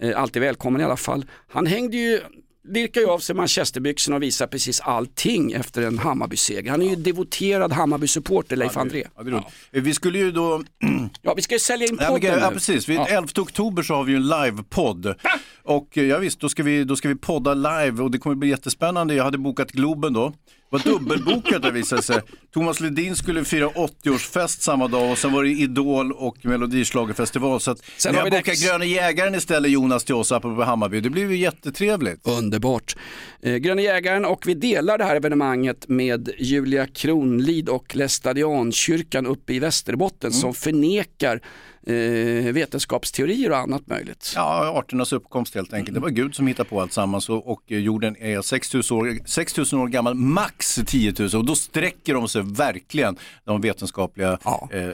eh, 0.00 0.20
alltid 0.20 0.42
välkommen 0.42 0.80
i 0.80 0.84
alla 0.84 0.96
fall. 0.96 1.24
Han 1.48 1.66
hängde 1.66 1.96
ju 1.96 2.20
Lirkar 2.68 3.00
ju 3.00 3.06
av 3.06 3.18
sig 3.18 3.34
manchesterbyxorna 3.36 4.16
och 4.16 4.22
visar 4.22 4.46
precis 4.46 4.80
allting 4.80 5.52
efter 5.52 5.82
en 5.82 5.98
Hammarby-seger. 5.98 6.70
Han 6.70 6.82
är 6.82 6.88
ju 6.90 6.96
devoterad 6.96 7.72
Hammarby-supporter, 7.72 8.56
Leif 8.56 8.76
André. 8.76 9.04
Ja, 9.16 9.22
det 9.22 9.28
är 9.30 9.32
roligt. 9.32 9.44
Eh, 9.72 9.82
Vi 9.82 9.94
skulle 9.94 10.18
ju 10.18 10.30
då 10.30 10.62
Ja, 11.22 11.34
vi 11.34 11.42
ska 11.42 11.54
ju 11.54 11.58
sälja 11.58 11.86
in 11.86 11.98
Ja, 12.00 12.06
podden 12.08 12.30
men, 12.30 12.40
ja 12.40 12.50
precis, 12.50 12.88
Vid 12.88 12.96
Ja. 12.96 13.06
11 13.06 13.28
oktober 13.38 13.82
så 13.82 13.94
har 13.94 14.04
vi 14.04 14.12
ju 14.12 14.16
en 14.16 14.28
livepodd. 14.28 15.14
Och 15.62 15.98
eh, 15.98 16.04
ja, 16.04 16.18
visst, 16.18 16.40
då 16.40 16.48
ska, 16.48 16.62
vi, 16.62 16.84
då 16.84 16.96
ska 16.96 17.08
vi 17.08 17.14
podda 17.14 17.54
live 17.54 18.02
och 18.02 18.10
det 18.10 18.18
kommer 18.18 18.36
bli 18.36 18.48
jättespännande. 18.48 19.14
Jag 19.14 19.24
hade 19.24 19.38
bokat 19.38 19.70
Globen 19.72 20.12
då. 20.12 20.32
Var 20.70 20.78
dubbelbokat 20.78 21.62
det 21.62 21.70
visade 21.70 22.02
sig. 22.02 22.20
Thomas 22.54 22.80
Ledin 22.80 23.16
skulle 23.16 23.44
fira 23.44 23.68
80-årsfest 23.68 24.60
samma 24.60 24.88
dag 24.88 25.10
och 25.12 25.18
sen 25.18 25.32
var 25.32 25.44
det 25.44 25.50
Idol 25.50 26.12
och 26.12 26.36
Melodischlagerfestival. 26.44 27.60
Så 27.60 27.70
att 27.70 27.78
Sen 27.96 28.12
ni 28.12 28.18
har 28.18 28.30
bokat 28.30 28.44
Dex. 28.44 28.64
Gröna 28.64 28.84
Jägaren 28.84 29.34
istället 29.34 29.70
Jonas 29.70 30.04
till 30.04 30.14
oss 30.14 30.32
apropå 30.32 30.62
Hammarby. 30.62 31.00
Det 31.00 31.10
blir 31.10 31.30
ju 31.30 31.36
jättetrevligt. 31.36 32.28
Underbart. 32.28 32.96
Eh, 33.42 33.56
Gröna 33.56 33.82
Jägaren 33.82 34.24
och 34.24 34.42
vi 34.46 34.54
delar 34.54 34.98
det 34.98 35.04
här 35.04 35.16
evenemanget 35.16 35.88
med 35.88 36.30
Julia 36.38 36.86
Kronlid 36.86 37.68
och 37.68 37.96
Lästadiankyrkan 37.96 39.26
uppe 39.26 39.52
i 39.52 39.58
Västerbotten 39.58 40.32
som 40.32 40.54
förnekar 40.54 41.40
eh, 41.88 42.52
vetenskapsteorier 42.52 43.50
och 43.50 43.56
annat 43.56 43.86
möjligt. 43.86 44.32
Ja, 44.34 44.68
arternas 44.78 45.12
uppkomst 45.12 45.54
helt 45.54 45.72
enkelt. 45.72 45.94
Det 45.94 46.00
var 46.00 46.08
Gud 46.10 46.34
som 46.34 46.46
hittade 46.46 46.68
på 46.68 46.80
allt 46.80 46.92
sammans 46.92 47.28
och, 47.28 47.50
och 47.52 47.62
jorden 47.66 48.16
är 48.20 48.42
6000 48.42 48.96
år, 48.96 49.18
6000 49.26 49.78
år 49.78 49.88
gammal, 49.88 50.14
max 50.14 50.78
10 50.86 51.14
000 51.18 51.28
och 51.34 51.44
då 51.44 51.54
sträcker 51.54 52.14
de 52.14 52.28
sig 52.28 52.42
verkligen, 52.44 53.16
de 53.44 53.60
vetenskapliga 53.60 54.38
Ja. 54.44 54.68
eh, 54.72 54.84
eh, 54.84 54.92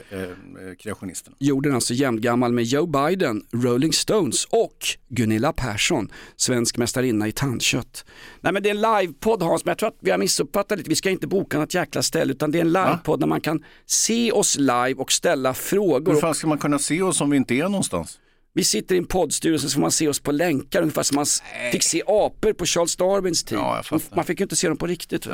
kreationisterna. 0.79 1.35
Jorden 1.39 1.71
är 1.71 1.75
alltså 1.75 1.93
jämngammal 1.93 2.51
med 2.53 2.63
Joe 2.63 2.85
Biden, 2.85 3.43
Rolling 3.51 3.93
Stones 3.93 4.45
och 4.45 4.77
Gunilla 5.09 5.53
Persson, 5.53 6.11
svensk 6.35 6.77
mästarinna 6.77 7.27
i 7.27 7.31
tandkött. 7.31 8.05
Nej 8.41 8.53
men 8.53 8.63
det 8.63 8.69
är 8.69 8.75
en 8.75 8.81
livepodd 9.01 9.43
Hans, 9.43 9.65
men 9.65 9.71
jag 9.71 9.77
tror 9.77 9.89
att 9.89 9.97
vi 9.99 10.11
har 10.11 10.17
missuppfattat 10.17 10.77
lite. 10.77 10.89
Vi 10.89 10.95
ska 10.95 11.09
inte 11.09 11.27
boka 11.27 11.59
något 11.59 11.73
jäkla 11.73 12.01
ställe 12.01 12.31
utan 12.33 12.51
det 12.51 12.57
är 12.57 12.61
en 12.61 12.73
livepodd 12.73 13.19
där 13.19 13.27
man 13.27 13.41
kan 13.41 13.63
se 13.85 14.31
oss 14.31 14.57
live 14.57 14.93
och 14.93 15.11
ställa 15.11 15.53
frågor. 15.53 16.13
Hur 16.13 16.21
fan 16.21 16.35
ska 16.35 16.47
man 16.47 16.57
kunna 16.57 16.79
se 16.85 17.01
oss 17.01 17.21
om 17.21 17.29
vi 17.29 17.37
inte 17.37 17.53
är 17.55 17.63
någonstans? 17.63 18.19
Vi 18.53 18.63
sitter 18.63 18.95
i 18.95 18.97
en 18.97 19.05
poddstyrelse 19.05 19.69
så 19.69 19.73
får 19.73 19.81
man 19.81 19.91
se 19.91 20.07
oss 20.07 20.19
på 20.19 20.31
länkar 20.31 20.81
ungefär 20.81 21.03
som 21.03 21.15
man 21.15 21.23
s- 21.23 21.43
fick 21.71 21.83
se 21.83 22.03
apor 22.07 22.53
på 22.53 22.65
Charles 22.65 22.95
Darwins 22.95 23.43
tid. 23.43 23.57
Ja, 23.57 23.83
man 24.15 24.25
fick 24.25 24.39
ju 24.39 24.43
inte 24.43 24.55
se 24.55 24.67
dem 24.67 24.77
på 24.77 24.87
riktigt. 24.87 25.27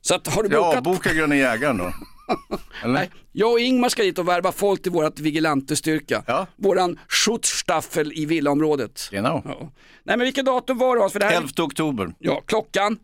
Så 0.00 0.14
att, 0.14 0.26
har 0.26 0.42
du 0.42 0.48
Ja, 0.52 0.62
bokat? 0.68 0.84
boka 0.84 1.12
Gröna 1.14 1.36
Jägaren 1.36 1.78
då. 1.78 1.92
Eller? 2.84 2.94
Nej, 2.94 3.10
jag 3.32 3.52
och 3.52 3.60
Ingmar 3.60 3.88
ska 3.88 4.02
dit 4.02 4.18
och 4.18 4.28
värva 4.28 4.52
folk 4.52 4.82
till 4.82 4.92
vårat 4.92 5.18
vigilantestyrka. 5.20 6.22
Ja. 6.26 6.46
Våran 6.56 6.98
Schutzstaffel 7.08 8.12
i 8.14 8.26
villaområdet. 8.26 9.08
Genau. 9.10 9.42
Ja. 9.44 9.72
Nej 10.04 10.16
men 10.16 10.20
vilket 10.20 10.46
datum 10.46 10.78
var 10.78 10.96
det 10.96 11.02
Hans? 11.02 11.12
För 11.12 11.20
det 11.20 11.26
här... 11.26 11.36
11 11.36 11.48
oktober. 11.64 12.14
Ja, 12.18 12.42
klockan. 12.46 12.98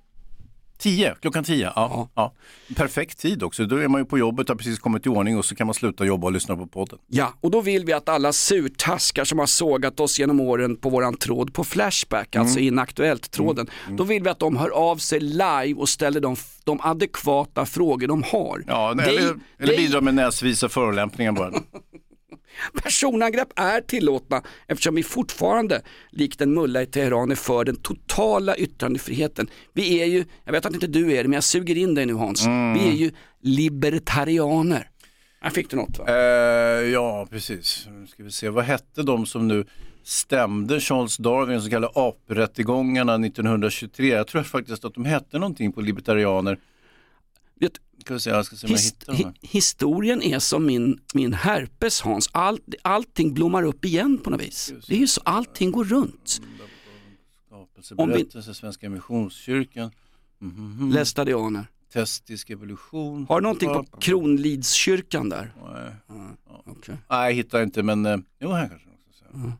10, 0.83 1.15
klockan 1.23 1.45
10. 1.45 1.73
Ja, 1.77 2.09
ja. 2.15 2.35
Perfekt 2.77 3.19
tid 3.19 3.43
också. 3.43 3.65
Då 3.67 3.77
är 3.77 3.89
man 3.89 4.01
ju 4.01 4.05
på 4.05 4.19
jobbet, 4.19 4.49
har 4.49 4.57
precis 4.57 4.79
kommit 4.79 5.07
i 5.07 5.09
ordning 5.09 5.39
och 5.39 5.45
så 5.45 5.55
kan 5.55 5.67
man 5.67 5.75
sluta 5.75 6.05
jobba 6.05 6.27
och 6.27 6.33
lyssna 6.33 6.57
på 6.57 6.67
podden. 6.67 6.99
Ja, 7.09 7.35
och 7.41 7.51
då 7.51 7.61
vill 7.61 7.85
vi 7.85 7.93
att 7.93 8.09
alla 8.09 8.33
surtaskar 8.33 9.25
som 9.25 9.39
har 9.39 9.47
sågat 9.47 10.01
oss 10.01 10.19
genom 10.19 10.41
åren 10.41 10.77
på 10.77 10.91
våran 10.91 11.17
tråd 11.17 11.55
på 11.55 11.65
Flashback, 11.65 12.37
alltså 12.37 12.59
Mm. 12.59 12.69
Inaktuellt-tråden, 12.69 13.67
då 13.91 14.05
vill 14.05 14.23
vi 14.23 14.29
att 14.29 14.39
de 14.39 14.57
hör 14.57 14.71
av 14.71 14.97
sig 14.97 15.21
live 15.21 15.75
och 15.77 15.89
ställer 15.89 16.21
de, 16.21 16.37
de 16.65 16.81
adekvata 16.83 17.67
frågor 17.67 18.07
de 18.09 18.23
har. 18.23 18.65
Ja, 18.67 18.95
Det- 18.95 19.03
eller, 19.03 19.21
eller 19.21 19.37
det- 19.59 19.77
bidra 19.77 20.01
med 20.01 20.15
näsvisa 20.15 20.69
förolämpningar 20.69 21.33
bara. 21.33 21.51
Personangrepp 22.83 23.49
är 23.57 23.81
tillåtna 23.81 24.43
eftersom 24.67 24.95
vi 24.95 25.03
fortfarande, 25.03 25.83
likt 26.11 26.41
en 26.41 26.55
mulla 26.55 26.83
i 26.83 26.87
Teheran, 26.87 27.31
är 27.31 27.35
för 27.35 27.65
den 27.65 27.77
totala 27.77 28.57
yttrandefriheten. 28.57 29.51
Vi 29.73 30.01
är 30.01 30.07
ju, 30.07 30.25
jag 30.45 30.53
vet 30.53 30.67
att 30.67 30.75
inte 30.75 30.87
du 30.87 31.13
är 31.13 31.23
det, 31.23 31.29
men 31.29 31.33
jag 31.33 31.45
suger 31.45 31.79
in 31.79 31.95
dig 31.95 32.07
nu 32.07 32.15
Hans. 32.15 32.47
Mm. 32.47 32.75
Vi 32.75 32.89
är 32.89 32.93
ju 32.93 33.11
libertarianer. 33.41 34.89
Här 35.41 35.51
fick 35.51 35.71
du 35.71 35.77
något 35.77 35.99
va? 35.99 36.05
Eh, 36.09 36.15
ja, 36.91 37.27
precis. 37.31 37.87
Nu 37.91 38.07
ska 38.07 38.23
vi 38.23 38.31
se. 38.31 38.49
Vad 38.49 38.65
hette 38.65 39.03
de 39.03 39.27
som 39.27 39.49
nu 39.49 39.65
stämde 40.05 40.81
Charles 40.81 41.17
Darwin, 41.17 41.63
så 41.63 41.71
kallade 41.71 41.93
aprättegångarna 41.97 43.15
1923? 43.15 44.09
Jag 44.09 44.27
tror 44.27 44.43
faktiskt 44.43 44.85
att 44.85 44.95
de 44.95 45.05
hette 45.05 45.39
någonting 45.39 45.73
på 45.73 45.81
libertarianer. 45.81 46.59
Vet, 47.63 47.79
his, 48.69 48.95
hi, 49.09 49.27
historien 49.41 50.23
är 50.23 50.39
som 50.39 50.67
min, 50.67 51.01
min 51.15 51.33
herpes 51.33 52.01
Hans, 52.01 52.29
All, 52.33 52.59
allting 52.83 53.35
blommar 53.35 53.63
upp 53.63 53.85
igen 53.85 54.19
på 54.19 54.31
något 54.31 54.41
vis. 54.41 54.73
Det 54.87 54.95
är 54.95 54.99
ju 54.99 55.07
så, 55.07 55.21
allting 55.25 55.73
går 55.73 55.85
runt. 55.85 56.41
Skapelseberättelse, 57.47 58.55
Svenska 58.55 58.91
Missionskyrkan, 58.91 59.91
Lästadianer. 60.93 61.67
testisk 61.93 62.51
evolution. 62.51 63.27
Har 63.29 63.41
du 63.41 63.43
någonting 63.43 63.69
på 63.69 63.85
Kronlidskyrkan 64.01 65.29
där? 65.29 65.55
Nej, 65.73 65.93
Okej. 66.67 66.97
Nej, 67.11 67.29
jag 67.31 67.33
hittar 67.35 67.63
inte 67.63 67.83
men, 67.83 68.07
eh, 68.07 68.17
jo 68.41 68.51
här 68.53 68.69
kanske. 68.69 68.89
också, 69.09 69.25
så. 69.33 69.53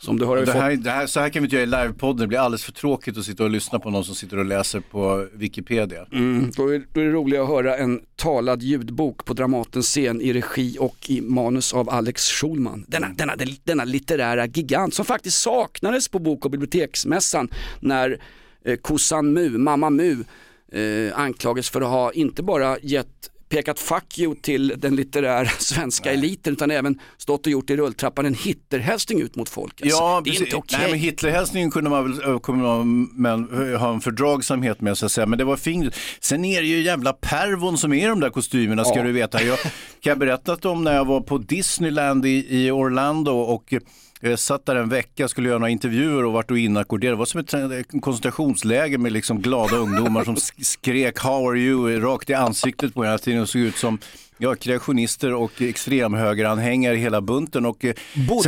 Som 0.00 0.18
du 0.18 0.26
hör 0.26 0.36
Det 0.36 0.46
fått 0.46 0.54
här, 0.54 0.76
det 0.76 0.90
här, 0.90 1.06
så 1.06 1.20
här 1.20 1.28
kan 1.28 1.42
vi 1.42 1.46
inte 1.46 1.56
göra 1.56 1.62
i 1.62 1.86
livepodden, 1.86 2.20
det 2.20 2.26
blir 2.26 2.38
alldeles 2.38 2.64
för 2.64 2.72
tråkigt 2.72 3.18
att 3.18 3.24
sitta 3.24 3.44
och 3.44 3.50
lyssna 3.50 3.78
på 3.78 3.90
någon 3.90 4.04
som 4.04 4.14
sitter 4.14 4.36
och 4.36 4.44
läser 4.44 4.80
på 4.80 5.26
Wikipedia. 5.32 6.06
Mm, 6.12 6.50
då, 6.56 6.74
är, 6.74 6.82
då 6.92 7.00
är 7.00 7.04
det 7.04 7.10
roligt 7.12 7.40
att 7.40 7.48
höra 7.48 7.76
en 7.76 8.00
talad 8.16 8.62
ljudbok 8.62 9.24
på 9.24 9.34
Dramatens 9.34 9.86
scen 9.86 10.20
i 10.20 10.32
regi 10.32 10.76
och 10.80 11.10
i 11.10 11.20
manus 11.20 11.74
av 11.74 11.90
Alex 11.90 12.30
Schulman. 12.30 12.84
Denna, 12.88 13.08
denna, 13.08 13.34
denna 13.64 13.84
litterära 13.84 14.46
gigant 14.46 14.94
som 14.94 15.04
faktiskt 15.04 15.40
saknades 15.40 16.08
på 16.08 16.18
bok 16.18 16.44
och 16.44 16.50
biblioteksmässan 16.50 17.48
när 17.80 18.20
eh, 18.64 18.76
kossan 18.76 19.32
Mu, 19.32 19.58
mamma 19.58 19.90
Mu, 19.90 20.24
eh, 20.72 21.18
anklagades 21.18 21.70
för 21.70 21.80
att 21.80 21.88
ha 21.88 22.12
inte 22.12 22.42
bara 22.42 22.78
gett 22.78 23.30
pekat 23.48 23.78
fuck 23.80 24.18
you 24.18 24.34
till 24.42 24.74
den 24.76 24.96
litterära 24.96 25.48
svenska 25.58 26.12
eliten 26.12 26.52
utan 26.52 26.70
även 26.70 26.98
stått 27.16 27.46
och 27.46 27.52
gjort 27.52 27.70
i 27.70 27.76
rulltrappan 27.76 28.26
en 28.26 28.34
Hitlerhälsning 28.34 29.20
ut 29.20 29.36
mot 29.36 29.48
folket. 29.48 29.86
Ja, 29.90 30.20
det 30.24 30.30
är 30.30 30.32
precis. 30.32 30.54
inte. 30.54 30.78
Nej, 30.78 30.90
men 30.90 30.98
Hitlerhälsningen 31.00 31.70
kunde 31.70 31.90
man 31.90 32.10
väl 32.12 32.30
eh, 32.30 32.38
kunde 32.38 32.64
man, 32.64 33.02
men, 33.12 33.72
eh, 33.72 33.80
ha 33.80 33.94
en 33.94 34.00
fördragsamhet 34.00 34.80
med 34.80 34.98
så 34.98 35.06
att 35.06 35.12
säga, 35.12 35.26
men 35.26 35.38
det 35.38 35.44
var 35.44 35.56
fint. 35.56 35.94
Sen 36.20 36.44
är 36.44 36.60
det 36.60 36.66
ju 36.68 36.80
jävla 36.82 37.12
pervon 37.12 37.78
som 37.78 37.92
är 37.92 38.04
i 38.04 38.08
de 38.08 38.20
där 38.20 38.30
kostymerna 38.30 38.84
ska 38.84 38.96
Ja. 38.98 39.02
du 39.02 39.12
veta. 39.12 39.42
Jag 39.42 39.58
kan 39.58 39.70
jag 40.10 40.18
berättat 40.18 40.64
om 40.64 40.84
när 40.84 40.94
jag 40.94 41.04
var 41.04 41.20
på 41.20 41.38
Disneyland 41.38 42.26
i, 42.26 42.46
i 42.48 42.70
Orlando 42.70 43.32
och 43.32 43.74
eh, 44.20 44.36
satt 44.36 44.66
där 44.66 44.76
en 44.76 44.88
vecka, 44.88 45.28
skulle 45.28 45.48
göra 45.48 45.58
några 45.58 45.70
intervjuer 45.70 46.24
och 46.24 46.32
vart 46.32 46.50
och 46.50 46.58
inackorderad. 46.58 47.12
Det 47.14 47.18
var 47.18 47.26
som 47.26 47.40
ett 47.40 47.54
eh, 47.54 48.00
koncentrationsläger 48.00 48.98
med 48.98 49.12
liksom 49.12 49.40
glada 49.42 49.76
ungdomar 49.76 50.24
som 50.24 50.34
sk- 50.34 50.62
skrek 50.64 51.18
“How 51.18 51.48
are 51.50 51.58
you?” 51.58 52.00
rakt 52.00 52.30
i 52.30 52.34
ansiktet 52.34 52.94
på 52.94 53.04
hela 53.04 53.18
tiden 53.18 53.40
och 53.42 53.48
såg 53.48 53.62
ut 53.62 53.76
som 53.76 53.98
Ja, 54.40 54.54
kreationister 54.54 55.34
och 55.34 55.62
extremhögeranhängare 55.62 56.94
i 56.94 56.98
hela 56.98 57.20
bunten. 57.20 57.66
Och, 57.66 57.84
eh, 57.84 57.94
Bodde- 58.28 58.42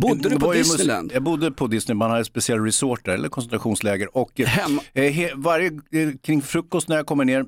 bodde 0.00 0.28
du 0.28 0.38
på 0.38 0.46
var 0.46 0.54
ju 0.54 0.62
Disneyland? 0.62 1.12
Jag 1.14 1.22
bodde 1.22 1.50
på 1.50 1.66
Disney, 1.66 1.94
man 1.94 2.10
hade 2.10 2.24
speciella 2.24 2.64
resort 2.66 3.04
där, 3.04 3.12
eller 3.12 3.28
koncentrationsläger. 3.28 4.16
Och 4.16 4.30
Hem- 4.36 4.80
eh, 4.94 5.12
he, 5.12 5.30
varje, 5.34 5.66
eh, 5.66 6.08
kring 6.22 6.42
frukost 6.42 6.88
när 6.88 6.96
jag 6.96 7.06
kommer 7.06 7.24
ner 7.24 7.44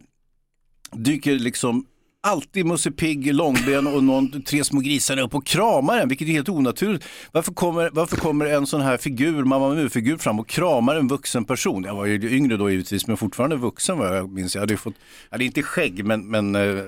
dyker 0.92 1.32
liksom 1.32 1.84
alltid 2.20 2.66
Musse 2.66 2.90
Pigg, 2.90 3.34
Långben 3.34 3.86
och 3.86 4.04
någon, 4.04 4.42
tre 4.42 4.64
små 4.64 4.80
grisar 4.80 5.18
upp 5.18 5.34
och 5.34 5.46
kramar 5.46 5.98
en, 5.98 6.08
vilket 6.08 6.28
är 6.28 6.32
helt 6.32 6.48
onaturligt. 6.48 7.04
Varför 7.32 7.52
kommer, 7.52 7.90
varför 7.92 8.16
kommer 8.16 8.46
en 8.46 8.66
sån 8.66 8.80
här 8.80 8.96
figur, 8.96 9.44
Mamma 9.44 9.74
Mu-figur 9.74 10.16
fram 10.16 10.40
och 10.40 10.48
kramar 10.48 10.96
en 10.96 11.08
vuxen 11.08 11.44
person? 11.44 11.84
Jag 11.84 11.94
var 11.94 12.06
ju 12.06 12.36
yngre 12.36 12.56
då 12.56 12.70
givetvis, 12.70 13.06
men 13.06 13.16
fortfarande 13.16 13.56
vuxen 13.56 13.98
vad 13.98 14.16
jag 14.16 14.30
minns. 14.30 14.54
Jag 14.54 14.62
hade 14.62 14.76
fått, 14.76 14.94
jag 15.28 15.34
hade 15.34 15.44
inte 15.44 15.62
skägg, 15.62 16.04
men, 16.04 16.30
men 16.30 16.54
eh, 16.54 16.84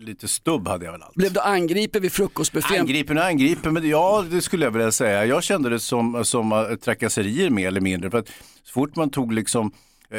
lite 0.00 0.28
stubb 0.28 0.68
hade 0.68 0.84
jag 0.84 0.92
väl 0.92 1.02
alltid. 1.02 1.18
Blev 1.18 1.32
du 1.32 1.40
angripen 1.40 2.02
vid 2.02 2.12
frukostbuffén? 2.12 2.80
Angripen 2.80 3.18
och 3.18 3.24
angripen, 3.24 3.74
men 3.74 3.88
ja 3.88 4.24
det 4.30 4.42
skulle 4.42 4.64
jag 4.64 4.70
vilja 4.70 4.92
säga. 4.92 5.26
Jag 5.26 5.42
kände 5.42 5.68
det 5.68 5.80
som, 5.80 6.24
som 6.24 6.52
eh, 6.52 6.74
trakasserier 6.76 7.50
mer 7.50 7.68
eller 7.68 7.80
mindre. 7.80 8.10
För 8.10 8.18
att 8.18 8.28
så 8.64 8.72
fort 8.72 8.96
man 8.96 9.10
tog 9.10 9.32
liksom 9.32 9.72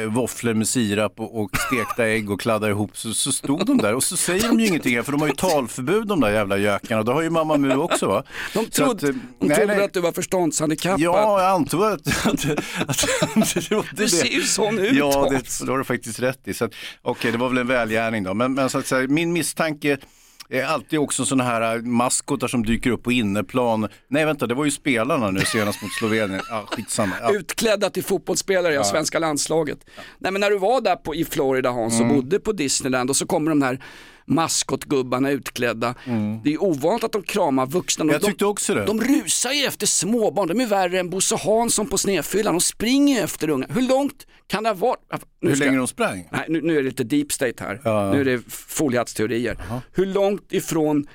våfflor 0.08 0.54
med 0.54 0.68
sirap 0.68 1.20
och, 1.20 1.40
och 1.40 1.50
stekta 1.56 2.06
ägg 2.06 2.30
och 2.30 2.40
kladdade 2.40 2.72
ihop 2.72 2.96
så, 2.96 3.14
så 3.14 3.32
stod 3.32 3.66
de 3.66 3.78
där 3.78 3.94
och 3.94 4.04
så 4.04 4.16
säger 4.16 4.48
de 4.48 4.60
ju 4.60 4.66
ingenting 4.66 5.02
för 5.04 5.12
de 5.12 5.20
har 5.20 5.28
ju 5.28 5.34
talförbud 5.34 6.06
de 6.06 6.20
där 6.20 6.30
jävla 6.30 6.56
gökarna. 6.58 7.02
Det 7.02 7.12
har 7.12 7.22
ju 7.22 7.30
mamma 7.30 7.56
Mu 7.56 7.76
också 7.76 8.06
va? 8.06 8.22
De 8.54 8.64
Så 8.64 8.70
trodde, 8.70 8.92
att, 8.92 9.02
eh, 9.02 9.20
de 9.40 9.54
trodde 9.54 9.66
nej. 9.66 9.84
att 9.84 9.92
du 9.92 10.00
var 10.00 10.12
förståndshandikappad. 10.12 11.00
Ja, 11.00 11.42
jag 11.42 11.50
antog 11.50 11.82
att, 11.84 12.26
att, 12.26 12.46
att, 12.86 13.08
det 13.54 13.60
trodde 13.60 13.88
Du 13.92 14.02
det. 14.02 14.08
ser 14.08 14.26
ju 14.26 14.42
sån 14.42 14.78
ut, 14.78 14.92
Ja, 14.92 15.28
det, 15.30 15.64
det 15.66 15.70
har 15.72 15.78
du 15.78 15.84
faktiskt 15.84 16.20
rätt 16.20 16.48
i. 16.48 16.54
Okej, 17.02 17.32
det 17.32 17.38
var 17.38 17.48
väl 17.48 17.58
en 17.58 17.66
välgärning 17.66 18.24
då. 18.24 18.34
Men, 18.34 18.54
men 18.54 18.70
så 18.70 18.78
att 18.78 18.86
säga, 18.86 19.08
min 19.08 19.32
misstanke 19.32 19.98
är 20.50 20.64
alltid 20.64 20.98
också 20.98 21.24
sådana 21.24 21.44
här 21.44 21.76
äh, 21.76 21.82
maskotar 21.82 22.48
som 22.48 22.64
dyker 22.66 22.90
upp 22.90 23.02
på 23.02 23.12
inneplan. 23.12 23.88
Nej, 24.08 24.24
vänta, 24.24 24.46
det 24.46 24.54
var 24.54 24.64
ju 24.64 24.70
spelarna 24.70 25.30
nu 25.30 25.40
senast 25.40 25.82
mot 25.82 25.92
Slovenien. 25.92 26.40
Ja, 26.50 26.64
skitsamma. 26.70 27.14
Ja. 27.22 27.32
Utklädda 27.34 27.90
till 27.90 28.04
fotbollsspelare 28.04 28.80
i 28.80 28.84
svenska 28.84 29.18
landslaget. 29.18 29.78
Nej 30.18 30.32
men 30.32 30.40
när 30.40 30.50
du 30.50 30.58
var 30.58 30.80
där 30.80 30.96
på, 30.96 31.14
i 31.14 31.24
Florida 31.24 31.70
Hans 31.70 31.94
och 32.00 32.04
Mm. 32.06 32.16
bodde 32.16 32.38
på 32.40 32.52
Disneyland 32.52 33.10
och 33.10 33.16
så 33.16 33.26
kommer 33.26 33.50
de 33.50 33.62
här 33.62 33.84
maskotgubbarna 34.28 35.30
utklädda. 35.30 35.94
Det 36.44 36.54
är 36.54 36.62
ovanligt 36.62 37.04
att 37.04 37.12
de 37.12 37.22
kramar 37.22 37.66
vuxna. 37.66 38.02
Mm. 38.02 38.12
Jag 38.12 38.20
de, 38.22 38.26
tyckte 38.26 38.44
också 38.46 38.74
det. 38.74 38.84
De 38.84 39.00
rusar 39.00 39.50
ju 39.52 39.64
efter 39.64 39.86
småbarn, 39.86 40.48
de 40.48 40.60
är 40.60 40.66
värre 40.66 40.98
än 41.00 41.10
Bosse 41.10 41.36
Hansson 41.36 41.86
på 41.86 41.98
snedfyllan. 41.98 42.54
De 42.54 42.60
springer 42.60 43.24
efter 43.24 43.50
unga. 43.50 43.66
Hur 43.70 43.82
långt 43.82 44.26
kan 44.46 44.62
det 44.62 44.68
ha 44.70 44.74
varit? 44.74 45.00
Nu 45.40 45.48
Hur 45.48 45.56
ska- 45.56 45.64
länge 45.64 45.78
de 45.78 45.86
sprang? 45.88 46.28
Nej, 46.32 46.44
nu, 46.48 46.60
nu 46.62 46.72
är 46.72 46.82
det 46.82 46.88
lite 46.88 47.04
deep 47.04 47.32
state 47.32 47.64
här. 47.64 47.80
Ja. 47.84 48.12
Nu 48.12 48.20
är 48.20 48.24
det 48.24 48.42
foliehattsteorier. 48.48 49.56
Hur 49.92 50.06
långt 50.06 50.52
ifrån 50.52 51.06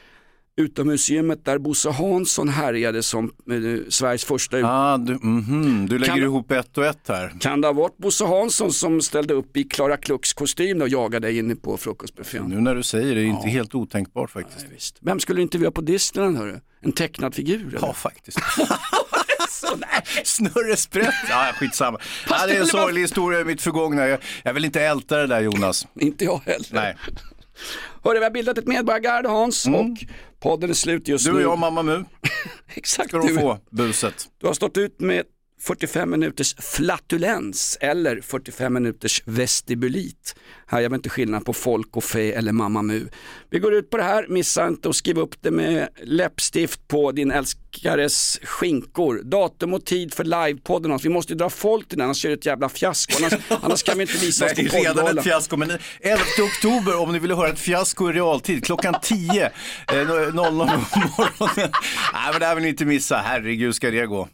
utomhusgymmet 0.56 1.46
där 1.46 1.58
Bosse 1.58 1.90
Hansson 1.90 2.50
härjade 2.50 3.04
som 3.04 3.26
eh, 3.26 3.90
Sveriges 3.90 4.26
första 4.26 4.58
Ah, 4.64 4.98
du, 4.98 5.14
mhm, 5.14 5.88
du 5.90 6.00
lägger 6.00 6.14
Kan- 6.14 6.24
ihop 6.24 6.52
ett 6.52 6.78
och 6.78 6.86
ett 6.86 7.08
här. 7.08 7.34
Kan 7.40 7.62
det 7.62 7.68
ha 7.68 7.74
varit 7.74 7.98
Bosse 7.98 8.26
Hansson 8.26 8.74
som 8.74 9.02
ställde 9.02 9.34
upp 9.34 9.58
i 9.58 9.64
Klara 9.64 9.98
Klux 9.98 10.34
kostym 10.34 10.82
och 10.82 10.90
jagade 10.90 11.28
dig 11.28 11.38
inne 11.38 11.56
på 11.56 11.78
frukostbuffén? 11.78 12.44
Nu 12.48 12.62
när 12.62 12.76
du 12.76 12.84
säger 12.84 13.16
det, 13.16 13.22
är 13.22 13.26
inte 13.26 13.48
helt 13.50 13.76
otänkbart 13.76 14.32
faktiskt. 14.32 14.66
Visst. 14.74 14.98
Vem 15.02 15.20
skulle 15.20 15.38
du 15.40 15.42
intervjua 15.44 15.72
på 15.72 15.82
Disneyland 15.82 16.38
hörru? 16.38 16.60
En 16.82 16.92
tecknad 16.92 17.36
figur 17.36 17.68
eller? 17.68 17.80
Ja, 17.88 17.94
faktiskt. 17.94 18.40
Snurre 20.24 20.78
Sprätt. 20.78 21.14
Ja, 21.30 21.52
skitsamma. 21.60 22.00
Ja, 22.30 22.48
det 22.48 22.56
är 22.56 22.60
en 22.62 22.68
sorglig 22.68 23.02
historia 23.02 23.40
i 23.42 23.44
mitt 23.46 23.62
förgångna. 23.62 24.08
Jag, 24.08 24.20
jag 24.44 24.54
vill 24.54 24.66
inte 24.66 24.82
älta 24.82 25.18
det 25.18 25.28
där 25.28 25.42
Jonas. 25.42 25.88
Inte 26.00 26.26
jag 26.26 26.42
heller. 26.46 26.68
Nej. 26.72 26.96
Hörru, 28.04 28.18
vi 28.20 28.24
har 28.24 28.32
bildat 28.32 28.58
ett 28.58 28.68
medborgargarde 28.68 29.30
Hans 29.30 29.66
och 29.66 29.72
podden 30.44 30.70
är 30.70 30.74
slut 30.74 31.08
just 31.08 31.28
Mm. 31.28 31.38
Du 31.40 31.46
och 31.46 31.50
nu. 31.50 31.52
jag, 31.54 31.60
mamma 31.60 31.84
Mu, 31.84 32.04
Exakt 32.76 33.10
ska 33.10 33.18
du. 33.20 33.36
få 33.36 33.58
buset. 33.72 34.14
Du 34.42 34.48
har 34.48 34.54
stått 34.54 34.78
ut 34.78 35.00
med 35.00 35.24
45 35.64 36.10
minuters 36.10 36.56
flatulens 36.60 37.78
eller 37.82 38.22
45 38.22 38.74
minuters 38.74 39.22
vestibulit. 39.26 40.36
Här 40.68 40.82
gör 40.82 40.90
vi 40.90 40.96
inte 40.96 41.10
skillnad 41.10 41.46
på 41.46 41.54
folk 41.54 41.98
och 41.98 42.04
fe 42.04 42.32
eller 42.32 42.52
mamma 42.52 42.82
mu. 42.82 43.08
Vi 43.50 43.60
går 43.60 43.74
ut 43.74 43.90
på 43.90 43.98
det 43.98 44.04
här, 44.04 44.26
missa 44.30 44.68
inte 44.68 44.90
att 44.90 44.96
skriva 44.96 45.22
upp 45.22 45.36
det 45.42 45.52
med 45.52 45.88
läppstift 46.04 46.88
på 46.88 47.12
din 47.12 47.32
älskares 47.32 48.40
skinkor. 48.44 49.22
Datum 49.24 49.74
och 49.74 49.86
tid 49.86 50.14
för 50.14 50.24
livepodden. 50.24 51.00
Vi 51.04 51.10
måste 51.10 51.34
ju 51.34 51.38
dra 51.38 51.50
folk 51.50 51.88
till 51.88 51.98
den, 51.98 52.06
annars 52.06 52.26
är 52.26 52.30
det 52.30 52.36
ett 52.36 52.46
jävla 52.46 52.70
fiasko. 52.70 53.14
Annars, 53.24 53.34
annars 53.62 53.84
kan 53.84 53.98
vi 53.98 54.02
inte 54.02 54.18
visa 54.18 54.46
oss 54.46 54.52
Det 54.56 54.70
på 54.70 54.78
är 54.78 54.82
redan 54.82 55.18
ett 55.18 55.24
fiasko, 55.24 55.58
men 55.58 55.72
11 56.02 56.24
oktober 56.40 57.00
om 57.00 57.12
ni 57.12 57.20
vill 57.20 57.32
höra 57.32 57.50
ett 57.50 57.60
fiasko 57.60 58.10
i 58.10 58.14
realtid, 58.14 58.66
klockan 58.66 58.96
10, 59.02 59.46
eh, 59.46 59.52
00 59.92 60.34
på 60.34 60.40
morgonen. 60.44 60.80
Nej, 62.14 62.32
men 62.32 62.40
det 62.40 62.46
här 62.46 62.56
vill 62.56 62.64
ni 62.64 62.70
inte 62.70 62.86
missa, 62.86 63.18
herregud 63.18 63.76
ska 63.76 63.92
det 63.92 64.06
gå. 64.06 64.28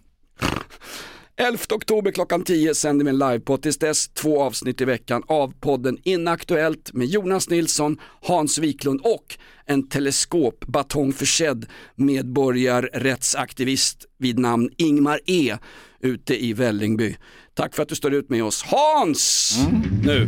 11 1.41 1.75
oktober 1.75 2.11
klockan 2.11 2.43
10 2.43 2.75
sänder 2.75 3.05
vi 3.05 3.09
en 3.09 3.17
livepodd. 3.17 3.61
Tills 3.61 3.77
dess 3.77 4.07
två 4.07 4.41
avsnitt 4.41 4.81
i 4.81 4.85
veckan 4.85 5.23
av 5.27 5.53
podden 5.59 5.97
Inaktuellt 6.03 6.93
med 6.93 7.07
Jonas 7.07 7.49
Nilsson, 7.49 7.97
Hans 8.21 8.57
Wiklund 8.57 9.01
och 9.01 9.37
en 9.65 9.89
teleskopbatongförsedd 9.89 11.65
medborgarrättsaktivist 11.95 14.05
vid 14.17 14.39
namn 14.39 14.69
Ingmar 14.77 15.19
E 15.25 15.57
ute 15.99 16.45
i 16.45 16.53
Vällingby. 16.53 17.15
Tack 17.53 17.75
för 17.75 17.83
att 17.83 17.89
du 17.89 17.95
står 17.95 18.13
ut 18.13 18.29
med 18.29 18.43
oss. 18.43 18.63
Hans! 18.63 19.55
Nu! 20.03 20.27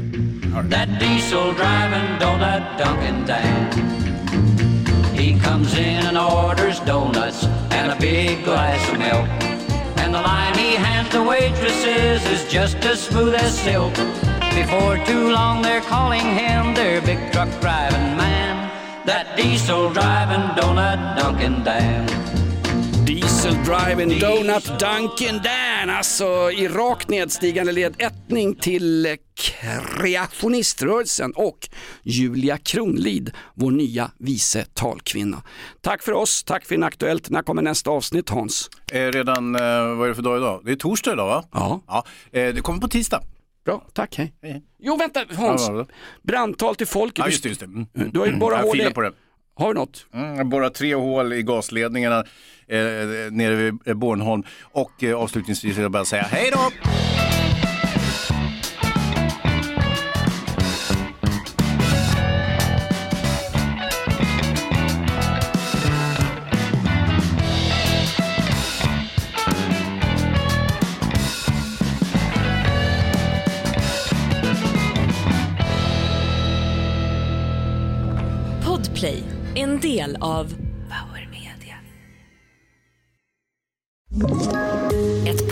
That 0.71 0.99
diesel 0.99 1.53
driving 1.53 2.19
donut 2.19 2.63
Dunkin' 2.77 3.25
Dan. 3.27 3.65
He 5.13 5.39
comes 5.39 5.79
in 5.79 6.05
and 6.07 6.17
orders 6.17 6.79
donuts 6.87 7.43
and 7.71 7.91
a 7.91 7.95
big 7.99 8.43
glass 8.43 8.91
of 8.91 8.97
milk. 8.97 9.50
And 10.01 10.15
the 10.15 10.21
line 10.21 10.57
he 10.57 10.73
hands 10.73 11.09
the 11.09 11.21
waitresses 11.21 12.25
is 12.25 12.51
just 12.51 12.77
as 12.77 12.99
smooth 13.03 13.35
as 13.35 13.53
silk. 13.57 13.93
Before 14.55 14.97
too 15.05 15.31
long 15.31 15.61
they're 15.61 15.81
calling 15.81 16.25
him 16.41 16.73
their 16.73 17.01
big 17.01 17.31
truck 17.31 17.51
driving 17.61 18.17
man. 18.17 18.55
That 19.05 19.37
diesel 19.37 19.93
driving 19.93 20.45
donut 20.57 21.17
Dunkin' 21.17 21.63
Dan. 21.63 22.40
Diesel 23.15 23.55
Driving 23.63 24.19
Donut 24.19 24.79
Dunkin' 24.79 25.41
Dan, 25.43 25.89
alltså 25.89 26.51
i 26.51 26.67
rakt 26.67 27.09
nedstigande 27.09 27.71
led 27.71 27.95
ättning 27.97 28.55
till 28.55 29.17
kreationiströrelsen 29.33 31.31
och 31.35 31.69
Julia 32.03 32.57
Kronlid, 32.57 33.31
vår 33.53 33.71
nya 33.71 34.11
vice 34.17 34.65
talkvinna. 34.73 35.43
Tack 35.81 36.03
för 36.03 36.11
oss, 36.11 36.43
tack 36.43 36.65
för 36.65 36.75
Inaktuellt. 36.75 37.29
När 37.29 37.41
kommer 37.41 37.61
nästa 37.61 37.89
avsnitt 37.89 38.29
Hans? 38.29 38.69
Eh, 38.91 38.99
redan, 38.99 39.55
eh, 39.55 39.61
vad 39.95 40.03
är 40.03 40.07
det 40.07 40.15
för 40.15 40.21
dag 40.21 40.37
idag? 40.37 40.61
Det 40.65 40.71
är 40.71 40.75
torsdag 40.75 41.13
idag 41.13 41.27
va? 41.27 41.43
Ja. 41.51 41.81
ja 41.87 42.05
eh, 42.39 42.53
det 42.53 42.61
kommer 42.61 42.79
på 42.79 42.87
tisdag. 42.87 43.21
Bra, 43.65 43.83
tack, 43.93 44.17
hej. 44.17 44.33
hej. 44.41 44.63
Jo 44.79 44.97
vänta 44.97 45.25
Hans, 45.35 45.67
Ja, 45.69 45.85
brandtal 46.21 46.75
till 46.75 46.87
folket. 46.87 47.25
Ja, 47.25 47.31
just 47.31 47.43
det. 47.43 47.49
Just 47.49 47.61
det. 47.61 47.65
Mm. 47.65 47.87
Du 47.93 48.19
har 48.19 48.27
ju 48.27 48.35
bara 48.37 48.55
Jag 48.55 48.63
hål 48.63 48.77
filar 48.77 48.91
i... 48.91 48.93
på 48.93 49.01
det. 49.01 49.11
Har 49.61 49.67
vi 49.67 49.73
något? 49.73 50.05
Mm, 50.13 50.49
bara 50.49 50.69
tre 50.69 50.95
hål 50.95 51.33
i 51.33 51.43
gasledningarna 51.43 52.19
eh, 52.67 52.77
nere 53.31 53.55
vid 53.55 53.97
Bornholm. 53.97 54.43
Och 54.61 55.03
eh, 55.03 55.17
avslutningsvis 55.17 55.75
vill 55.77 55.81
jag 55.81 55.91
bara 55.91 56.05
säga 56.05 56.23
hej 56.23 56.51
då! 56.53 56.71
En 79.61 79.79
del 79.79 80.15
av 80.15 80.47
Power 80.89 81.27
Media. 81.29 81.77